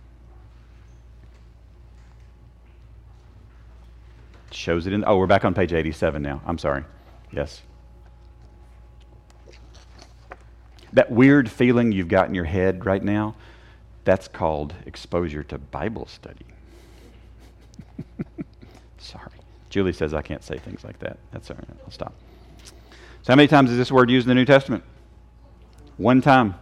Shows 4.50 4.86
it 4.86 4.92
in. 4.92 5.04
Oh, 5.06 5.16
we're 5.18 5.26
back 5.26 5.44
on 5.44 5.54
page 5.54 5.72
87 5.72 6.22
now. 6.22 6.40
I'm 6.46 6.58
sorry. 6.58 6.84
Yes. 7.30 7.62
That 10.92 11.10
weird 11.10 11.50
feeling 11.50 11.92
you've 11.92 12.08
got 12.08 12.28
in 12.28 12.34
your 12.34 12.44
head 12.44 12.86
right 12.86 13.02
now, 13.02 13.34
that's 14.04 14.28
called 14.28 14.74
exposure 14.86 15.42
to 15.44 15.58
Bible 15.58 16.06
study. 16.06 16.46
sorry. 18.98 19.30
Julie 19.68 19.92
says 19.92 20.14
I 20.14 20.22
can't 20.22 20.42
say 20.42 20.58
things 20.58 20.84
like 20.84 20.98
that. 21.00 21.18
That's 21.32 21.50
all 21.50 21.56
right. 21.56 21.78
I'll 21.84 21.90
stop. 21.90 22.14
So, 22.64 23.32
how 23.32 23.34
many 23.34 23.48
times 23.48 23.70
is 23.70 23.76
this 23.76 23.90
word 23.90 24.08
used 24.08 24.26
in 24.26 24.28
the 24.28 24.34
New 24.34 24.44
Testament? 24.44 24.84
One 25.96 26.20
time. 26.20 26.54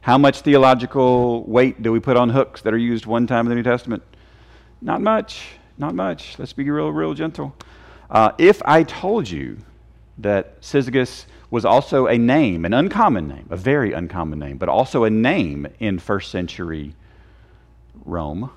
How 0.00 0.16
much 0.16 0.40
theological 0.40 1.44
weight 1.44 1.82
do 1.82 1.92
we 1.92 2.00
put 2.00 2.16
on 2.16 2.30
hooks 2.30 2.62
that 2.62 2.72
are 2.72 2.78
used 2.78 3.04
one 3.04 3.26
time 3.26 3.44
in 3.44 3.50
the 3.50 3.54
New 3.54 3.62
Testament? 3.62 4.02
Not 4.80 5.02
much. 5.02 5.59
Not 5.80 5.94
much. 5.94 6.38
Let's 6.38 6.52
be 6.52 6.68
real, 6.68 6.92
real 6.92 7.14
gentle. 7.14 7.56
Uh, 8.10 8.32
if 8.36 8.60
I 8.66 8.82
told 8.82 9.30
you 9.30 9.56
that 10.18 10.60
Syzygus 10.60 11.24
was 11.50 11.64
also 11.64 12.06
a 12.06 12.18
name, 12.18 12.66
an 12.66 12.74
uncommon 12.74 13.26
name, 13.26 13.46
a 13.48 13.56
very 13.56 13.94
uncommon 13.94 14.38
name, 14.38 14.58
but 14.58 14.68
also 14.68 15.04
a 15.04 15.10
name 15.10 15.66
in 15.78 15.98
first 15.98 16.30
century 16.30 16.94
Rome, 18.04 18.50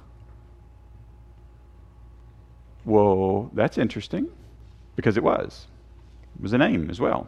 well, 2.83 3.49
that's 3.53 3.77
interesting 3.77 4.27
because 4.97 5.15
it 5.15 5.23
was. 5.23 5.67
It 6.35 6.41
was 6.41 6.51
a 6.51 6.57
name 6.57 6.89
as 6.89 6.99
well. 6.99 7.27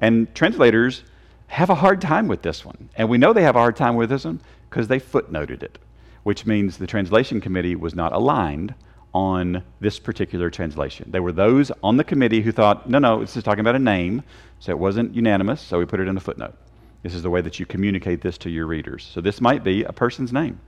And 0.00 0.32
translators 0.36 1.02
have 1.48 1.68
a 1.68 1.74
hard 1.74 2.00
time 2.00 2.28
with 2.28 2.42
this 2.42 2.64
one. 2.64 2.90
And 2.94 3.08
we 3.08 3.18
know 3.18 3.32
they 3.32 3.42
have 3.42 3.56
a 3.56 3.58
hard 3.58 3.74
time 3.74 3.96
with 3.96 4.08
this 4.08 4.24
one 4.24 4.40
because 4.70 4.86
they 4.86 5.00
footnoted 5.00 5.64
it, 5.64 5.78
which 6.22 6.46
means 6.46 6.76
the 6.76 6.86
translation 6.86 7.40
committee 7.40 7.74
was 7.74 7.96
not 7.96 8.12
aligned 8.12 8.76
on 9.14 9.62
this 9.80 9.98
particular 9.98 10.50
translation. 10.50 11.10
There 11.10 11.22
were 11.22 11.32
those 11.32 11.70
on 11.82 11.96
the 11.96 12.04
committee 12.04 12.40
who 12.40 12.52
thought, 12.52 12.88
no, 12.88 12.98
no, 12.98 13.20
this 13.20 13.36
is 13.36 13.42
talking 13.42 13.60
about 13.60 13.76
a 13.76 13.80
name, 13.80 14.22
so 14.58 14.70
it 14.72 14.78
wasn't 14.78 15.14
unanimous, 15.14 15.60
so 15.60 15.78
we 15.78 15.84
put 15.84 16.00
it 16.00 16.08
in 16.08 16.16
a 16.16 16.20
footnote. 16.20 16.54
This 17.02 17.14
is 17.14 17.22
the 17.22 17.30
way 17.30 17.40
that 17.40 17.58
you 17.58 17.66
communicate 17.66 18.20
this 18.20 18.38
to 18.38 18.50
your 18.50 18.66
readers. 18.66 19.08
So 19.12 19.20
this 19.20 19.40
might 19.40 19.64
be 19.64 19.82
a 19.84 19.92
person's 19.92 20.32
name. 20.32 20.60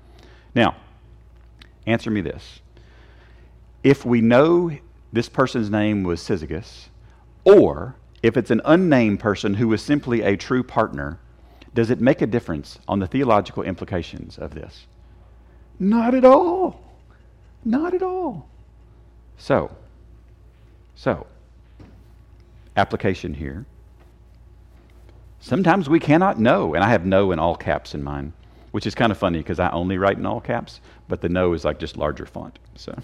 Now, 0.54 0.76
answer 1.86 2.10
me 2.10 2.20
this. 2.20 2.60
If 3.82 4.04
we 4.04 4.20
know 4.20 4.76
this 5.12 5.28
person's 5.28 5.70
name 5.70 6.02
was 6.02 6.20
Syzygus, 6.20 6.88
or 7.44 7.96
if 8.22 8.36
it's 8.36 8.50
an 8.50 8.62
unnamed 8.64 9.20
person 9.20 9.54
who 9.54 9.72
is 9.72 9.82
simply 9.82 10.22
a 10.22 10.36
true 10.36 10.62
partner, 10.62 11.18
does 11.74 11.90
it 11.90 12.00
make 12.00 12.22
a 12.22 12.26
difference 12.26 12.78
on 12.88 12.98
the 12.98 13.06
theological 13.06 13.62
implications 13.62 14.38
of 14.38 14.54
this? 14.54 14.86
Not 15.78 16.14
at 16.14 16.24
all. 16.24 16.80
Not 17.64 17.94
at 17.94 18.02
all. 18.02 18.48
So, 19.38 19.74
so, 20.94 21.26
application 22.76 23.34
here. 23.34 23.66
Sometimes 25.40 25.88
we 25.88 26.00
cannot 26.00 26.38
know, 26.38 26.74
and 26.74 26.82
I 26.82 26.88
have 26.88 27.04
no 27.04 27.32
in 27.32 27.38
all 27.38 27.56
caps 27.56 27.94
in 27.94 28.02
mine, 28.02 28.32
which 28.70 28.86
is 28.86 28.94
kind 28.94 29.12
of 29.12 29.18
funny 29.18 29.38
because 29.38 29.58
I 29.58 29.70
only 29.70 29.98
write 29.98 30.18
in 30.18 30.26
all 30.26 30.40
caps, 30.40 30.80
but 31.08 31.20
the 31.20 31.28
no 31.28 31.52
is 31.52 31.64
like 31.64 31.78
just 31.78 31.96
larger 31.96 32.26
font. 32.26 32.58
So. 32.76 32.94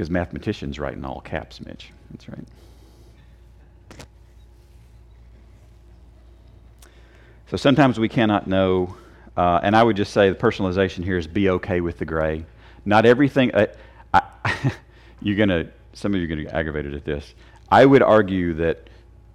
because 0.00 0.08
mathematicians 0.08 0.78
write 0.78 0.94
in 0.94 1.04
all 1.04 1.20
caps, 1.20 1.60
Mitch. 1.60 1.92
That's 2.10 2.26
right. 2.26 2.46
So 7.48 7.58
sometimes 7.58 8.00
we 8.00 8.08
cannot 8.08 8.46
know, 8.46 8.96
uh, 9.36 9.60
and 9.62 9.76
I 9.76 9.82
would 9.82 9.96
just 9.96 10.12
say 10.12 10.28
the 10.28 10.36
personalization 10.36 11.04
here 11.04 11.16
is 11.16 11.26
be 11.26 11.50
okay 11.50 11.80
with 11.80 11.98
the 11.98 12.04
gray. 12.04 12.44
Not 12.84 13.06
everything. 13.06 13.54
Uh, 13.54 13.66
I, 14.12 14.22
you're 15.22 15.36
gonna. 15.36 15.70
Some 15.92 16.14
of 16.14 16.20
you 16.20 16.26
are 16.26 16.28
gonna 16.28 16.44
get 16.44 16.52
aggravated 16.52 16.94
at 16.94 17.04
this. 17.04 17.34
I 17.70 17.84
would 17.84 18.02
argue 18.02 18.54
that 18.54 18.88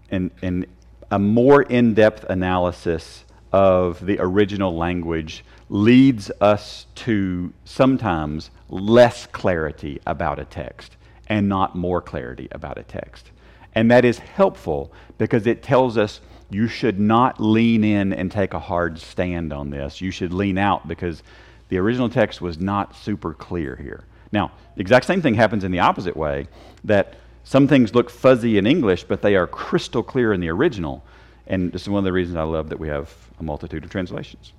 in, 0.09 0.31
in 0.41 0.65
a 1.11 1.19
more 1.19 1.61
in-depth 1.61 2.25
analysis 2.25 3.23
of 3.51 4.05
the 4.05 4.19
original 4.19 4.75
language 4.75 5.45
leads 5.69 6.29
us 6.41 6.87
to 6.95 7.53
sometimes 7.63 8.51
less 8.69 9.25
clarity 9.27 9.99
about 10.05 10.39
a 10.39 10.45
text 10.45 10.97
and 11.27 11.47
not 11.47 11.75
more 11.75 12.01
clarity 12.01 12.47
about 12.51 12.77
a 12.77 12.83
text. 12.83 13.31
And 13.75 13.91
that 13.91 14.05
is 14.05 14.19
helpful 14.19 14.91
because 15.17 15.45
it 15.45 15.61
tells 15.61 15.97
us 15.97 16.21
you 16.49 16.67
should 16.67 16.99
not 16.99 17.39
lean 17.39 17.83
in 17.83 18.13
and 18.13 18.31
take 18.31 18.53
a 18.53 18.59
hard 18.59 18.99
stand 18.99 19.51
on 19.51 19.69
this. 19.69 19.99
You 19.99 20.11
should 20.11 20.33
lean 20.33 20.57
out 20.57 20.87
because 20.87 21.23
the 21.69 21.77
original 21.77 22.09
text 22.09 22.41
was 22.41 22.57
not 22.59 22.95
super 22.95 23.33
clear 23.33 23.75
here. 23.75 24.05
Now, 24.31 24.51
the 24.75 24.81
exact 24.81 25.05
same 25.05 25.21
thing 25.21 25.33
happens 25.33 25.63
in 25.63 25.71
the 25.71 25.79
opposite 25.79 26.15
way 26.15 26.47
that 26.83 27.15
some 27.43 27.67
things 27.67 27.93
look 27.93 28.09
fuzzy 28.09 28.57
in 28.57 28.65
English, 28.65 29.03
but 29.03 29.21
they 29.21 29.35
are 29.35 29.47
crystal 29.47 30.03
clear 30.03 30.33
in 30.33 30.39
the 30.39 30.49
original. 30.49 31.03
And 31.47 31.71
this 31.71 31.83
is 31.83 31.89
one 31.89 31.99
of 31.99 32.05
the 32.05 32.11
reasons 32.11 32.37
I 32.37 32.43
love 32.43 32.69
that 32.69 32.79
we 32.79 32.87
have 32.87 33.13
a 33.39 33.43
multitude 33.43 33.83
of 33.83 33.89
translations. 33.89 34.53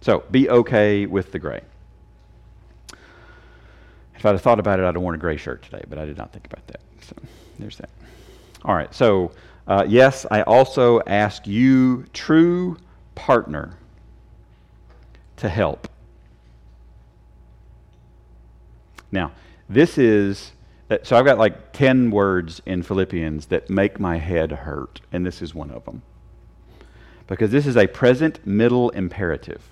So 0.00 0.24
be 0.30 0.48
okay 0.50 1.06
with 1.06 1.32
the 1.32 1.38
gray. 1.38 1.62
If 4.14 4.24
I'd 4.24 4.32
have 4.32 4.42
thought 4.42 4.58
about 4.58 4.78
it, 4.80 4.82
I'd 4.82 4.94
have 4.94 5.02
worn 5.02 5.14
a 5.14 5.18
gray 5.18 5.36
shirt 5.36 5.62
today, 5.62 5.84
but 5.88 5.98
I 5.98 6.06
did 6.06 6.16
not 6.16 6.32
think 6.32 6.46
about 6.46 6.66
that. 6.68 6.80
So 7.02 7.14
there's 7.58 7.76
that. 7.78 7.90
All 8.66 8.74
right, 8.74 8.92
so 8.92 9.30
uh, 9.68 9.84
yes, 9.86 10.26
I 10.28 10.42
also 10.42 11.00
ask 11.06 11.46
you, 11.46 12.04
true 12.12 12.76
partner, 13.14 13.78
to 15.36 15.48
help. 15.48 15.88
Now, 19.12 19.30
this 19.68 19.98
is, 19.98 20.50
uh, 20.90 20.98
so 21.04 21.16
I've 21.16 21.24
got 21.24 21.38
like 21.38 21.72
10 21.74 22.10
words 22.10 22.60
in 22.66 22.82
Philippians 22.82 23.46
that 23.46 23.70
make 23.70 24.00
my 24.00 24.18
head 24.18 24.50
hurt, 24.50 25.00
and 25.12 25.24
this 25.24 25.42
is 25.42 25.54
one 25.54 25.70
of 25.70 25.84
them. 25.84 26.02
Because 27.28 27.52
this 27.52 27.68
is 27.68 27.76
a 27.76 27.86
present 27.86 28.44
middle 28.44 28.90
imperative. 28.90 29.62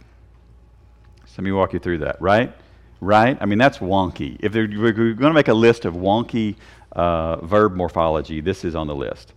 So 1.27 1.33
let 1.39 1.45
me 1.45 1.53
walk 1.53 1.73
you 1.73 1.81
through 1.81 1.99
that, 1.99 2.23
right? 2.23 2.55
Right? 3.01 3.37
I 3.41 3.47
mean, 3.47 3.59
that's 3.59 3.79
wonky. 3.79 4.37
If 4.39 4.55
we're 4.55 4.69
going 4.93 5.17
to 5.17 5.33
make 5.33 5.49
a 5.49 5.55
list 5.55 5.85
of 5.85 5.95
wonky 5.95 6.55
uh, 6.95 7.37
verb 7.45 7.75
morphology, 7.75 8.41
this 8.41 8.65
is 8.65 8.75
on 8.75 8.87
the 8.87 8.95
list. 8.95 9.33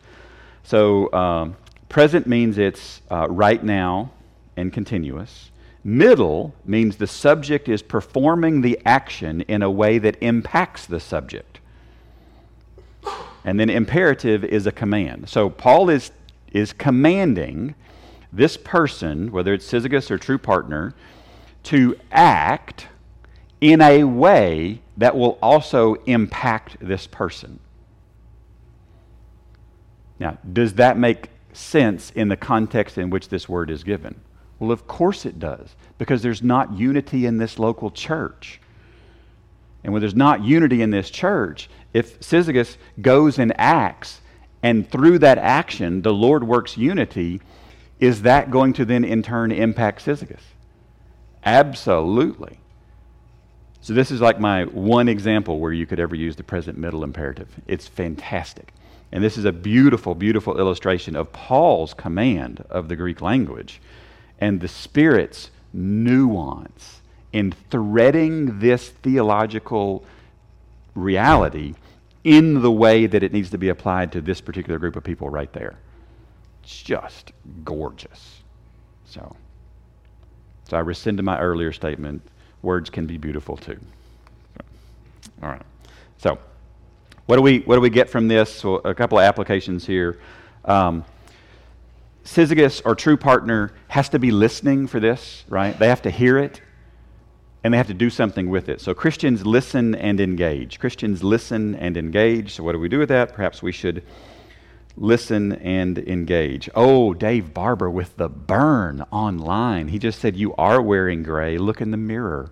So, 0.64 1.12
um, 1.14 1.56
present 1.90 2.28
means 2.28 2.58
it's 2.58 3.02
uh, 3.10 3.28
right 3.30 3.64
now 3.64 4.12
and 4.56 4.74
continuous. 4.74 5.52
Middle 5.84 6.54
means 6.66 6.98
the 6.98 7.08
subject 7.08 7.70
is 7.70 7.82
performing 7.82 8.62
the 8.62 8.78
action 8.86 9.42
in 9.42 9.62
a 9.62 9.72
way 9.72 10.00
that 10.00 10.18
impacts 10.22 10.86
the 10.86 11.00
subject. 11.00 11.60
And 13.46 13.58
then 13.58 13.70
imperative 13.70 14.44
is 14.44 14.68
a 14.68 14.72
command. 14.74 15.30
So 15.30 15.50
Paul 15.50 15.90
is, 15.90 16.12
is 16.52 16.74
commanding 16.74 17.74
this 18.34 18.58
person, 18.58 19.32
whether 19.32 19.54
it's 19.54 19.72
Syzygos 19.72 20.12
or 20.12 20.18
true 20.18 20.38
partner, 20.38 20.94
to 21.64 21.96
act 22.12 22.88
in 23.62 23.80
a 23.80 24.04
way 24.04 24.82
that 24.98 25.16
will 25.16 25.38
also 25.42 25.96
impact 26.06 26.78
this 26.82 27.08
person. 27.08 27.60
Now, 30.20 30.38
does 30.52 30.74
that 30.74 30.98
make 30.98 31.30
sense 31.54 32.12
in 32.12 32.28
the 32.28 32.38
context 32.38 32.98
in 32.98 33.10
which 33.10 33.30
this 33.30 33.48
word 33.48 33.70
is 33.70 33.84
given? 33.84 34.20
Well, 34.60 34.72
of 34.72 34.88
course 34.88 35.26
it 35.26 35.40
does, 35.40 35.76
because 35.98 36.24
there's 36.24 36.42
not 36.42 36.74
unity 36.74 37.26
in 37.28 37.38
this 37.38 37.60
local 37.60 37.92
church. 37.92 38.60
And 39.84 39.94
when 39.94 40.02
there's 40.02 40.16
not 40.16 40.44
unity 40.44 40.82
in 40.82 40.90
this 40.90 41.12
church, 41.12 41.70
if 41.94 42.20
Syzygos 42.20 42.78
goes 43.00 43.38
and 43.38 43.54
acts, 43.60 44.22
and 44.64 44.90
through 44.90 45.20
that 45.20 45.38
action 45.38 46.02
the 46.02 46.14
Lord 46.14 46.44
works 46.44 46.76
unity, 46.76 47.40
is 48.00 48.24
that 48.24 48.50
going 48.50 48.74
to 48.74 48.86
then 48.86 49.04
in 49.04 49.22
turn 49.22 49.52
impact 49.52 50.04
Syzygos? 50.04 50.42
Absolutely. 51.44 52.60
So, 53.88 53.94
this 53.94 54.12
is 54.12 54.20
like 54.20 54.38
my 54.38 54.66
one 54.66 55.08
example 55.08 55.62
where 55.62 55.72
you 55.72 55.86
could 55.86 56.02
ever 56.02 56.14
use 56.14 56.36
the 56.36 56.44
present 56.44 56.78
middle 56.78 57.06
imperative. 57.06 57.48
It's 57.68 57.88
fantastic. 57.88 58.74
And 59.14 59.24
this 59.24 59.38
is 59.38 59.46
a 59.46 59.54
beautiful, 59.54 60.14
beautiful 60.14 60.60
illustration 60.60 61.16
of 61.16 61.32
Paul's 61.32 61.94
command 61.94 62.66
of 62.70 62.90
the 62.90 62.98
Greek 62.98 63.22
language 63.22 63.80
and 64.42 64.60
the 64.60 64.68
Spirit's 64.68 65.52
nuance 65.72 67.00
in 67.32 67.54
threading 67.54 68.60
this 68.60 68.90
theological 68.90 70.04
reality 70.94 71.76
in 72.26 72.62
the 72.62 72.72
way 72.72 73.06
that 73.06 73.24
it 73.24 73.32
needs 73.32 73.52
to 73.52 73.58
be 73.58 73.70
applied 73.70 74.12
to 74.12 74.20
this 74.20 74.42
particular 74.42 74.80
group 74.80 74.98
of 74.98 75.06
people 75.06 75.30
right 75.30 75.54
there. 75.54 75.78
It's 76.62 76.84
just 76.84 77.32
gorgeous. 77.64 78.42
So, 79.06 79.34
so 80.68 80.76
I 80.76 80.82
rescind 80.82 81.24
my 81.24 81.40
earlier 81.40 81.72
statement. 81.72 82.22
Words 82.68 82.90
can 82.90 83.06
be 83.06 83.18
beautiful 83.18 83.56
too. 83.56 83.80
All 85.42 85.48
right. 85.48 85.62
So, 86.18 86.38
what 87.26 87.38
do 87.38 87.42
we 87.42 87.60
what 87.60 87.76
do 87.76 87.82
we 87.82 87.90
get 87.90 88.10
from 88.10 88.28
this? 88.28 88.54
So 88.54 88.76
a 88.80 88.94
couple 88.94 89.18
of 89.18 89.24
applications 89.24 89.86
here. 89.86 90.20
Um, 90.66 91.06
Syzygos 92.26 92.82
or 92.84 92.94
true 92.94 93.16
partner 93.16 93.72
has 93.88 94.10
to 94.10 94.20
be 94.20 94.32
listening 94.32 94.86
for 94.88 95.00
this, 95.00 95.46
right? 95.48 95.80
They 95.80 95.88
have 95.88 96.02
to 96.02 96.12
hear 96.12 96.38
it 96.38 96.60
and 97.64 97.74
they 97.74 97.78
have 97.78 97.88
to 97.88 97.94
do 97.94 98.10
something 98.10 98.50
with 98.50 98.68
it. 98.68 98.82
So 98.82 98.94
Christians 98.94 99.46
listen 99.46 99.96
and 99.96 100.20
engage. 100.20 100.78
Christians 100.78 101.24
listen 101.24 101.74
and 101.76 101.96
engage. 101.96 102.56
So 102.56 102.64
what 102.64 102.74
do 102.74 102.80
we 102.80 102.90
do 102.90 103.00
with 103.00 103.08
that? 103.08 103.34
Perhaps 103.34 103.64
we 103.64 103.72
should 103.72 104.04
listen 104.98 105.54
and 105.54 105.98
engage. 106.00 106.70
Oh, 106.76 107.14
Dave 107.14 107.54
Barber 107.54 107.90
with 107.90 108.18
the 108.18 108.28
burn 108.28 109.06
online. 109.10 109.88
He 109.88 110.00
just 110.00 110.20
said, 110.20 110.36
You 110.36 110.54
are 110.56 110.82
wearing 110.82 111.24
gray. 111.24 111.58
Look 111.58 111.80
in 111.80 111.92
the 111.92 111.98
mirror. 111.98 112.52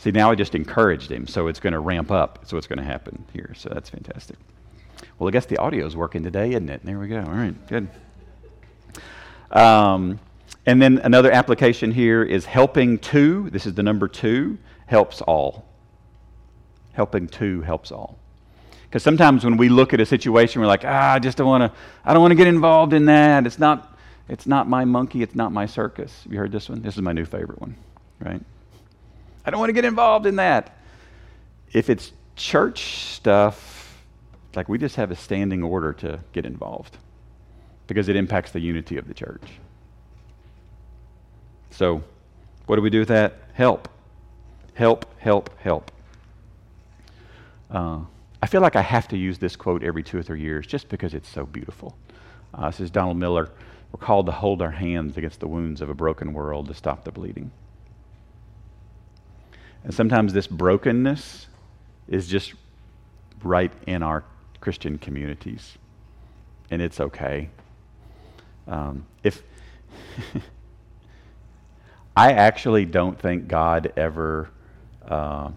See, 0.00 0.10
now 0.10 0.30
I 0.30 0.34
just 0.34 0.54
encouraged 0.54 1.12
him, 1.12 1.26
so 1.26 1.46
it's 1.46 1.60
going 1.60 1.74
to 1.74 1.78
ramp 1.78 2.10
up. 2.10 2.38
So 2.46 2.56
what's 2.56 2.66
going 2.66 2.78
to 2.78 2.84
happen 2.84 3.22
here. 3.34 3.52
So 3.54 3.68
that's 3.68 3.90
fantastic. 3.90 4.38
Well, 5.18 5.28
I 5.28 5.30
guess 5.30 5.44
the 5.44 5.58
audio 5.58 5.84
is 5.84 5.94
working 5.94 6.22
today, 6.22 6.52
isn't 6.52 6.70
it? 6.70 6.80
There 6.82 6.98
we 6.98 7.06
go. 7.06 7.18
All 7.18 7.30
right, 7.30 7.54
good. 7.68 7.86
Um, 9.50 10.18
and 10.64 10.80
then 10.80 11.02
another 11.04 11.30
application 11.30 11.92
here 11.92 12.22
is 12.22 12.46
helping 12.46 12.98
two. 12.98 13.50
This 13.50 13.66
is 13.66 13.74
the 13.74 13.82
number 13.82 14.08
two, 14.08 14.56
helps 14.86 15.20
all. 15.20 15.66
Helping 16.92 17.28
two 17.28 17.60
helps 17.60 17.92
all. 17.92 18.18
Because 18.84 19.02
sometimes 19.02 19.44
when 19.44 19.58
we 19.58 19.68
look 19.68 19.92
at 19.92 20.00
a 20.00 20.06
situation, 20.06 20.62
we're 20.62 20.66
like, 20.66 20.86
ah, 20.86 21.12
I 21.12 21.18
just 21.18 21.36
don't 21.36 21.46
want 21.46 21.70
to, 21.70 21.78
I 22.06 22.14
don't 22.14 22.22
want 22.22 22.32
to 22.32 22.36
get 22.36 22.46
involved 22.46 22.94
in 22.94 23.04
that. 23.04 23.46
It's 23.46 23.58
not, 23.58 23.98
it's 24.30 24.46
not 24.46 24.66
my 24.66 24.86
monkey, 24.86 25.22
it's 25.22 25.34
not 25.34 25.52
my 25.52 25.66
circus. 25.66 26.22
Have 26.22 26.32
you 26.32 26.38
heard 26.38 26.52
this 26.52 26.70
one? 26.70 26.80
This 26.80 26.94
is 26.94 27.02
my 27.02 27.12
new 27.12 27.26
favorite 27.26 27.60
one, 27.60 27.76
right? 28.18 28.40
I 29.44 29.50
don't 29.50 29.60
want 29.60 29.70
to 29.70 29.74
get 29.74 29.84
involved 29.84 30.26
in 30.26 30.36
that. 30.36 30.76
If 31.72 31.88
it's 31.88 32.12
church 32.36 33.14
stuff, 33.14 34.02
like 34.54 34.68
we 34.68 34.78
just 34.78 34.96
have 34.96 35.10
a 35.10 35.16
standing 35.16 35.62
order 35.62 35.92
to 35.94 36.20
get 36.32 36.44
involved 36.44 36.96
because 37.86 38.08
it 38.08 38.16
impacts 38.16 38.52
the 38.52 38.60
unity 38.60 38.96
of 38.96 39.08
the 39.08 39.14
church. 39.14 39.42
So, 41.70 42.02
what 42.66 42.76
do 42.76 42.82
we 42.82 42.90
do 42.90 43.00
with 43.00 43.08
that? 43.08 43.34
Help. 43.54 43.88
Help, 44.74 45.06
help, 45.18 45.58
help. 45.58 45.90
Uh, 47.70 48.00
I 48.42 48.46
feel 48.46 48.60
like 48.60 48.76
I 48.76 48.82
have 48.82 49.08
to 49.08 49.16
use 49.16 49.38
this 49.38 49.56
quote 49.56 49.82
every 49.82 50.02
two 50.02 50.18
or 50.18 50.22
three 50.22 50.40
years 50.40 50.66
just 50.66 50.88
because 50.88 51.14
it's 51.14 51.28
so 51.28 51.44
beautiful. 51.44 51.96
Uh, 52.54 52.70
this 52.70 52.80
is 52.80 52.90
Donald 52.90 53.16
Miller. 53.16 53.50
We're 53.92 54.00
called 54.00 54.26
to 54.26 54.32
hold 54.32 54.62
our 54.62 54.70
hands 54.70 55.16
against 55.16 55.40
the 55.40 55.48
wounds 55.48 55.80
of 55.80 55.90
a 55.90 55.94
broken 55.94 56.32
world 56.32 56.68
to 56.68 56.74
stop 56.74 57.04
the 57.04 57.12
bleeding. 57.12 57.50
And 59.84 59.94
sometimes 59.94 60.32
this 60.32 60.46
brokenness 60.46 61.46
is 62.08 62.26
just 62.26 62.54
right 63.42 63.72
in 63.86 64.02
our 64.02 64.24
Christian 64.60 64.98
communities, 64.98 65.78
and 66.70 66.82
it's 66.82 67.00
okay. 67.00 67.48
Um, 68.68 69.06
if 69.22 69.42
I 72.16 72.32
actually 72.32 72.84
don't 72.84 73.18
think 73.18 73.48
God 73.48 73.92
ever 73.96 74.50
uh, 75.08 75.50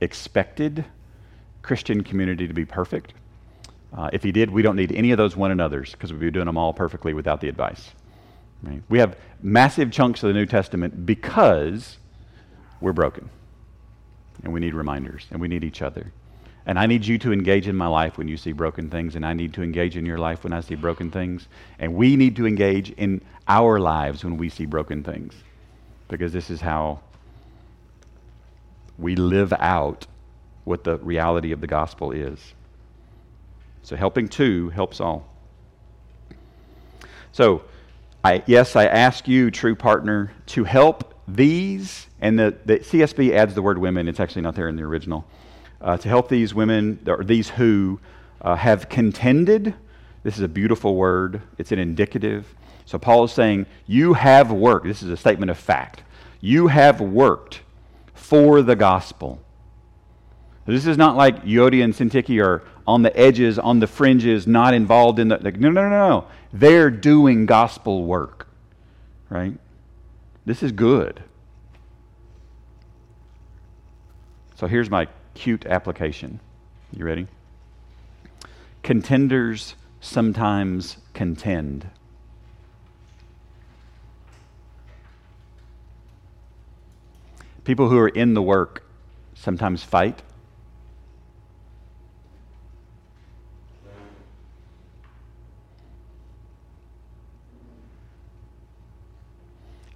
expected 0.00 0.84
Christian 1.62 2.02
community 2.02 2.48
to 2.48 2.54
be 2.54 2.64
perfect. 2.64 3.14
Uh, 3.96 4.10
if 4.12 4.22
He 4.22 4.32
did, 4.32 4.50
we 4.50 4.62
don't 4.62 4.76
need 4.76 4.92
any 4.92 5.12
of 5.12 5.18
those 5.18 5.36
one 5.36 5.50
another's 5.50 5.92
because 5.92 6.12
we'd 6.12 6.20
be 6.20 6.30
doing 6.30 6.46
them 6.46 6.56
all 6.56 6.72
perfectly 6.72 7.14
without 7.14 7.40
the 7.40 7.48
advice. 7.48 7.90
Right? 8.62 8.82
We 8.88 8.98
have 8.98 9.16
massive 9.42 9.92
chunks 9.92 10.22
of 10.22 10.28
the 10.28 10.34
New 10.34 10.46
Testament 10.46 11.06
because 11.06 11.98
we're 12.80 12.92
broken, 12.92 13.30
and 14.42 14.52
we 14.52 14.60
need 14.60 14.74
reminders, 14.74 15.26
and 15.30 15.40
we 15.40 15.48
need 15.48 15.64
each 15.64 15.82
other. 15.82 16.12
And 16.66 16.78
I 16.78 16.86
need 16.86 17.06
you 17.06 17.16
to 17.18 17.32
engage 17.32 17.66
in 17.66 17.74
my 17.74 17.86
life 17.86 18.18
when 18.18 18.28
you 18.28 18.36
see 18.36 18.52
broken 18.52 18.90
things, 18.90 19.16
and 19.16 19.24
I 19.24 19.32
need 19.32 19.54
to 19.54 19.62
engage 19.62 19.96
in 19.96 20.04
your 20.04 20.18
life 20.18 20.44
when 20.44 20.52
I 20.52 20.60
see 20.60 20.74
broken 20.74 21.10
things. 21.10 21.48
And 21.78 21.94
we 21.94 22.14
need 22.14 22.36
to 22.36 22.46
engage 22.46 22.90
in 22.90 23.22
our 23.48 23.80
lives 23.80 24.22
when 24.22 24.36
we 24.36 24.50
see 24.50 24.66
broken 24.66 25.02
things. 25.02 25.34
Because 26.08 26.32
this 26.32 26.50
is 26.50 26.60
how 26.60 27.00
we 28.98 29.16
live 29.16 29.54
out 29.54 30.06
what 30.64 30.84
the 30.84 30.98
reality 30.98 31.52
of 31.52 31.62
the 31.62 31.66
gospel 31.66 32.12
is. 32.12 32.52
So 33.82 33.96
helping 33.96 34.28
two 34.28 34.68
helps 34.68 35.00
all. 35.00 35.26
So, 37.32 37.62
I, 38.22 38.42
yes, 38.46 38.76
I 38.76 38.86
ask 38.86 39.26
you, 39.26 39.50
true 39.50 39.74
partner, 39.74 40.32
to 40.46 40.64
help 40.64 41.14
these, 41.28 42.06
and 42.20 42.38
the, 42.38 42.56
the 42.64 42.78
CSB 42.78 43.32
adds 43.32 43.54
the 43.54 43.62
word 43.62 43.78
women. 43.78 44.08
It's 44.08 44.20
actually 44.20 44.42
not 44.42 44.54
there 44.54 44.68
in 44.68 44.76
the 44.76 44.82
original 44.82 45.26
uh, 45.80 45.96
to 45.98 46.08
help 46.08 46.28
these 46.28 46.54
women, 46.54 46.98
or 47.06 47.22
these 47.22 47.50
who 47.50 48.00
uh, 48.40 48.56
have 48.56 48.88
contended. 48.88 49.74
This 50.22 50.36
is 50.36 50.42
a 50.42 50.48
beautiful 50.48 50.96
word, 50.96 51.42
it's 51.58 51.72
an 51.72 51.78
indicative. 51.78 52.54
So 52.86 52.98
Paul 52.98 53.24
is 53.24 53.32
saying, 53.32 53.66
You 53.86 54.14
have 54.14 54.50
worked. 54.50 54.86
This 54.86 55.02
is 55.02 55.10
a 55.10 55.16
statement 55.16 55.50
of 55.50 55.58
fact. 55.58 56.02
You 56.40 56.68
have 56.68 57.00
worked 57.00 57.60
for 58.14 58.62
the 58.62 58.76
gospel. 58.76 59.40
This 60.66 60.86
is 60.86 60.98
not 60.98 61.16
like 61.16 61.44
Euodia 61.44 61.84
and 61.84 61.94
Syntyche 61.94 62.42
are 62.44 62.62
on 62.86 63.02
the 63.02 63.16
edges, 63.18 63.58
on 63.58 63.80
the 63.80 63.86
fringes, 63.86 64.46
not 64.46 64.74
involved 64.74 65.18
in 65.18 65.28
the. 65.28 65.38
Like, 65.38 65.58
no, 65.58 65.70
no, 65.70 65.88
no, 65.88 66.08
no. 66.08 66.26
They're 66.52 66.90
doing 66.90 67.46
gospel 67.46 68.04
work, 68.04 68.48
right? 69.30 69.54
This 70.48 70.62
is 70.62 70.72
good. 70.72 71.22
So 74.54 74.66
here's 74.66 74.88
my 74.88 75.08
cute 75.34 75.66
application. 75.66 76.40
You 76.90 77.04
ready? 77.04 77.26
Contenders 78.82 79.74
sometimes 80.00 80.96
contend. 81.12 81.90
People 87.64 87.90
who 87.90 87.98
are 87.98 88.08
in 88.08 88.32
the 88.32 88.40
work 88.40 88.84
sometimes 89.34 89.84
fight. 89.84 90.22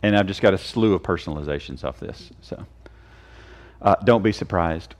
And 0.03 0.17
I've 0.17 0.27
just 0.27 0.43
got 0.43 0.53
a 0.53 0.59
slew 0.59 0.95
of 0.95 1.03
personalizations 1.03 1.85
off 1.85 2.01
this. 2.01 2.31
So 2.41 2.67
uh, 3.81 3.97
don't 4.05 4.23
be 4.23 4.33
surprised. 4.33 4.95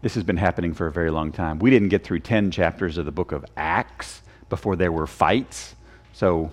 This 0.00 0.14
has 0.14 0.22
been 0.22 0.36
happening 0.36 0.74
for 0.74 0.86
a 0.86 0.92
very 0.92 1.10
long 1.10 1.32
time. 1.32 1.58
We 1.58 1.70
didn't 1.70 1.88
get 1.88 2.04
through 2.04 2.20
10 2.20 2.50
chapters 2.50 2.98
of 2.98 3.04
the 3.04 3.12
book 3.12 3.32
of 3.32 3.44
Acts 3.56 4.22
before 4.48 4.76
there 4.76 4.92
were 4.92 5.06
fights. 5.06 5.74
So, 6.12 6.52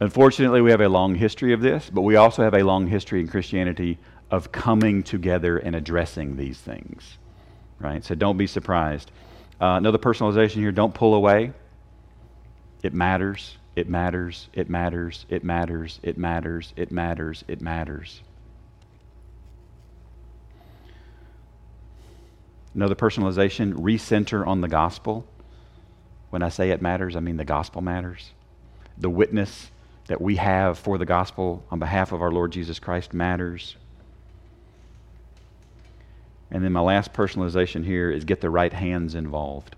unfortunately, 0.00 0.60
we 0.60 0.70
have 0.70 0.80
a 0.80 0.88
long 0.88 1.14
history 1.14 1.52
of 1.52 1.60
this, 1.60 1.90
but 1.90 2.02
we 2.02 2.16
also 2.16 2.42
have 2.42 2.54
a 2.54 2.62
long 2.62 2.86
history 2.86 3.20
in 3.20 3.28
Christianity 3.28 3.98
of 4.30 4.52
coming 4.52 5.02
together 5.02 5.58
and 5.58 5.74
addressing 5.74 6.36
these 6.36 6.58
things. 6.58 7.18
Right? 7.80 8.04
So, 8.04 8.14
don't 8.14 8.36
be 8.36 8.46
surprised. 8.46 9.10
Uh, 9.60 9.76
another 9.76 9.98
personalization 9.98 10.56
here 10.56 10.72
don't 10.72 10.94
pull 10.94 11.14
away. 11.14 11.52
It 12.82 12.94
matters. 12.94 13.56
It 13.74 13.88
matters. 13.88 14.48
It 14.52 14.68
matters. 14.68 15.24
It 15.28 15.44
matters. 15.44 15.98
It 16.02 16.18
matters. 16.18 16.72
It 16.76 16.92
matters. 16.92 17.44
It 17.48 17.60
matters. 17.60 18.22
Another 22.74 22.94
personalization, 22.94 23.74
recenter 23.74 24.46
on 24.46 24.60
the 24.60 24.68
gospel. 24.68 25.26
When 26.30 26.42
I 26.42 26.48
say 26.48 26.70
it 26.70 26.80
matters, 26.80 27.16
I 27.16 27.20
mean 27.20 27.36
the 27.36 27.44
gospel 27.44 27.82
matters. 27.82 28.30
The 28.96 29.10
witness 29.10 29.70
that 30.06 30.20
we 30.20 30.36
have 30.36 30.78
for 30.78 30.98
the 30.98 31.04
gospel 31.04 31.64
on 31.70 31.78
behalf 31.78 32.12
of 32.12 32.22
our 32.22 32.30
Lord 32.30 32.52
Jesus 32.52 32.78
Christ 32.78 33.12
matters. 33.12 33.76
And 36.50 36.64
then 36.64 36.72
my 36.72 36.80
last 36.80 37.12
personalization 37.12 37.84
here 37.84 38.10
is 38.10 38.24
get 38.24 38.40
the 38.40 38.50
right 38.50 38.72
hands 38.72 39.14
involved. 39.14 39.76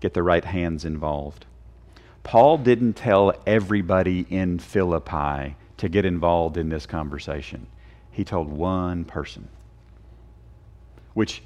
Get 0.00 0.14
the 0.14 0.22
right 0.22 0.44
hands 0.44 0.84
involved. 0.84 1.46
Paul 2.26 2.58
didn't 2.58 2.94
tell 2.94 3.32
everybody 3.46 4.26
in 4.28 4.58
Philippi 4.58 5.54
to 5.76 5.88
get 5.88 6.04
involved 6.04 6.56
in 6.56 6.68
this 6.68 6.84
conversation, 6.84 7.68
he 8.10 8.24
told 8.24 8.48
one 8.48 9.04
person 9.04 9.48
which 11.14 11.40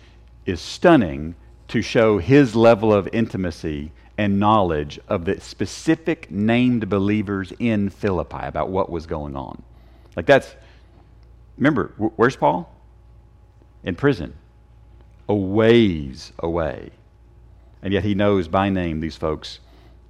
is 0.47 0.61
stunning 0.61 1.35
to 1.68 1.83
show 1.83 2.16
his 2.18 2.57
level 2.57 2.93
of 2.93 3.09
intimacy 3.12 3.93
and 4.16 4.41
knowledge 4.41 4.99
of 5.07 5.26
the 5.26 5.39
specific 5.41 6.28
named 6.31 6.89
believers 6.89 7.53
in 7.61 7.89
Philippi 7.89 8.43
about 8.43 8.70
what 8.70 8.91
was 8.91 9.07
going 9.07 9.37
on. 9.37 9.62
Like 10.16 10.26
that's, 10.26 10.57
remember, 11.59 11.93
where's 12.16 12.35
Paul? 12.35 12.74
In 13.85 13.95
prison, 13.95 14.35
a 15.28 15.35
ways 15.35 16.33
away. 16.39 16.91
And 17.83 17.93
yet 17.93 18.03
he 18.03 18.14
knows 18.14 18.49
by 18.49 18.70
name 18.70 18.99
these 19.01 19.16
folks 19.16 19.61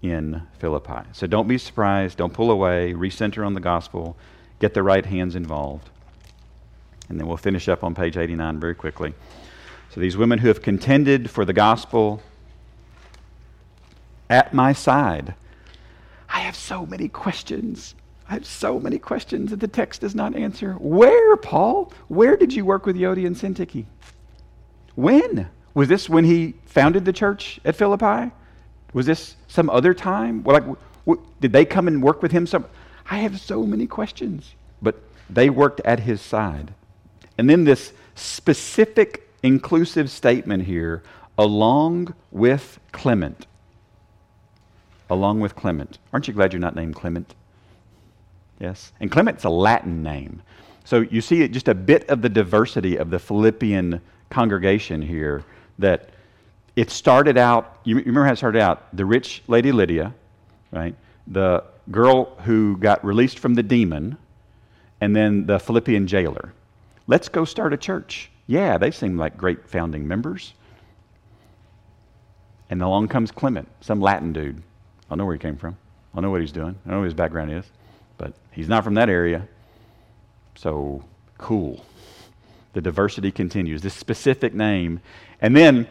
in 0.03 0.43
Philippi. 0.59 1.09
So 1.13 1.27
don't 1.27 1.49
be 1.49 1.59
surprised, 1.59 2.19
don't 2.19 2.33
pull 2.33 2.51
away, 2.51 2.95
recenter 2.95 3.45
on 3.45 3.55
the 3.55 3.61
gospel, 3.61 4.17
get 4.59 4.75
the 4.75 4.83
right 4.83 5.05
hands 5.05 5.37
involved. 5.37 5.91
And 7.09 7.19
then 7.19 7.27
we'll 7.27 7.37
finish 7.37 7.69
up 7.69 7.85
on 7.85 7.95
page 7.95 8.17
89 8.17 8.61
very 8.61 8.75
quickly. 8.75 9.15
So 9.91 10.01
these 10.01 10.17
women 10.17 10.39
who 10.39 10.49
have 10.49 10.63
contended 10.63 11.29
for 11.29 11.45
the 11.45 11.53
gospel 11.53 12.23
at 14.31 14.55
my 14.55 14.73
side. 14.73 15.35
I 16.29 16.41
have 16.41 16.55
so 16.55 16.87
many 16.87 17.09
questions. 17.09 17.97
I 18.29 18.35
have 18.35 18.47
so 18.47 18.79
many 18.79 19.01
questions 19.01 19.51
that 19.51 19.59
the 19.59 19.67
text 19.67 20.03
does 20.03 20.15
not 20.15 20.37
answer. 20.37 20.75
Where, 20.75 21.37
Paul? 21.37 21.93
Where 22.07 22.37
did 22.37 22.53
you 22.53 22.65
work 22.65 22.87
with 22.87 22.95
Euodia 22.95 23.27
and 23.27 23.35
Syntyche? 23.35 23.87
When? 24.95 25.51
Was 25.75 25.89
this 25.89 26.09
when 26.09 26.25
he 26.25 26.55
founded 26.65 27.05
the 27.05 27.13
church 27.13 27.59
at 27.65 27.75
Philippi? 27.75 28.31
Was 28.93 29.07
this 29.07 29.37
some 29.49 29.71
other 29.71 29.95
time? 29.95 30.43
Well, 30.43 30.77
like, 31.07 31.19
did 31.41 31.53
they 31.53 31.65
come 31.65 31.89
and 31.89 32.03
work 32.03 32.23
with 32.23 32.33
him? 32.33 32.47
Some? 32.47 32.67
I 33.11 33.19
have 33.19 33.41
so 33.41 33.65
many 33.65 33.87
questions. 33.87 34.55
But 34.83 35.03
they 35.29 35.51
worked 35.51 35.81
at 35.85 36.01
his 36.01 36.21
side. 36.21 36.75
And 37.39 37.49
then 37.49 37.65
this 37.65 37.93
specific 38.15 39.29
inclusive 39.43 40.11
statement 40.11 40.65
here 40.65 41.03
along 41.39 42.15
with 42.31 42.79
Clement. 42.93 43.47
Along 45.09 45.41
with 45.41 45.57
Clement. 45.57 45.99
Aren't 46.13 46.29
you 46.29 46.35
glad 46.35 46.53
you're 46.53 46.61
not 46.61 46.77
named 46.77 46.95
Clement? 46.95 47.35
Yes. 48.59 48.93
And 49.01 49.11
Clement's 49.11 49.45
a 49.45 49.51
Latin 49.51 50.03
name. 50.03 50.43
So 50.85 51.01
you 51.01 51.21
see 51.21 51.47
just 51.49 51.69
a 51.69 51.75
bit 51.75 52.09
of 52.11 52.23
the 52.23 52.29
diversity 52.29 52.97
of 52.97 53.11
the 53.11 53.19
Philippian 53.19 54.01
congregation 54.29 55.03
here 55.03 55.45
that 55.79 56.11
it 56.77 56.91
started 56.91 57.37
out, 57.37 57.81
you 57.85 57.97
remember 57.97 58.25
how 58.25 58.33
it 58.33 58.37
started 58.37 58.61
out? 58.61 58.95
The 58.97 59.05
rich 59.05 59.43
lady 59.47 59.73
Lydia, 59.73 60.15
right? 60.73 60.95
The 61.27 61.65
girl 61.91 62.37
who 62.41 62.77
got 62.77 63.05
released 63.05 63.39
from 63.39 63.55
the 63.55 63.63
demon, 63.63 64.17
and 65.01 65.15
then 65.15 65.47
the 65.47 65.59
Philippian 65.59 66.07
jailer. 66.07 66.53
Let's 67.07 67.29
go 67.29 67.45
start 67.45 67.73
a 67.73 67.77
church. 67.77 68.31
Yeah, 68.47 68.79
they 68.79 68.91
seem 68.91 69.17
like 69.17 69.37
great 69.37 69.69
founding 69.69 70.07
members. 70.07 70.55
And 72.69 72.83
along 72.83 73.09
comes 73.09 73.31
Clement, 73.33 73.69
some 73.81 74.01
Latin 74.01 74.33
dude. 74.33 74.59
I 74.59 74.63
don't 75.11 75.19
know 75.19 75.25
where 75.25 75.35
he 75.35 75.41
came 75.41 75.57
from. 75.57 75.77
I 76.13 76.17
don't 76.17 76.25
know 76.25 76.31
what 76.31 76.41
he's 76.41 76.53
doing. 76.53 76.77
I 76.85 76.89
don't 76.89 76.93
know 76.93 76.99
what 76.99 77.05
his 77.05 77.15
background 77.15 77.51
is. 77.51 77.65
But 78.17 78.35
he's 78.53 78.69
not 78.69 78.85
from 78.85 78.95
that 78.95 79.09
area. 79.09 79.49
So 80.55 81.03
cool. 81.39 81.85
The 82.75 82.81
diversity 82.81 83.33
continues. 83.33 83.83
This 83.83 83.95
specific 83.95 84.55
name. 84.55 85.01
And 85.41 85.57
then, 85.57 85.89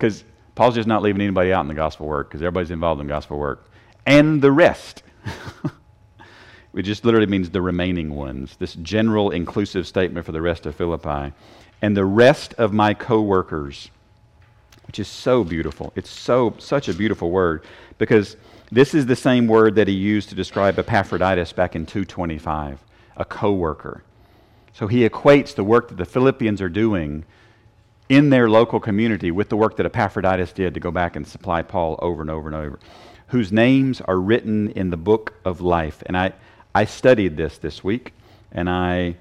because 0.00 0.24
Paul's 0.54 0.74
just 0.74 0.88
not 0.88 1.02
leaving 1.02 1.20
anybody 1.20 1.52
out 1.52 1.60
in 1.60 1.68
the 1.68 1.74
gospel 1.74 2.06
work, 2.06 2.30
because 2.30 2.40
everybody's 2.40 2.70
involved 2.70 3.02
in 3.02 3.06
gospel 3.06 3.38
work. 3.38 3.70
And 4.06 4.40
the 4.40 4.50
rest. 4.50 5.02
it 6.74 6.82
just 6.82 7.04
literally 7.04 7.26
means 7.26 7.50
the 7.50 7.60
remaining 7.60 8.14
ones. 8.14 8.56
This 8.58 8.74
general 8.76 9.30
inclusive 9.30 9.86
statement 9.86 10.24
for 10.24 10.32
the 10.32 10.40
rest 10.40 10.64
of 10.64 10.74
Philippi 10.74 11.34
and 11.82 11.94
the 11.94 12.06
rest 12.06 12.54
of 12.54 12.72
my 12.72 12.94
coworkers, 12.94 13.90
which 14.86 14.98
is 14.98 15.06
so 15.06 15.44
beautiful. 15.44 15.92
It's 15.94 16.10
so 16.10 16.54
such 16.58 16.88
a 16.88 16.94
beautiful 16.94 17.30
word 17.30 17.64
because 17.98 18.38
this 18.72 18.94
is 18.94 19.04
the 19.04 19.16
same 19.16 19.46
word 19.46 19.74
that 19.74 19.86
he 19.86 19.94
used 19.94 20.30
to 20.30 20.34
describe 20.34 20.78
Epaphroditus 20.78 21.52
back 21.52 21.76
in 21.76 21.84
225, 21.84 22.82
a 23.18 23.24
coworker. 23.26 24.02
So 24.72 24.86
he 24.86 25.06
equates 25.06 25.54
the 25.54 25.64
work 25.64 25.88
that 25.88 25.96
the 25.96 26.06
Philippians 26.06 26.62
are 26.62 26.70
doing 26.70 27.24
in 28.10 28.28
their 28.28 28.50
local 28.50 28.80
community 28.80 29.30
with 29.30 29.48
the 29.48 29.56
work 29.56 29.76
that 29.76 29.86
Epaphroditus 29.86 30.52
did 30.52 30.74
to 30.74 30.80
go 30.80 30.90
back 30.90 31.14
and 31.14 31.26
supply 31.26 31.62
Paul 31.62 31.96
over 32.02 32.20
and 32.20 32.30
over 32.30 32.48
and 32.48 32.56
over, 32.56 32.80
whose 33.28 33.52
names 33.52 34.00
are 34.00 34.18
written 34.18 34.70
in 34.72 34.90
the 34.90 34.96
book 34.96 35.34
of 35.44 35.60
life. 35.60 36.02
And 36.06 36.16
I, 36.16 36.32
I 36.74 36.86
studied 36.86 37.36
this 37.36 37.58
this 37.58 37.84
week, 37.84 38.12
and 38.50 38.68
I 38.68 39.14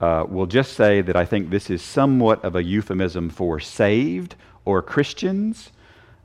uh, 0.00 0.26
will 0.28 0.46
just 0.46 0.72
say 0.72 1.02
that 1.02 1.14
I 1.14 1.24
think 1.24 1.50
this 1.50 1.70
is 1.70 1.82
somewhat 1.82 2.44
of 2.44 2.56
a 2.56 2.62
euphemism 2.62 3.30
for 3.30 3.60
saved 3.60 4.34
or 4.64 4.82
Christians. 4.82 5.70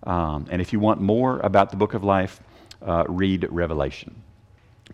Um, 0.01 0.47
and 0.49 0.59
if 0.59 0.73
you 0.73 0.79
want 0.79 0.99
more 0.99 1.39
about 1.41 1.69
the 1.69 1.77
book 1.77 1.93
of 1.93 2.03
life, 2.03 2.41
uh, 2.81 3.03
read 3.07 3.47
Revelation, 3.51 4.23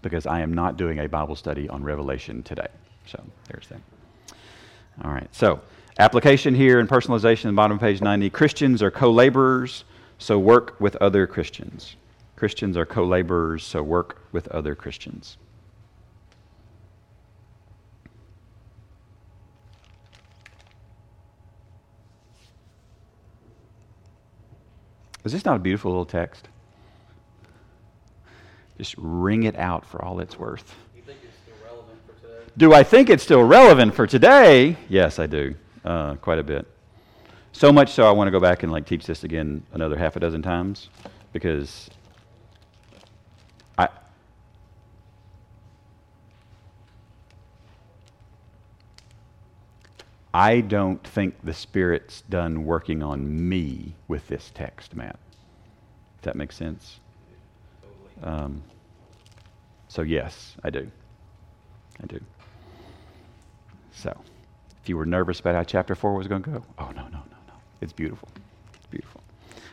because 0.02 0.26
I 0.26 0.42
am 0.42 0.54
not 0.54 0.76
doing 0.76 1.00
a 1.00 1.08
Bible 1.08 1.38
study 1.38 1.70
on 1.70 1.84
Revelation 1.84 2.44
today. 2.44 2.68
So 3.06 3.24
there's 3.48 3.68
that. 3.68 3.80
All 5.06 5.12
right. 5.12 5.34
So 5.34 5.62
application 6.00 6.56
here 6.56 6.80
and 6.80 6.90
personalization 6.90 7.46
in 7.46 7.56
bottom 7.56 7.76
of 7.76 7.82
page 7.82 8.02
90. 8.02 8.30
Christians 8.30 8.82
are 8.82 8.92
co 8.92 9.12
laborers, 9.12 9.84
so 10.18 10.40
work 10.40 10.80
with 10.80 10.96
other 10.98 11.28
Christians. 11.28 11.96
Christians 12.36 12.78
are 12.78 12.86
co 12.86 13.04
laborers, 13.06 13.64
so 13.64 13.84
work 13.84 14.22
with 14.32 14.48
other 14.50 14.76
Christians. 14.76 15.38
Is 25.24 25.32
this 25.32 25.46
not 25.46 25.56
a 25.56 25.60
beautiful 25.60 25.92
little 25.92 26.06
text? 26.06 26.50
Just 28.78 28.96
wring 28.98 29.44
it 29.44 29.56
out 29.58 29.86
for 29.86 30.04
all 30.04 30.20
it's 30.20 30.38
worth. 30.38 30.76
You 30.96 31.02
think 31.04 31.20
it's 31.24 31.38
still 31.38 31.56
relevant 31.66 32.00
for 32.06 32.28
today? 32.28 32.52
do 32.58 32.74
I 32.74 32.84
think 32.84 33.10
it's 33.10 33.24
still 33.24 33.44
relevant 33.44 33.94
for 33.94 34.06
today? 34.06 34.76
Yes, 34.90 35.20
I 35.20 35.28
do, 35.28 35.56
uh, 35.84 36.16
quite 36.16 36.40
a 36.40 36.44
bit. 36.44 36.68
So 37.52 37.72
much 37.72 37.92
so, 37.92 38.08
I 38.08 38.12
want 38.12 38.28
to 38.28 38.32
go 38.32 38.40
back 38.40 38.64
and 38.64 38.72
like 38.72 38.86
teach 38.86 39.06
this 39.06 39.24
again 39.24 39.64
another 39.74 39.96
half 39.96 40.16
a 40.16 40.20
dozen 40.20 40.42
times 40.42 40.90
because 41.32 41.90
I. 43.78 43.90
I 50.34 50.62
don't 50.62 51.06
think 51.06 51.36
the 51.44 51.54
Spirit's 51.54 52.22
done 52.22 52.66
working 52.66 53.04
on 53.04 53.48
me 53.48 53.94
with 54.08 54.28
this 54.28 54.52
text, 54.56 54.96
Matt. 54.96 55.20
If 56.18 56.24
that 56.24 56.36
makes 56.36 56.56
sense. 56.56 57.00
Um, 58.24 58.64
so, 59.90 60.02
yes, 60.02 60.56
I 60.64 60.72
do. 60.72 60.90
I 62.02 62.08
do. 62.08 62.20
So, 63.92 64.18
if 64.84 64.90
you 64.90 64.98
were 64.98 65.06
nervous 65.06 65.40
about 65.40 65.56
how 65.56 65.64
chapter 65.64 65.96
4 65.96 66.14
was 66.14 66.28
going 66.28 66.44
to 66.44 66.50
go, 66.50 66.64
oh, 66.78 66.92
no, 66.94 67.04
no, 67.04 67.08
no, 67.08 67.38
no. 67.48 67.54
It's 67.80 67.94
beautiful. 67.94 68.28
It's 68.74 68.86
beautiful. 68.88 69.24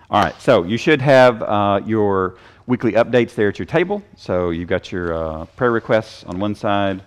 All 0.08 0.22
right, 0.22 0.40
so 0.40 0.62
you 0.62 0.78
should 0.78 1.02
have 1.02 1.42
uh, 1.42 1.80
your 1.84 2.36
weekly 2.68 2.92
updates 2.92 3.34
there 3.34 3.48
at 3.48 3.58
your 3.58 3.66
table. 3.66 4.04
So, 4.16 4.50
you've 4.50 4.68
got 4.68 4.92
your 4.92 5.12
uh, 5.12 5.44
prayer 5.56 5.72
requests 5.72 6.22
on 6.24 6.38
one 6.38 6.54
side, 6.54 7.02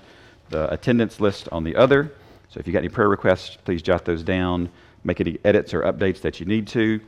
the 0.50 0.70
attendance 0.74 1.22
list 1.22 1.48
on 1.54 1.64
the 1.64 1.78
other. 1.78 2.12
So, 2.50 2.60
if 2.60 2.68
you've 2.68 2.74
got 2.74 2.80
any 2.80 2.90
prayer 2.90 3.08
requests, 3.08 3.56
please 3.56 3.82
jot 3.82 4.04
those 4.04 4.22
down. 4.22 4.70
Make 5.06 5.22
any 5.22 5.40
edits 5.46 5.74
or 5.74 5.84
updates 5.84 6.20
that 6.22 6.42
you 6.42 6.46
need 6.46 6.68
to. 6.68 7.00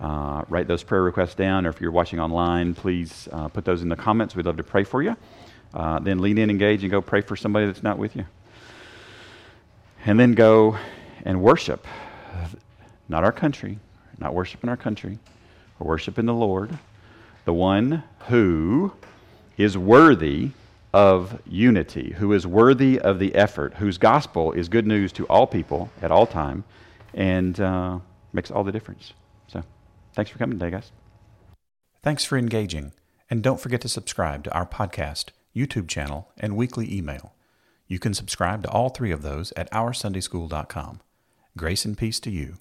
Uh, 0.00 0.44
write 0.48 0.66
those 0.66 0.82
prayer 0.82 1.02
requests 1.02 1.34
down, 1.34 1.66
or 1.66 1.68
if 1.68 1.78
you're 1.78 1.90
watching 1.90 2.20
online, 2.20 2.72
please 2.72 3.28
uh, 3.32 3.48
put 3.48 3.66
those 3.66 3.82
in 3.82 3.90
the 3.90 3.96
comments. 3.96 4.34
We'd 4.34 4.46
love 4.46 4.56
to 4.56 4.64
pray 4.64 4.84
for 4.84 5.02
you. 5.02 5.14
Uh, 5.74 5.98
then 5.98 6.20
lean 6.20 6.38
in, 6.38 6.48
engage, 6.48 6.84
and 6.84 6.90
go 6.90 7.02
pray 7.02 7.20
for 7.20 7.36
somebody 7.36 7.66
that's 7.66 7.82
not 7.82 7.98
with 7.98 8.16
you. 8.16 8.24
And 10.04 10.18
then 10.18 10.32
go 10.32 10.78
and 11.24 11.42
worship. 11.42 11.86
Not 13.08 13.24
our 13.24 13.32
country, 13.32 13.78
not 14.18 14.34
worshiping 14.34 14.68
our 14.68 14.76
country, 14.76 15.18
or 15.80 15.86
worshiping 15.86 16.26
the 16.26 16.34
Lord, 16.34 16.78
the 17.44 17.52
one 17.52 18.04
who 18.28 18.92
is 19.56 19.78
worthy 19.78 20.50
of 20.92 21.40
unity, 21.46 22.14
who 22.18 22.32
is 22.32 22.46
worthy 22.46 22.98
of 22.98 23.18
the 23.18 23.34
effort, 23.34 23.74
whose 23.74 23.98
gospel 23.98 24.52
is 24.52 24.68
good 24.68 24.86
news 24.86 25.12
to 25.12 25.24
all 25.26 25.46
people 25.46 25.90
at 26.02 26.10
all 26.10 26.26
time, 26.26 26.64
and 27.14 27.60
uh, 27.60 27.98
makes 28.32 28.50
all 28.50 28.64
the 28.64 28.72
difference. 28.72 29.12
So, 29.48 29.62
thanks 30.14 30.30
for 30.30 30.38
coming 30.38 30.58
today, 30.58 30.70
guys. 30.70 30.90
Thanks 32.02 32.24
for 32.24 32.38
engaging, 32.38 32.92
and 33.28 33.42
don't 33.42 33.60
forget 33.60 33.80
to 33.82 33.88
subscribe 33.88 34.44
to 34.44 34.52
our 34.54 34.66
podcast, 34.66 35.26
YouTube 35.54 35.88
channel, 35.88 36.30
and 36.38 36.56
weekly 36.56 36.94
email. 36.94 37.34
You 37.88 37.98
can 37.98 38.12
subscribe 38.12 38.62
to 38.62 38.70
all 38.70 38.90
three 38.90 39.10
of 39.10 39.22
those 39.22 39.52
at 39.56 39.70
OurSundaySchool.com. 39.72 41.00
Grace 41.56 41.84
and 41.86 41.96
peace 41.96 42.20
to 42.20 42.30
you. 42.30 42.58